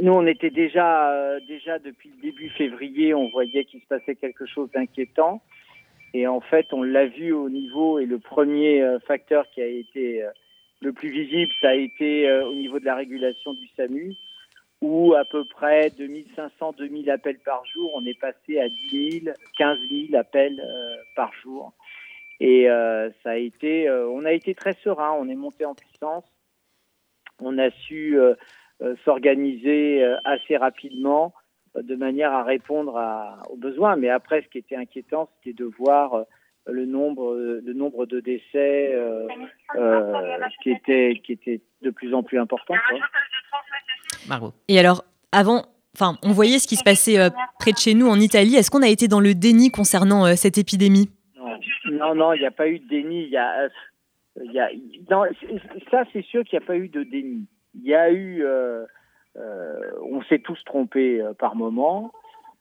Nous, 0.00 0.12
on 0.12 0.26
était 0.26 0.50
déjà, 0.50 1.12
déjà 1.46 1.78
depuis 1.78 2.10
le 2.16 2.22
début 2.22 2.48
février, 2.50 3.14
on 3.14 3.28
voyait 3.30 3.64
qu'il 3.64 3.80
se 3.80 3.86
passait 3.86 4.16
quelque 4.16 4.46
chose 4.46 4.68
d'inquiétant. 4.74 5.42
Et 6.14 6.26
en 6.26 6.40
fait, 6.40 6.66
on 6.72 6.82
l'a 6.82 7.06
vu 7.06 7.32
au 7.32 7.48
niveau, 7.48 7.98
et 7.98 8.06
le 8.06 8.18
premier 8.18 8.82
facteur 9.06 9.44
qui 9.52 9.60
a 9.60 9.66
été 9.66 10.24
le 10.80 10.92
plus 10.92 11.10
visible, 11.10 11.52
ça 11.60 11.70
a 11.70 11.74
été 11.74 12.28
euh, 12.28 12.46
au 12.46 12.54
niveau 12.54 12.78
de 12.78 12.84
la 12.84 12.94
régulation 12.94 13.52
du 13.54 13.66
SAMU, 13.76 14.14
où 14.80 15.14
à 15.14 15.24
peu 15.24 15.44
près 15.44 15.88
2500-2000 15.88 17.10
appels 17.10 17.38
par 17.40 17.64
jour, 17.66 17.90
on 17.94 18.06
est 18.06 18.18
passé 18.18 18.60
à 18.60 18.68
10 18.68 19.22
000, 19.24 19.36
15 19.56 19.78
000 19.90 20.14
appels 20.16 20.60
euh, 20.60 20.96
par 21.16 21.32
jour. 21.42 21.72
Et 22.40 22.70
euh, 22.70 23.10
ça 23.24 23.30
a 23.30 23.36
été, 23.36 23.90
on 23.90 24.24
a 24.24 24.32
été 24.32 24.54
très 24.54 24.74
serein, 24.84 25.12
on 25.18 25.28
est 25.28 25.34
monté 25.34 25.64
en 25.64 25.74
puissance, 25.74 26.24
on 27.40 27.58
a 27.58 27.70
su 27.70 28.16
s'organiser 29.04 30.04
assez 30.24 30.56
rapidement 30.56 31.34
de 31.74 31.96
manière 31.96 32.32
à 32.32 32.44
répondre 32.44 32.94
aux 33.50 33.56
besoins. 33.56 33.96
Mais 33.96 34.08
après, 34.08 34.42
ce 34.42 34.48
qui 34.48 34.58
était 34.58 34.76
inquiétant, 34.76 35.28
c'était 35.34 35.52
de 35.52 35.64
voir 35.64 36.26
le 36.70 36.86
nombre, 36.86 37.36
le 37.36 37.72
nombre 37.72 38.06
de 38.06 38.20
décès 38.20 38.94
euh, 38.94 39.26
euh, 39.76 40.38
qui, 40.62 40.70
était, 40.70 41.20
qui 41.24 41.32
était 41.32 41.60
de 41.82 41.90
plus 41.90 42.14
en 42.14 42.22
plus 42.22 42.38
important. 42.38 42.74
Margot. 44.28 44.52
Et 44.68 44.78
alors, 44.78 45.04
avant, 45.32 45.66
enfin, 45.94 46.18
on 46.22 46.32
voyait 46.32 46.58
ce 46.58 46.66
qui 46.66 46.76
se 46.76 46.84
passait 46.84 47.18
euh, 47.18 47.30
près 47.58 47.72
de 47.72 47.78
chez 47.78 47.94
nous 47.94 48.08
en 48.08 48.18
Italie. 48.18 48.56
Est-ce 48.56 48.70
qu'on 48.70 48.82
a 48.82 48.88
été 48.88 49.08
dans 49.08 49.20
le 49.20 49.34
déni 49.34 49.70
concernant 49.70 50.34
cette 50.36 50.58
épidémie? 50.58 51.10
Non, 51.90 52.14
non, 52.14 52.32
il 52.34 52.40
n'y 52.40 52.46
a 52.46 52.50
pas 52.50 52.68
eu 52.68 52.78
de 52.78 52.88
déni. 52.88 53.24
Il 53.24 53.30
y 53.30 53.38
a, 53.38 53.68
il 54.42 54.52
y 54.52 54.60
a, 54.60 54.68
ça, 55.90 56.04
c'est 56.12 56.24
sûr 56.24 56.44
qu'il 56.44 56.58
n'y 56.58 56.64
a 56.64 56.66
pas 56.66 56.76
eu 56.76 56.88
de 56.88 57.02
déni. 57.02 57.46
Il 57.74 57.86
y 57.86 57.94
a 57.94 58.12
eu, 58.12 58.44
on 59.36 60.22
s'est 60.28 60.40
tous 60.40 60.62
trompés 60.64 61.22
par 61.38 61.56
moment. 61.56 62.12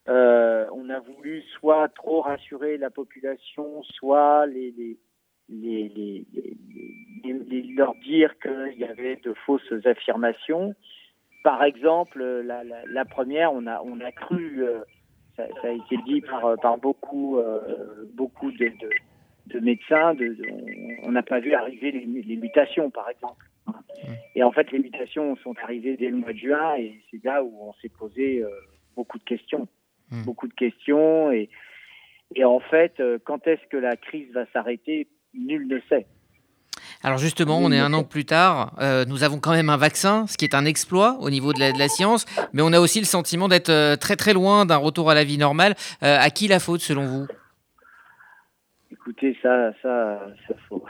Euh, 0.09 0.65
on 0.71 0.89
a 0.89 0.99
voulu 0.99 1.41
soit 1.59 1.89
trop 1.89 2.21
rassurer 2.21 2.77
la 2.77 2.89
population, 2.89 3.83
soit 3.83 4.45
leur 7.75 7.93
dire 7.95 8.33
qu'il 8.39 8.77
y 8.77 8.85
avait 8.85 9.17
de 9.17 9.33
fausses 9.45 9.73
affirmations. 9.85 10.73
Par 11.43 11.63
exemple, 11.63 12.23
la, 12.23 13.05
première, 13.05 13.53
on 13.53 13.65
a, 13.67 14.11
cru, 14.13 14.63
euh, 14.63 14.79
ça, 15.35 15.43
a 15.63 15.69
été 15.71 15.97
dit 16.05 16.21
par, 16.21 16.45
euh, 16.45 16.55
beaucoup 16.77 17.41
de, 18.51 18.71
de, 19.47 19.59
médecins, 19.59 20.13
de, 20.13 20.37
on 21.03 21.11
n'a 21.11 21.23
pas 21.23 21.39
vu 21.39 21.53
arriver 21.53 21.91
les, 21.91 22.35
mutations, 22.37 22.89
par 22.89 23.09
exemple. 23.09 23.45
Et 24.35 24.43
en 24.43 24.51
fait, 24.51 24.71
les 24.71 24.79
mutations 24.79 25.35
sont 25.37 25.55
arrivées 25.61 25.97
dès 25.97 26.09
le 26.09 26.17
mois 26.17 26.31
de 26.31 26.37
juin 26.37 26.75
et 26.77 27.01
c'est 27.11 27.21
là 27.25 27.43
où 27.43 27.53
on 27.61 27.73
s'est 27.81 27.89
posé 27.89 28.45
beaucoup 28.95 29.17
de 29.17 29.23
questions. 29.23 29.67
Hmm. 30.11 30.23
beaucoup 30.23 30.47
de 30.47 30.53
questions. 30.53 31.31
Et, 31.31 31.49
et 32.35 32.45
en 32.45 32.59
fait, 32.59 32.93
euh, 32.99 33.17
quand 33.23 33.45
est-ce 33.47 33.65
que 33.69 33.77
la 33.77 33.95
crise 33.95 34.31
va 34.33 34.45
s'arrêter 34.53 35.07
Nul 35.33 35.67
ne 35.67 35.79
sait. 35.89 36.07
Alors 37.03 37.17
justement, 37.17 37.59
on 37.59 37.71
est 37.71 37.79
un 37.79 37.93
an 37.93 38.03
plus 38.03 38.25
tard, 38.25 38.73
euh, 38.79 39.05
nous 39.05 39.23
avons 39.23 39.39
quand 39.39 39.51
même 39.51 39.69
un 39.69 39.77
vaccin, 39.77 40.25
ce 40.25 40.37
qui 40.37 40.45
est 40.45 40.55
un 40.55 40.65
exploit 40.65 41.17
au 41.19 41.29
niveau 41.29 41.53
de 41.53 41.59
la, 41.59 41.87
science, 41.89 42.25
mais 42.53 42.61
on 42.63 42.73
a 42.73 42.79
aussi 42.79 42.99
le 42.99 43.05
sentiment 43.05 43.47
d'être 43.47 43.69
euh, 43.69 43.95
très 43.97 44.15
très 44.15 44.33
loin 44.33 44.65
d'un 44.65 44.77
retour 44.77 45.11
à 45.11 45.13
la 45.13 45.23
vie 45.23 45.37
normale. 45.37 45.75
à 46.01 46.29
qui 46.29 46.47
la 46.47 46.59
faute 46.59 46.81
selon 46.81 47.05
vous? 47.05 47.27
Écoutez, 48.91 49.37
ça, 49.43 49.73
ça, 49.81 50.27
ça 50.47 50.55
faut, 50.67 50.83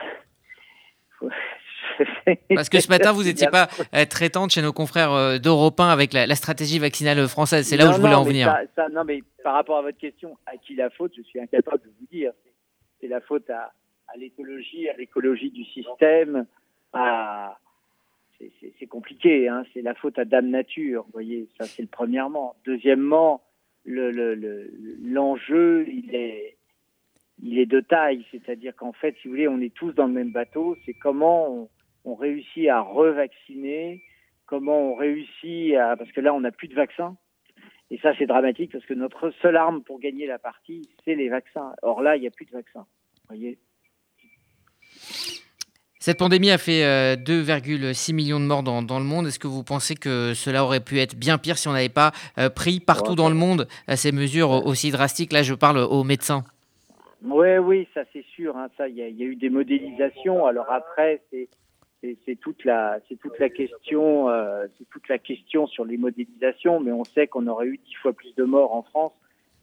Parce 2.55 2.69
que 2.69 2.79
ce 2.79 2.89
matin, 2.89 3.11
vous 3.11 3.23
n'étiez 3.23 3.47
pas 3.47 3.67
euh, 3.93 4.05
traitante 4.05 4.51
chez 4.51 4.61
nos 4.61 4.73
confrères 4.73 5.11
euh, 5.11 5.37
d'Europe 5.37 5.79
1 5.79 5.89
avec 5.89 6.13
la, 6.13 6.35
stratégie 6.35 6.79
vaccinale 6.79 7.27
française. 7.27 7.67
C'est 7.67 7.77
là 7.77 7.89
où 7.89 7.93
je 7.93 7.99
voulais 7.99 8.13
en 8.13 8.23
venir. 8.23 8.53
non, 8.91 9.03
mais 9.03 9.21
par 9.43 9.53
rapport 9.53 9.77
à 9.77 9.81
votre 9.81 9.97
question, 9.97 10.37
à 10.45 10.57
qui 10.57 10.75
la 10.75 10.89
faute, 10.89 11.13
je 11.17 11.21
suis 11.23 11.39
incapable 11.39 11.83
de 11.83 11.89
vous 11.99 12.07
dire. 12.11 12.31
c'est 13.01 13.07
la 13.07 13.21
faute 13.21 13.49
à, 13.49 13.73
à 14.07 14.17
l'écologie, 14.17 14.89
à 14.89 14.97
l'écologie 14.97 15.51
du 15.51 15.63
système, 15.65 16.45
à 16.93 17.57
c'est 18.79 18.87
compliqué, 18.87 19.47
hein, 19.47 19.63
c'est 19.73 19.81
la 19.81 19.95
faute 19.95 20.19
à 20.19 20.25
Dame 20.25 20.49
Nature, 20.49 21.03
vous 21.05 21.11
voyez, 21.11 21.47
ça 21.57 21.65
c'est 21.65 21.81
le 21.81 21.87
premièrement. 21.87 22.55
Deuxièmement, 22.65 23.41
l'enjeu, 23.85 25.79
le, 25.79 25.83
le, 25.83 25.89
il 25.89 26.13
est, 26.13 26.57
il 27.41 27.59
est 27.59 27.65
de 27.65 27.79
taille, 27.79 28.25
c'est-à-dire 28.31 28.75
qu'en 28.75 28.93
fait, 28.93 29.15
si 29.21 29.27
vous 29.27 29.33
voulez, 29.33 29.47
on 29.47 29.59
est 29.59 29.73
tous 29.73 29.91
dans 29.93 30.07
le 30.07 30.13
même 30.13 30.31
bateau, 30.31 30.75
c'est 30.85 30.93
comment 30.93 31.49
on, 31.49 31.69
on 32.07 32.15
réussit 32.15 32.69
à 32.69 32.81
revacciner, 32.81 34.01
comment 34.45 34.93
on 34.93 34.95
réussit 34.95 35.75
à, 35.75 35.95
parce 35.97 36.11
que 36.11 36.21
là, 36.21 36.33
on 36.33 36.39
n'a 36.39 36.51
plus 36.51 36.69
de 36.69 36.75
vaccins, 36.75 37.17
et 37.89 37.97
ça, 37.99 38.13
c'est 38.17 38.25
dramatique 38.25 38.71
parce 38.71 38.85
que 38.85 38.93
notre 38.93 39.31
seule 39.41 39.55
arme 39.55 39.81
pour 39.83 39.99
gagner 39.99 40.25
la 40.25 40.39
partie, 40.39 40.81
c'est 41.05 41.15
les 41.15 41.29
vaccins. 41.29 41.73
Or 41.81 42.01
là, 42.01 42.17
il 42.17 42.21
n'y 42.21 42.27
a 42.27 42.31
plus 42.31 42.45
de 42.45 42.51
vaccins. 42.51 42.85
Voyez 43.27 43.57
cette 45.99 46.19
pandémie 46.19 46.51
a 46.51 46.57
fait 46.57 47.17
2,6 47.17 48.11
euh, 48.11 48.15
millions 48.15 48.39
de 48.39 48.45
morts 48.45 48.63
dans, 48.63 48.79
le 48.79 49.03
monde. 49.03 49.27
Est-ce 49.27 49.39
que 49.39 49.47
vous 49.47 49.63
pensez 49.63 49.95
que 49.95 50.33
cela 50.33 50.63
aurait 50.63 50.79
pu 50.79 50.99
être 50.99 51.15
bien 51.17 51.37
pire 51.37 51.57
si 51.57 51.67
on 51.67 51.73
n'avait 51.73 51.89
pas 51.89 52.13
euh, 52.37 52.49
pris 52.49 52.79
partout 52.79 53.15
dans 53.15 53.27
le 53.27 53.35
monde 53.35 53.67
euh, 53.89 53.97
ces 53.97 54.13
mesures 54.13 54.65
aussi 54.65 54.89
drastiques? 54.89 55.33
Là, 55.33 55.43
je 55.43 55.53
parle 55.53 55.79
aux 55.79 56.05
médecins. 56.05 56.45
Oui, 57.25 57.57
oui, 57.57 57.89
ça 57.93 58.03
c'est 58.13 58.23
sûr. 58.23 58.55
Hein. 58.55 58.69
ça, 58.77 58.87
il 58.87 58.95
y, 58.95 59.01
a 59.01 59.07
eu 59.09 59.35
des 59.35 59.49
modélisations. 59.49 60.45
Alors 60.45 60.71
après, 60.71 61.21
c'est 61.29 61.49
c'est 62.01 62.39
toute 62.39 62.63
la 62.63 62.99
c'est 63.07 63.15
toute 63.15 63.37
la 63.39 63.49
question 63.49 64.27
sur 65.67 65.85
les 65.85 65.97
modélisations 65.97 66.79
mais 66.79 66.91
on 66.91 67.03
sait 67.03 67.27
qu'on 67.27 67.47
aurait 67.47 67.67
eu 67.67 67.77
dix 67.77 67.95
fois 67.95 68.13
plus 68.13 68.33
de 68.35 68.43
morts 68.43 68.73
en 68.73 68.83
France 68.83 69.13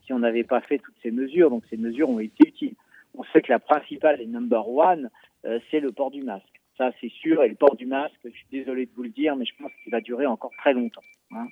si 0.05 0.12
on 0.12 0.18
n'avait 0.18 0.45
pas 0.45 0.61
fait 0.61 0.78
toutes 0.78 0.97
ces 1.03 1.11
mesures 1.11 1.51
donc 1.51 1.64
ces 1.70 1.76
mesures 1.76 2.11
ont 2.11 2.20
été 2.20 2.49
utiles 2.49 2.74
on 3.16 3.22
sait 3.24 3.41
que 3.41 3.53
la 3.53 3.61
principale 3.61 4.20
et 4.20 4.26
number 4.26 4.68
one 4.68 5.11
euh, 5.47 5.59
c'est 5.70 5.80
le 5.80 5.93
port 5.93 6.11
du 6.11 6.22
masque. 6.22 6.61
Ça, 6.78 6.91
c'est 7.01 7.11
sûr. 7.11 7.43
Et 7.43 7.49
le 7.49 7.55
port 7.55 7.76
du 7.76 7.87
masque, 7.87 8.18
je 8.24 8.30
suis 8.30 8.47
désolé 8.51 8.87
de 8.87 8.91
vous 8.97 9.03
le 9.03 9.11
dire, 9.11 9.37
mais 9.37 9.45
je 9.45 9.53
pense 9.61 9.70
qu'il 9.82 9.93
va 9.93 10.01
durer 10.01 10.26
encore 10.26 10.53
très 10.59 10.72
longtemps. 10.72 11.05
Hein. 11.32 11.47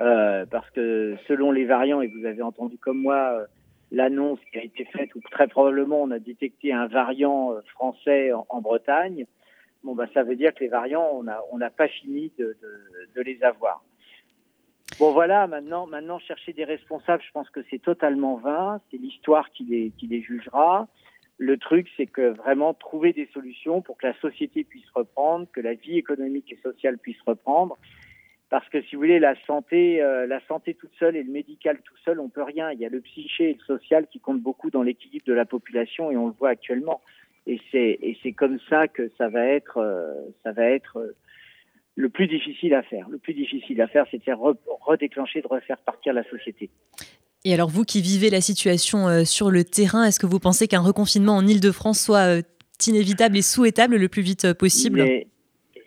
Euh, 0.00 0.46
parce 0.46 0.68
que 0.70 1.16
selon 1.28 1.52
les 1.52 1.64
variants, 1.64 2.00
et 2.00 2.08
vous 2.08 2.24
avez 2.24 2.42
entendu 2.42 2.78
comme 2.78 3.00
moi 3.00 3.32
euh, 3.32 3.46
l'annonce 3.92 4.40
qui 4.52 4.58
a 4.58 4.64
été 4.64 4.84
faite, 4.84 5.14
où 5.14 5.20
très 5.30 5.48
probablement 5.48 6.02
on 6.02 6.10
a 6.10 6.18
détecté 6.18 6.72
un 6.72 6.86
variant 6.86 7.52
français 7.74 8.32
en, 8.32 8.60
Bretagne, 8.60 9.26
bon, 9.84 9.94
bah, 9.94 10.06
ça 10.12 10.22
veut 10.22 10.36
dire 10.36 10.52
que 10.54 10.60
les 10.60 10.68
variants, 10.68 11.08
on 11.12 11.22
n'a 11.22 11.40
on 11.52 11.58
pas 11.70 11.88
fini 11.88 12.32
de, 12.38 12.56
les 13.16 13.42
avoir. 13.42 13.84
Bon 14.98 15.12
voilà, 15.12 15.46
maintenant, 15.46 15.86
maintenant 15.86 16.18
chercher 16.18 16.52
des 16.52 16.64
responsables, 16.64 17.22
je 17.22 17.32
pense 17.32 17.50
que 17.50 17.60
c'est 17.70 17.80
totalement 17.80 18.36
vain. 18.36 18.80
C'est 18.90 18.96
l'histoire 18.96 19.50
qui 19.50 19.64
les, 19.64 19.90
qui 19.90 20.06
les 20.06 20.22
jugera. 20.22 20.88
Le 21.38 21.56
truc, 21.56 21.88
c'est 21.96 22.06
que 22.06 22.28
vraiment 22.30 22.74
trouver 22.74 23.12
des 23.12 23.28
solutions 23.32 23.82
pour 23.82 23.96
que 23.96 24.06
la 24.06 24.14
société 24.20 24.62
puisse 24.62 24.88
reprendre, 24.94 25.48
que 25.52 25.60
la 25.60 25.74
vie 25.74 25.98
économique 25.98 26.52
et 26.52 26.58
sociale 26.62 26.98
puisse 26.98 27.20
reprendre. 27.26 27.76
Parce 28.50 28.68
que 28.68 28.80
si 28.82 28.94
vous 28.94 29.02
voulez, 29.02 29.18
la 29.18 29.34
santé, 29.46 30.00
euh, 30.00 30.28
la 30.28 30.40
santé 30.46 30.74
toute 30.74 30.92
seule 30.98 31.16
et 31.16 31.24
le 31.24 31.32
médical 31.32 31.80
tout 31.82 31.96
seul, 32.04 32.20
on 32.20 32.28
peut 32.28 32.44
rien. 32.44 32.70
Il 32.70 32.78
y 32.78 32.86
a 32.86 32.88
le 32.88 33.00
psyché 33.00 33.50
et 33.50 33.54
le 33.54 33.64
social 33.64 34.06
qui 34.06 34.20
comptent 34.20 34.42
beaucoup 34.42 34.70
dans 34.70 34.82
l'équilibre 34.82 35.24
de 35.26 35.32
la 35.32 35.44
population 35.44 36.12
et 36.12 36.16
on 36.16 36.28
le 36.28 36.34
voit 36.38 36.50
actuellement. 36.50 37.00
Et 37.46 37.60
c'est 37.70 37.98
et 38.00 38.16
c'est 38.22 38.32
comme 38.32 38.58
ça 38.70 38.88
que 38.88 39.10
ça 39.18 39.28
va 39.28 39.44
être 39.46 39.78
euh, 39.78 40.14
ça 40.42 40.52
va 40.52 40.64
être 40.64 40.98
euh, 40.98 41.16
le 41.94 42.08
plus 42.08 42.26
difficile 42.26 42.74
à 42.74 42.82
faire. 42.82 43.08
Le 43.08 43.18
plus 43.18 43.34
difficile 43.34 43.80
à 43.82 43.86
faire, 43.86 44.06
c'est 44.10 44.24
de 44.24 44.32
redéclencher, 44.80 45.42
de 45.42 45.46
refaire 45.46 45.78
partir 45.78 46.12
la 46.14 46.24
société. 46.24 46.70
Et 47.44 47.52
alors, 47.52 47.68
vous 47.68 47.84
qui 47.84 48.00
vivez 48.00 48.30
la 48.30 48.40
situation 48.40 49.06
euh, 49.06 49.24
sur 49.24 49.50
le 49.50 49.64
terrain, 49.64 50.04
est-ce 50.04 50.18
que 50.18 50.26
vous 50.26 50.40
pensez 50.40 50.66
qu'un 50.66 50.80
reconfinement 50.80 51.36
en 51.36 51.46
Ile-de-France 51.46 52.00
soit 52.00 52.42
inévitable 52.86 53.36
et 53.36 53.42
souhaitable 53.42 53.96
le 53.96 54.08
plus 54.08 54.22
vite 54.22 54.54
possible? 54.54 55.04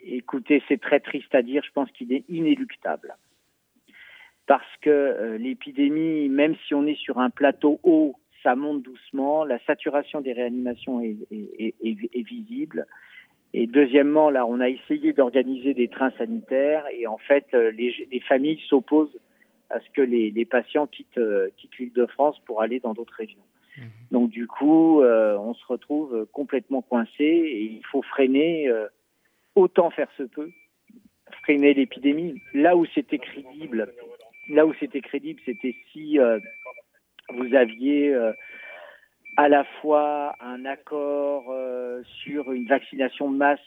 Écoutez, 0.04 0.62
c'est 0.68 0.80
très 0.80 1.00
triste 1.00 1.34
à 1.34 1.42
dire, 1.42 1.62
je 1.66 1.72
pense 1.72 1.90
qu'il 1.90 2.12
est 2.12 2.24
inéluctable. 2.28 3.16
Parce 4.46 4.76
que 4.80 5.36
l'épidémie, 5.38 6.28
même 6.28 6.54
si 6.66 6.74
on 6.74 6.86
est 6.86 6.98
sur 6.98 7.18
un 7.18 7.28
plateau 7.28 7.80
haut, 7.82 8.14
ça 8.42 8.54
monte 8.54 8.82
doucement, 8.82 9.44
la 9.44 9.58
saturation 9.60 10.20
des 10.20 10.32
réanimations 10.32 11.00
est, 11.00 11.16
est 11.30 12.22
visible. 12.22 12.86
Et 13.54 13.66
deuxièmement, 13.66 14.30
là, 14.30 14.46
on 14.46 14.60
a 14.60 14.68
essayé 14.68 15.12
d'organiser 15.12 15.74
des 15.74 15.88
trains 15.88 16.12
sanitaires 16.18 16.84
et 16.92 17.06
en 17.06 17.18
fait, 17.18 17.46
les, 17.52 18.06
les 18.10 18.20
familles 18.20 18.60
s'opposent 18.68 19.18
à 19.70 19.80
ce 19.80 19.90
que 19.90 20.02
les, 20.02 20.30
les 20.30 20.44
patients 20.44 20.86
quittent, 20.86 21.18
euh, 21.18 21.50
quittent 21.56 21.78
l'île 21.78 21.92
de 21.92 22.06
France 22.06 22.38
pour 22.46 22.62
aller 22.62 22.80
dans 22.80 22.94
d'autres 22.94 23.14
régions. 23.14 23.42
Mhm. 23.76 23.84
Donc 24.10 24.30
du 24.30 24.46
coup, 24.46 25.02
euh, 25.02 25.36
on 25.38 25.54
se 25.54 25.66
retrouve 25.66 26.26
complètement 26.32 26.82
coincé 26.82 27.24
et 27.24 27.62
il 27.62 27.84
faut 27.86 28.02
freiner, 28.02 28.68
euh, 28.68 28.86
autant 29.54 29.90
faire 29.90 30.10
se 30.16 30.22
peut, 30.22 30.50
freiner 31.42 31.74
l'épidémie. 31.74 32.40
Là 32.54 32.76
où 32.76 32.86
c'était 32.94 33.18
crédible, 33.18 33.92
là 34.48 34.66
où 34.66 34.72
c'était 34.80 35.02
crédible, 35.02 35.40
c'était 35.44 35.74
si 35.92 36.18
vous 37.32 37.54
aviez 37.54 38.14
à 39.36 39.48
la 39.48 39.64
fois 39.80 40.34
un 40.40 40.64
accord 40.64 41.54
sur 42.22 42.52
une 42.52 42.66
vaccination 42.66 43.30
de 43.30 43.36
masse 43.36 43.60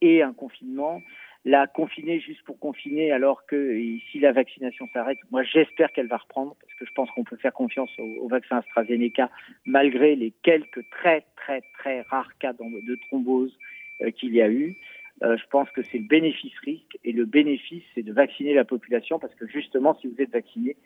et 0.00 0.22
un 0.22 0.32
confinement 0.32 1.00
la 1.44 1.66
confiner 1.66 2.20
juste 2.20 2.42
pour 2.44 2.58
confiner, 2.58 3.10
alors 3.10 3.46
que 3.46 3.76
si 4.10 4.20
la 4.20 4.32
vaccination 4.32 4.86
s'arrête, 4.92 5.18
moi 5.30 5.42
j'espère 5.42 5.90
qu'elle 5.92 6.06
va 6.06 6.18
reprendre, 6.18 6.56
parce 6.60 6.72
que 6.74 6.86
je 6.86 6.92
pense 6.92 7.10
qu'on 7.10 7.24
peut 7.24 7.36
faire 7.36 7.52
confiance 7.52 7.90
au, 7.98 8.28
vaccin 8.28 8.58
AstraZeneca, 8.58 9.28
malgré 9.66 10.14
les 10.14 10.32
quelques 10.42 10.88
très 10.90 11.24
très 11.36 11.62
très 11.78 12.02
rares 12.02 12.36
cas 12.38 12.52
de 12.52 12.94
thrombose 13.06 13.56
euh, 14.02 14.10
qu'il 14.10 14.34
y 14.34 14.42
a 14.42 14.48
eu. 14.48 14.76
Euh, 15.24 15.36
je 15.36 15.44
pense 15.50 15.70
que 15.70 15.82
c'est 15.82 15.98
le 15.98 16.06
bénéfice-risque, 16.06 16.98
et 17.04 17.12
le 17.12 17.24
bénéfice, 17.24 17.82
c'est 17.94 18.02
de 18.02 18.12
vacciner 18.12 18.54
la 18.54 18.64
population, 18.64 19.18
parce 19.18 19.34
que 19.34 19.46
justement, 19.46 19.96
si 20.00 20.06
vous 20.06 20.20
êtes 20.20 20.30
vacciné, 20.30 20.76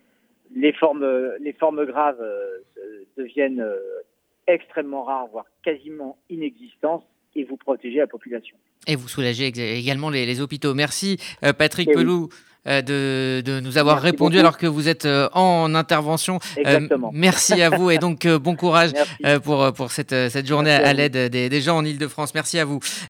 les 0.55 0.72
formes, 0.72 1.07
les 1.40 1.53
formes 1.53 1.84
graves 1.84 2.20
euh, 2.20 3.05
deviennent 3.16 3.64
extrêmement 4.47 5.05
rares, 5.05 5.26
voire 5.28 5.47
quasiment 5.64 6.18
inexistantes, 6.30 7.05
et 7.34 7.44
vous 7.44 7.57
protégez 7.57 7.99
la 7.99 8.07
population. 8.07 8.57
Et 8.86 8.97
vous 8.97 9.09
soulagez 9.09 9.47
également 9.47 10.11
les, 10.11 10.40
hôpitaux. 10.40 10.74
Merci 10.74 11.18
euh, 11.44 11.53
Patrick 11.53 11.92
Pelou. 11.92 12.28
Euh, 12.68 12.82
de, 12.82 13.42
de, 13.42 13.61
nous 13.61 13.78
avoir 13.78 14.03
répondu 14.03 14.40
alors 14.40 14.59
que 14.59 14.66
vous 14.66 14.88
êtes 14.88 15.05
euh, 15.05 15.28
en 15.34 15.72
intervention. 15.76 16.40
Exactement. 16.57 17.12
merci 17.14 17.62
à 17.62 17.70
vous 17.70 17.92
et 17.92 17.99
donc 17.99 18.26
bon 18.26 18.57
courage 18.57 18.90
pour, 19.44 19.72
pour 19.72 19.92
cette, 19.92 20.11
cette 20.30 20.49
journée 20.49 20.72
à, 20.72 20.92
l'aide 20.92 21.30
des, 21.30 21.49
des, 21.49 21.61
gens 21.61 21.76
en 21.76 21.84
Ile-de-France. 21.84 22.34
Merci 22.34 22.59
à 22.59 22.64
vous. 22.64 22.80